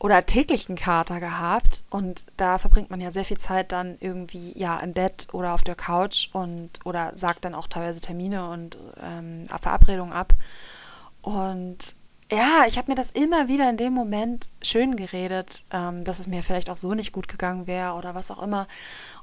oder 0.00 0.26
täglichen 0.26 0.76
Kater 0.76 1.20
gehabt 1.20 1.84
und 1.88 2.26
da 2.36 2.58
verbringt 2.58 2.90
man 2.90 3.00
ja 3.00 3.10
sehr 3.10 3.24
viel 3.24 3.38
Zeit 3.38 3.72
dann 3.72 3.96
irgendwie 4.00 4.52
ja 4.58 4.76
im 4.78 4.92
Bett 4.92 5.28
oder 5.32 5.54
auf 5.54 5.62
der 5.62 5.76
Couch 5.76 6.28
und 6.32 6.84
oder 6.84 7.16
sagt 7.16 7.44
dann 7.44 7.54
auch 7.54 7.68
teilweise 7.68 8.00
Termine 8.00 8.50
und 8.50 8.76
ähm, 9.00 9.46
Verabredungen 9.60 10.12
ab 10.12 10.34
und 11.22 11.96
ja, 12.30 12.64
ich 12.66 12.78
habe 12.78 12.90
mir 12.90 12.94
das 12.94 13.10
immer 13.10 13.48
wieder 13.48 13.68
in 13.68 13.76
dem 13.76 13.92
Moment 13.92 14.50
schön 14.62 14.96
geredet, 14.96 15.64
ähm, 15.70 16.04
dass 16.04 16.18
es 16.18 16.26
mir 16.26 16.42
vielleicht 16.42 16.70
auch 16.70 16.76
so 16.76 16.94
nicht 16.94 17.12
gut 17.12 17.28
gegangen 17.28 17.66
wäre 17.66 17.92
oder 17.94 18.14
was 18.14 18.30
auch 18.30 18.42
immer. 18.42 18.66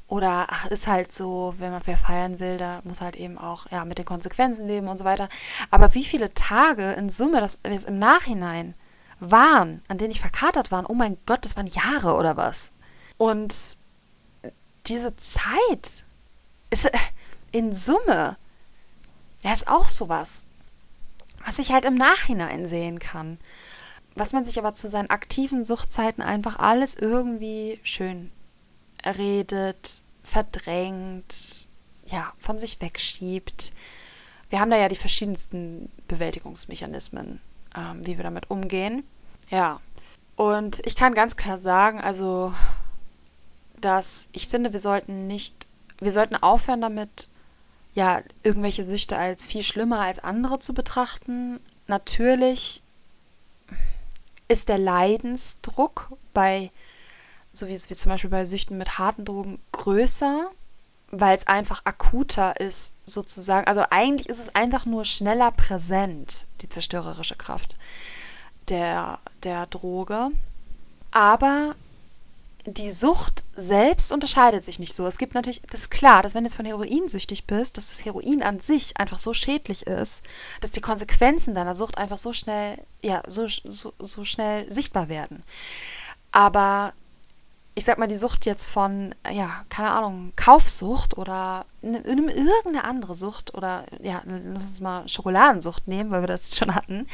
Oder 0.08 0.48
ach, 0.50 0.66
ist 0.68 0.88
halt 0.88 1.12
so, 1.12 1.56
wenn 1.58 1.72
man 1.72 1.82
wer 1.86 1.98
feiern 1.98 2.40
will, 2.40 2.58
da 2.58 2.82
muss 2.84 3.02
halt 3.02 3.16
eben 3.16 3.38
auch 3.38 3.66
ja 3.72 3.86
mit 3.86 3.98
den 3.98 4.06
Konsequenzen 4.06 4.68
leben 4.68 4.88
und 4.88 4.98
so 4.98 5.06
weiter. 5.06 5.30
Aber 5.70 5.94
wie 5.96 6.04
viele 6.04 6.34
Tage 6.34 6.92
in 6.92 7.10
Summe, 7.10 7.40
das 7.40 7.60
jetzt 7.66 7.88
im 7.88 7.98
Nachhinein 7.98 8.76
waren, 9.20 9.82
an 9.88 9.98
denen 9.98 10.12
ich 10.12 10.20
verkatert 10.20 10.72
war, 10.72 10.90
oh 10.90 10.96
mein 10.96 11.18
Gott, 11.26 11.46
das 11.46 11.56
waren 11.56 11.68
Jahre 11.68 12.16
oder 12.16 12.38
was. 12.38 12.72
Und 13.18 13.78
diese 14.88 15.16
Zeit 15.16 16.04
ist 16.70 16.86
äh, 16.86 16.98
in 17.52 17.74
Summe, 17.74 18.38
ja, 19.44 19.54
ist 19.54 19.68
auch 19.68 19.88
sowas, 19.88 20.46
was 21.46 21.60
ich 21.60 21.72
halt 21.72 21.86
im 21.86 21.96
Nachhinein 21.96 22.68
sehen 22.68 23.00
kann. 23.00 23.38
Was 24.16 24.34
man 24.34 24.46
sich 24.46 24.60
aber 24.60 24.74
zu 24.74 24.88
seinen 24.88 25.10
aktiven 25.10 25.64
Suchtzeiten 25.64 26.22
einfach 26.22 26.60
alles 26.60 26.96
irgendwie 26.96 27.80
schön 27.84 28.32
redet, 29.06 30.04
verdrängt, 30.24 31.68
ja, 32.08 32.34
von 32.38 32.60
sich 32.60 32.82
wegschiebt. 32.82 33.72
Wir 34.50 34.60
haben 34.60 34.70
da 34.70 34.78
ja 34.78 34.90
die 34.90 34.96
verschiedensten 34.96 35.90
Bewältigungsmechanismen 36.08 37.40
ähm, 37.76 38.06
wie 38.06 38.18
wir 38.18 38.24
damit 38.24 38.50
umgehen. 38.50 39.04
Ja, 39.50 39.80
und 40.36 40.86
ich 40.86 40.96
kann 40.96 41.14
ganz 41.14 41.36
klar 41.36 41.58
sagen, 41.58 42.00
also, 42.00 42.54
dass 43.80 44.30
ich 44.32 44.48
finde, 44.48 44.74
wir 44.74 44.80
sollten 44.80 45.28
nicht, 45.28 45.68
wir 46.00 46.12
sollten 46.12 46.36
aufhören 46.36 46.82
damit, 46.82 47.30
ja, 47.94 48.22
irgendwelche 48.44 48.84
Süchte 48.84 49.18
als 49.18 49.46
viel 49.46 49.64
schlimmer 49.64 50.00
als 50.00 50.20
andere 50.20 50.60
zu 50.60 50.74
betrachten. 50.74 51.60
Natürlich 51.88 52.84
ist 54.48 54.70
der 54.70 54.78
Leidensdruck 54.78 56.12
bei, 56.34 56.72
so 57.52 57.68
wie 57.68 57.74
wie 57.74 57.96
zum 57.96 58.10
Beispiel 58.10 58.30
bei 58.30 58.46
Süchten 58.46 58.78
mit 58.78 58.98
harten 58.98 59.26
Drogen, 59.26 59.60
größer 59.72 60.50
weil 61.12 61.38
es 61.38 61.48
einfach 61.48 61.82
akuter 61.84 62.60
ist, 62.60 62.96
sozusagen. 63.06 63.68
Also 63.68 63.84
eigentlich 63.90 64.30
ist 64.30 64.40
es 64.40 64.56
einfach 64.56 64.86
nur 64.86 65.06
schneller 65.06 65.52
präsent, 65.52 66.46
die 66.62 66.70
zerstörerische 66.70 67.36
Kraft 67.36 67.78
der, 68.70 69.20
der 69.44 69.68
Droge. 69.68 70.30
Aber 71.12 71.76
die 72.66 72.92
Sucht 72.92 73.41
selbst 73.56 74.12
unterscheidet 74.12 74.64
sich 74.64 74.80
nicht 74.80 74.96
so. 74.96 75.06
Es 75.06 75.18
gibt 75.18 75.34
natürlich, 75.34 75.62
das 75.70 75.82
ist 75.82 75.90
klar, 75.90 76.24
dass 76.24 76.36
wenn 76.36 76.44
du 76.44 76.48
jetzt 76.48 76.56
von 76.56 76.66
Heroin 76.66 77.08
süchtig 77.08 77.46
bist, 77.48 77.78
dass 77.78 77.90
das 77.90 78.06
Heroin 78.06 78.44
an 78.44 78.60
sich 78.60 78.98
einfach 78.98 79.20
so 79.20 79.34
schädlich 79.34 79.88
ist, 79.88 80.24
dass 80.62 80.72
die 80.72 80.82
Konsequenzen 80.82 81.54
deiner 81.54 81.76
Sucht 81.76 81.98
einfach 81.98 82.18
so 82.18 82.34
schnell, 82.34 82.78
ja, 83.04 83.22
so, 83.28 83.48
so, 83.48 83.94
so 84.00 84.24
schnell 84.24 84.72
sichtbar 84.72 85.10
werden. 85.10 85.44
Aber 86.32 86.94
ich 87.74 87.86
sag 87.86 87.98
mal, 87.98 88.08
die 88.08 88.18
Sucht 88.18 88.46
jetzt 88.46 88.68
von, 88.68 89.16
ja, 89.32 89.66
keine 89.70 89.92
Ahnung, 89.92 90.34
Kaufsucht 90.36 91.18
oder 91.18 91.66
irgendeine 91.82 92.84
andere 92.84 93.16
Sucht 93.16 93.54
oder, 93.54 93.86
ja, 94.02 94.22
lass 94.26 94.64
uns 94.64 94.82
mal 94.82 95.08
Schokoladensucht 95.08 95.88
nehmen, 95.88 96.12
weil 96.12 96.22
wir 96.22 96.28
das 96.28 96.56
schon 96.56 96.76
hatten. 96.76 97.08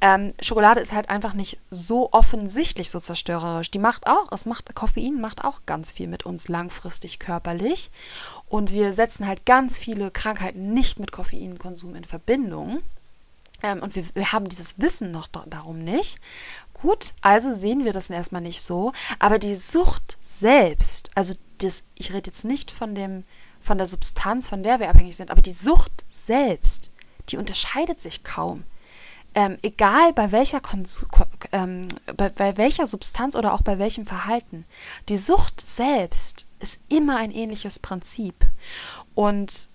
Ähm, 0.00 0.32
Schokolade 0.40 0.80
ist 0.80 0.92
halt 0.92 1.08
einfach 1.08 1.32
nicht 1.32 1.58
so 1.70 2.10
offensichtlich 2.12 2.90
so 2.90 3.00
zerstörerisch. 3.00 3.70
Die 3.70 3.78
macht 3.78 4.06
auch, 4.06 4.28
das 4.28 4.46
macht, 4.46 4.74
Koffein 4.74 5.20
macht 5.20 5.44
auch 5.44 5.60
ganz 5.66 5.92
viel 5.92 6.08
mit 6.08 6.26
uns 6.26 6.48
langfristig 6.48 7.18
körperlich. 7.18 7.90
Und 8.48 8.70
wir 8.72 8.92
setzen 8.92 9.26
halt 9.26 9.46
ganz 9.46 9.78
viele 9.78 10.10
Krankheiten 10.10 10.74
nicht 10.74 10.98
mit 10.98 11.12
Koffeinkonsum 11.12 11.94
in 11.94 12.04
Verbindung. 12.04 12.82
Ähm, 13.62 13.82
und 13.82 13.94
wir, 13.96 14.04
wir, 14.14 14.32
haben 14.32 14.48
dieses 14.48 14.78
Wissen 14.78 15.10
noch 15.10 15.26
darum 15.26 15.78
nicht. 15.78 16.20
Gut, 16.74 17.14
also 17.22 17.50
sehen 17.50 17.84
wir 17.84 17.94
das 17.94 18.10
erstmal 18.10 18.42
nicht 18.42 18.60
so. 18.60 18.92
Aber 19.18 19.38
die 19.38 19.54
Sucht 19.54 20.18
selbst, 20.20 21.10
also 21.14 21.34
das, 21.58 21.84
ich 21.94 22.12
rede 22.12 22.30
jetzt 22.30 22.44
nicht 22.44 22.70
von 22.70 22.94
dem, 22.94 23.24
von 23.60 23.78
der 23.78 23.86
Substanz, 23.86 24.48
von 24.48 24.62
der 24.62 24.80
wir 24.80 24.90
abhängig 24.90 25.16
sind, 25.16 25.30
aber 25.30 25.40
die 25.40 25.50
Sucht 25.50 26.04
selbst, 26.10 26.90
die 27.30 27.38
unterscheidet 27.38 28.00
sich 28.00 28.22
kaum. 28.22 28.64
Ähm, 29.34 29.58
egal 29.62 30.12
bei 30.12 30.30
welcher, 30.30 30.60
Konsum, 30.60 31.08
ähm, 31.50 31.88
bei, 32.16 32.28
bei 32.28 32.56
welcher 32.56 32.86
Substanz 32.86 33.34
oder 33.34 33.52
auch 33.52 33.62
bei 33.62 33.78
welchem 33.78 34.06
Verhalten. 34.06 34.64
Die 35.08 35.16
Sucht 35.16 35.60
selbst 35.60 36.46
ist 36.60 36.80
immer 36.88 37.16
ein 37.16 37.32
ähnliches 37.32 37.78
Prinzip 37.80 38.34
und 39.14 39.68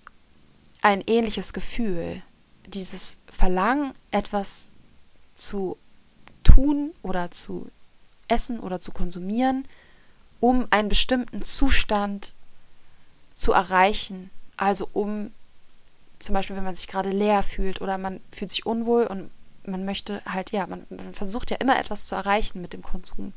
ein 0.80 1.02
ähnliches 1.06 1.52
Gefühl. 1.52 2.22
Dieses 2.66 3.18
Verlangen, 3.28 3.92
etwas 4.10 4.70
zu 5.34 5.76
tun 6.42 6.92
oder 7.02 7.30
zu 7.30 7.70
essen 8.28 8.60
oder 8.60 8.80
zu 8.80 8.92
konsumieren, 8.92 9.66
um 10.40 10.66
einen 10.70 10.88
bestimmten 10.88 11.42
Zustand 11.42 12.34
zu 13.34 13.52
erreichen. 13.52 14.30
Also 14.56 14.88
um 14.92 15.32
zum 16.18 16.34
Beispiel, 16.34 16.56
wenn 16.56 16.64
man 16.64 16.74
sich 16.74 16.86
gerade 16.86 17.10
leer 17.10 17.42
fühlt 17.42 17.80
oder 17.80 17.98
man 17.98 18.20
fühlt 18.30 18.50
sich 18.50 18.66
unwohl 18.66 19.06
und 19.06 19.30
man 19.64 19.84
möchte 19.84 20.22
halt, 20.26 20.52
ja, 20.52 20.66
man, 20.66 20.86
man 20.90 21.14
versucht 21.14 21.50
ja 21.50 21.56
immer 21.58 21.78
etwas 21.78 22.06
zu 22.06 22.14
erreichen 22.14 22.60
mit 22.60 22.72
dem 22.72 22.82
Konsum. 22.82 23.32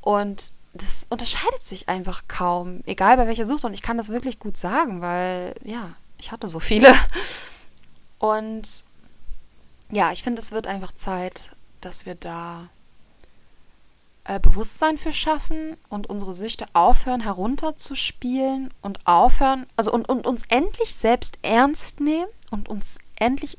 Und 0.00 0.52
das 0.74 1.06
unterscheidet 1.10 1.64
sich 1.64 1.88
einfach 1.88 2.24
kaum, 2.28 2.80
egal 2.86 3.16
bei 3.16 3.26
welcher 3.26 3.46
Sucht. 3.46 3.64
Und 3.64 3.74
ich 3.74 3.82
kann 3.82 3.98
das 3.98 4.08
wirklich 4.08 4.38
gut 4.38 4.56
sagen, 4.56 5.00
weil, 5.00 5.54
ja, 5.64 5.90
ich 6.18 6.32
hatte 6.32 6.48
so 6.48 6.60
viele. 6.60 6.94
Und 8.18 8.84
ja, 9.90 10.12
ich 10.12 10.22
finde, 10.22 10.40
es 10.40 10.52
wird 10.52 10.66
einfach 10.66 10.92
Zeit, 10.92 11.56
dass 11.80 12.06
wir 12.06 12.14
da 12.14 12.68
äh, 14.24 14.38
Bewusstsein 14.38 14.96
für 14.96 15.12
schaffen 15.12 15.76
und 15.88 16.08
unsere 16.08 16.32
Süchte 16.32 16.66
aufhören 16.72 17.20
herunterzuspielen 17.20 18.72
und 18.80 19.04
aufhören, 19.06 19.66
also 19.76 19.92
und, 19.92 20.08
und 20.08 20.26
uns 20.26 20.44
endlich 20.48 20.94
selbst 20.94 21.38
ernst 21.42 22.00
nehmen 22.00 22.28
und 22.50 22.68
uns 22.68 22.98
endlich, 23.16 23.58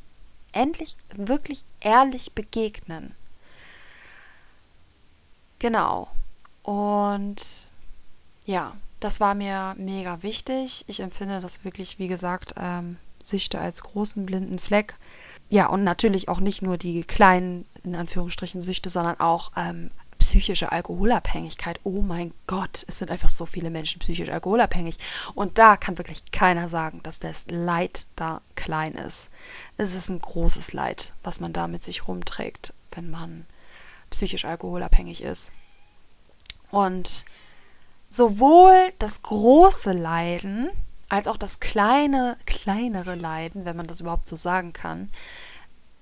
endlich 0.54 0.95
wirklich 1.16 1.64
ehrlich 1.82 2.34
begegnen. 2.34 3.14
Genau. 5.60 6.10
Und 6.64 7.70
ja, 8.45 8.74
das 8.99 9.20
war 9.20 9.36
mir 9.36 9.76
mega 9.78 10.24
wichtig. 10.24 10.86
Ich 10.88 11.01
empfinde 11.01 11.41
das 11.41 11.66
wirklich, 11.66 11.99
wie 11.99 12.08
gesagt, 12.08 12.54
ähm, 12.58 12.97
Süchte 13.22 13.60
als 13.60 13.84
großen 13.84 14.26
blinden 14.26 14.60
Fleck. 14.60 14.95
Ja, 15.49 15.68
und 15.68 15.84
natürlich 15.84 16.30
auch 16.30 16.39
nicht 16.39 16.62
nur 16.62 16.78
die 16.78 17.04
kleinen 17.04 17.66
in 17.84 17.95
Anführungsstrichen 17.95 18.62
Süchte, 18.62 18.89
sondern 18.89 19.20
auch 19.20 19.51
ähm, 19.56 19.91
psychische 20.34 20.71
Alkoholabhängigkeit. 20.71 21.79
Oh 21.84 22.01
mein 22.01 22.34
Gott, 22.47 22.86
es 22.88 22.97
sind 22.97 23.11
einfach 23.11 23.29
so 23.29 23.45
viele 23.45 23.69
Menschen 23.69 23.99
psychisch 23.99 24.29
alkoholabhängig. 24.29 24.97
Und 25.36 25.59
da 25.59 25.77
kann 25.77 25.99
wirklich 25.99 26.23
keiner 26.31 26.69
sagen, 26.69 27.01
dass 27.03 27.19
das 27.19 27.45
Leid 27.49 28.07
da 28.15 28.41
klein 28.55 28.95
ist. 28.95 29.29
Es 29.77 29.93
ist 29.93 30.09
ein 30.09 30.17
großes 30.17 30.73
Leid, 30.73 31.13
was 31.21 31.39
man 31.39 31.53
da 31.53 31.67
mit 31.67 31.84
sich 31.84 32.07
rumträgt, 32.07 32.73
wenn 32.93 33.11
man 33.11 33.45
psychisch 34.09 34.45
alkoholabhängig 34.45 35.21
ist. 35.21 35.51
Und 36.71 37.25
sowohl 38.09 38.91
das 38.97 39.21
große 39.21 39.91
Leiden 39.91 40.71
als 41.09 41.27
auch 41.27 41.38
das 41.38 41.59
kleine, 41.59 42.38
kleinere 42.47 43.13
Leiden, 43.13 43.65
wenn 43.65 43.77
man 43.77 43.86
das 43.86 43.99
überhaupt 43.99 44.27
so 44.27 44.36
sagen 44.36 44.73
kann, 44.73 45.11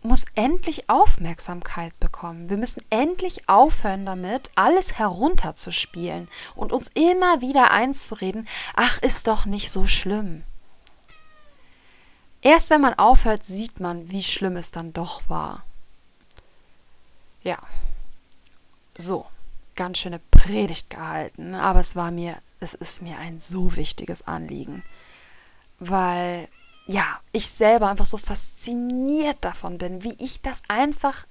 muss 0.04 0.26
endlich 0.36 0.90
Aufmerksamkeit 0.90 2.00
bekommen. 2.00 2.50
Wir 2.50 2.58
müssen 2.58 2.84
endlich 2.90 3.48
aufhören 3.48 4.06
damit, 4.06 4.50
alles 4.56 4.98
herunterzuspielen 4.98 6.28
und 6.56 6.74
uns 6.74 6.90
immer 6.90 7.42
wieder 7.42 7.72
einzureden, 7.72 8.48
ach, 8.76 8.98
ist 9.00 9.28
doch 9.28 9.46
nicht 9.46 9.70
so 9.72 9.88
schlimm. 9.88 10.44
Erst 12.42 12.72
wenn 12.72 12.82
man 12.82 12.96
aufhört, 12.96 13.44
sieht 13.44 13.80
man, 13.80 14.10
wie 14.10 14.24
schlimm 14.24 14.58
es 14.58 14.72
dann 14.72 14.94
doch 14.94 15.30
war. 15.30 15.64
Ja, 17.44 17.60
so, 18.98 19.26
ganz 19.76 20.00
schöne 20.00 20.20
Predigt 20.32 20.90
gehalten, 20.90 21.56
aber 21.56 21.80
es 21.80 21.96
war 21.96 22.12
mir, 22.12 22.38
es 22.60 22.74
ist 22.74 23.02
mir 23.02 23.18
ein 23.18 23.40
so 23.40 23.76
wichtiges 23.76 24.28
Anliegen, 24.28 24.84
weil 25.80 26.48
ja, 26.92 27.20
ich 27.32 27.48
selber 27.48 27.88
einfach 27.90 28.06
so 28.06 28.18
fasziniert 28.18 29.38
davon 29.42 29.78
bin, 29.78 30.04
wie 30.04 30.16
ich 30.20 30.42
das 30.42 30.62
einfach, 30.68 31.26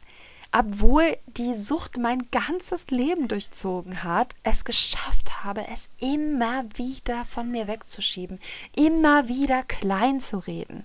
obwohl 0.53 1.17
die 1.27 1.55
Sucht 1.55 1.99
mein 1.99 2.31
ganzes 2.31 2.87
Leben 2.89 3.29
durchzogen 3.29 4.03
hat, 4.03 4.35
es 4.43 4.65
geschafft 4.65 5.45
habe, 5.45 5.67
es 5.69 5.91
immer 5.99 6.65
wieder 6.75 7.25
von 7.25 7.51
mir 7.51 7.69
wegzuschieben, 7.69 8.41
immer 8.75 9.29
wieder 9.29 9.63
klein 9.63 10.21
zu 10.21 10.39
reden. 10.39 10.85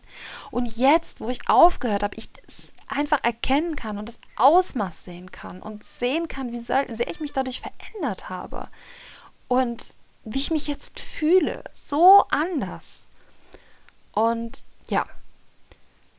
Und 0.52 0.78
jetzt, 0.78 1.22
wo 1.22 1.30
ich 1.30 1.50
aufgehört 1.50 2.04
habe, 2.04 2.18
ich 2.18 2.30
es 2.48 2.74
einfach 2.88 3.24
erkennen 3.24 3.76
kann 3.76 3.98
und 3.98 4.10
das 4.10 4.20
Ausmaß 4.36 5.06
sehen 5.06 5.32
kann 5.32 5.62
und 5.62 5.84
sehen 5.84 6.28
kann, 6.28 6.52
wie 6.52 6.60
sehr 6.60 6.88
ich 6.90 7.20
mich 7.20 7.34
dadurch 7.34 7.62
verändert 7.62 8.30
habe 8.30 8.68
und 9.48 9.96
wie 10.26 10.40
ich 10.40 10.52
mich 10.52 10.68
jetzt 10.68 11.00
fühle, 11.00 11.64
so 11.72 12.26
anders. 12.30 13.08
Und 14.16 14.64
ja, 14.90 15.06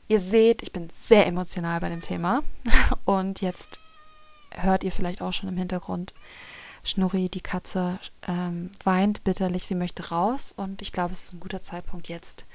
ihr 0.06 0.20
seht, 0.20 0.62
ich 0.62 0.72
bin 0.72 0.88
sehr 0.96 1.26
emotional 1.26 1.80
bei 1.80 1.88
dem 1.88 2.00
Thema. 2.00 2.42
Und 3.04 3.40
jetzt 3.40 3.80
hört 4.50 4.84
ihr 4.84 4.92
vielleicht 4.92 5.20
auch 5.20 5.32
schon 5.32 5.48
im 5.48 5.56
Hintergrund, 5.56 6.14
Schnurri, 6.84 7.28
die 7.28 7.40
Katze, 7.40 7.98
ähm, 8.28 8.70
weint 8.84 9.24
bitterlich, 9.24 9.66
sie 9.66 9.74
möchte 9.74 10.10
raus. 10.10 10.54
Und 10.56 10.82
ich 10.82 10.92
glaube, 10.92 11.14
es 11.14 11.24
ist 11.24 11.32
ein 11.32 11.40
guter 11.40 11.62
Zeitpunkt 11.62 12.08
jetzt, 12.08 12.46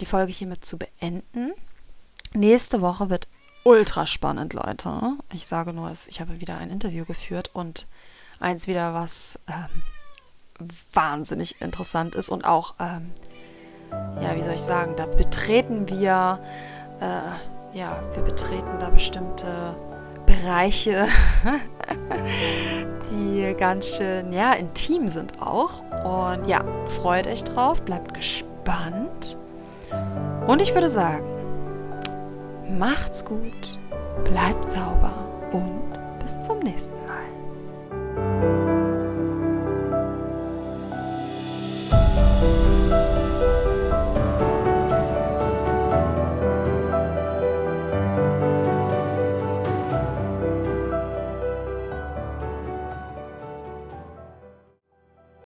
die 0.00 0.06
Folge 0.06 0.32
hiermit 0.32 0.64
zu 0.64 0.78
beenden. 0.78 1.52
Nächste 2.32 2.80
Woche 2.80 3.10
wird 3.10 3.28
ultra 3.64 4.06
spannend, 4.06 4.54
Leute. 4.54 5.18
Ich 5.32 5.46
sage 5.46 5.72
nur, 5.72 5.90
ich 5.90 6.20
habe 6.20 6.40
wieder 6.40 6.56
ein 6.56 6.70
Interview 6.70 7.04
geführt 7.04 7.50
und 7.52 7.86
eins 8.38 8.66
wieder, 8.66 8.94
was 8.94 9.38
ähm, 9.48 10.70
wahnsinnig 10.92 11.60
interessant 11.60 12.14
ist 12.14 12.30
und 12.30 12.44
auch 12.44 12.74
ähm, 12.78 13.10
ja, 14.20 14.34
wie 14.34 14.42
soll 14.42 14.54
ich 14.54 14.62
sagen, 14.62 14.94
da 14.96 15.06
betreten 15.06 15.88
wir, 15.88 16.38
äh, 17.00 17.76
ja, 17.78 17.98
wir 18.14 18.22
betreten 18.22 18.78
da 18.78 18.90
bestimmte 18.90 19.46
Bereiche, 20.26 21.08
die 23.10 23.54
ganz 23.58 23.96
schön, 23.96 24.32
ja, 24.32 24.52
intim 24.52 25.08
sind 25.08 25.40
auch. 25.40 25.82
Und 26.04 26.46
ja, 26.46 26.64
freut 26.88 27.26
euch 27.26 27.44
drauf, 27.44 27.82
bleibt 27.82 28.14
gespannt. 28.14 29.36
Und 30.46 30.62
ich 30.62 30.74
würde 30.74 30.90
sagen, 30.90 31.24
macht's 32.78 33.24
gut, 33.24 33.78
bleibt 34.24 34.68
sauber 34.68 35.12
und 35.52 35.80
bis 36.20 36.40
zum 36.40 36.60
nächsten 36.60 36.94
Mal. 37.06 38.59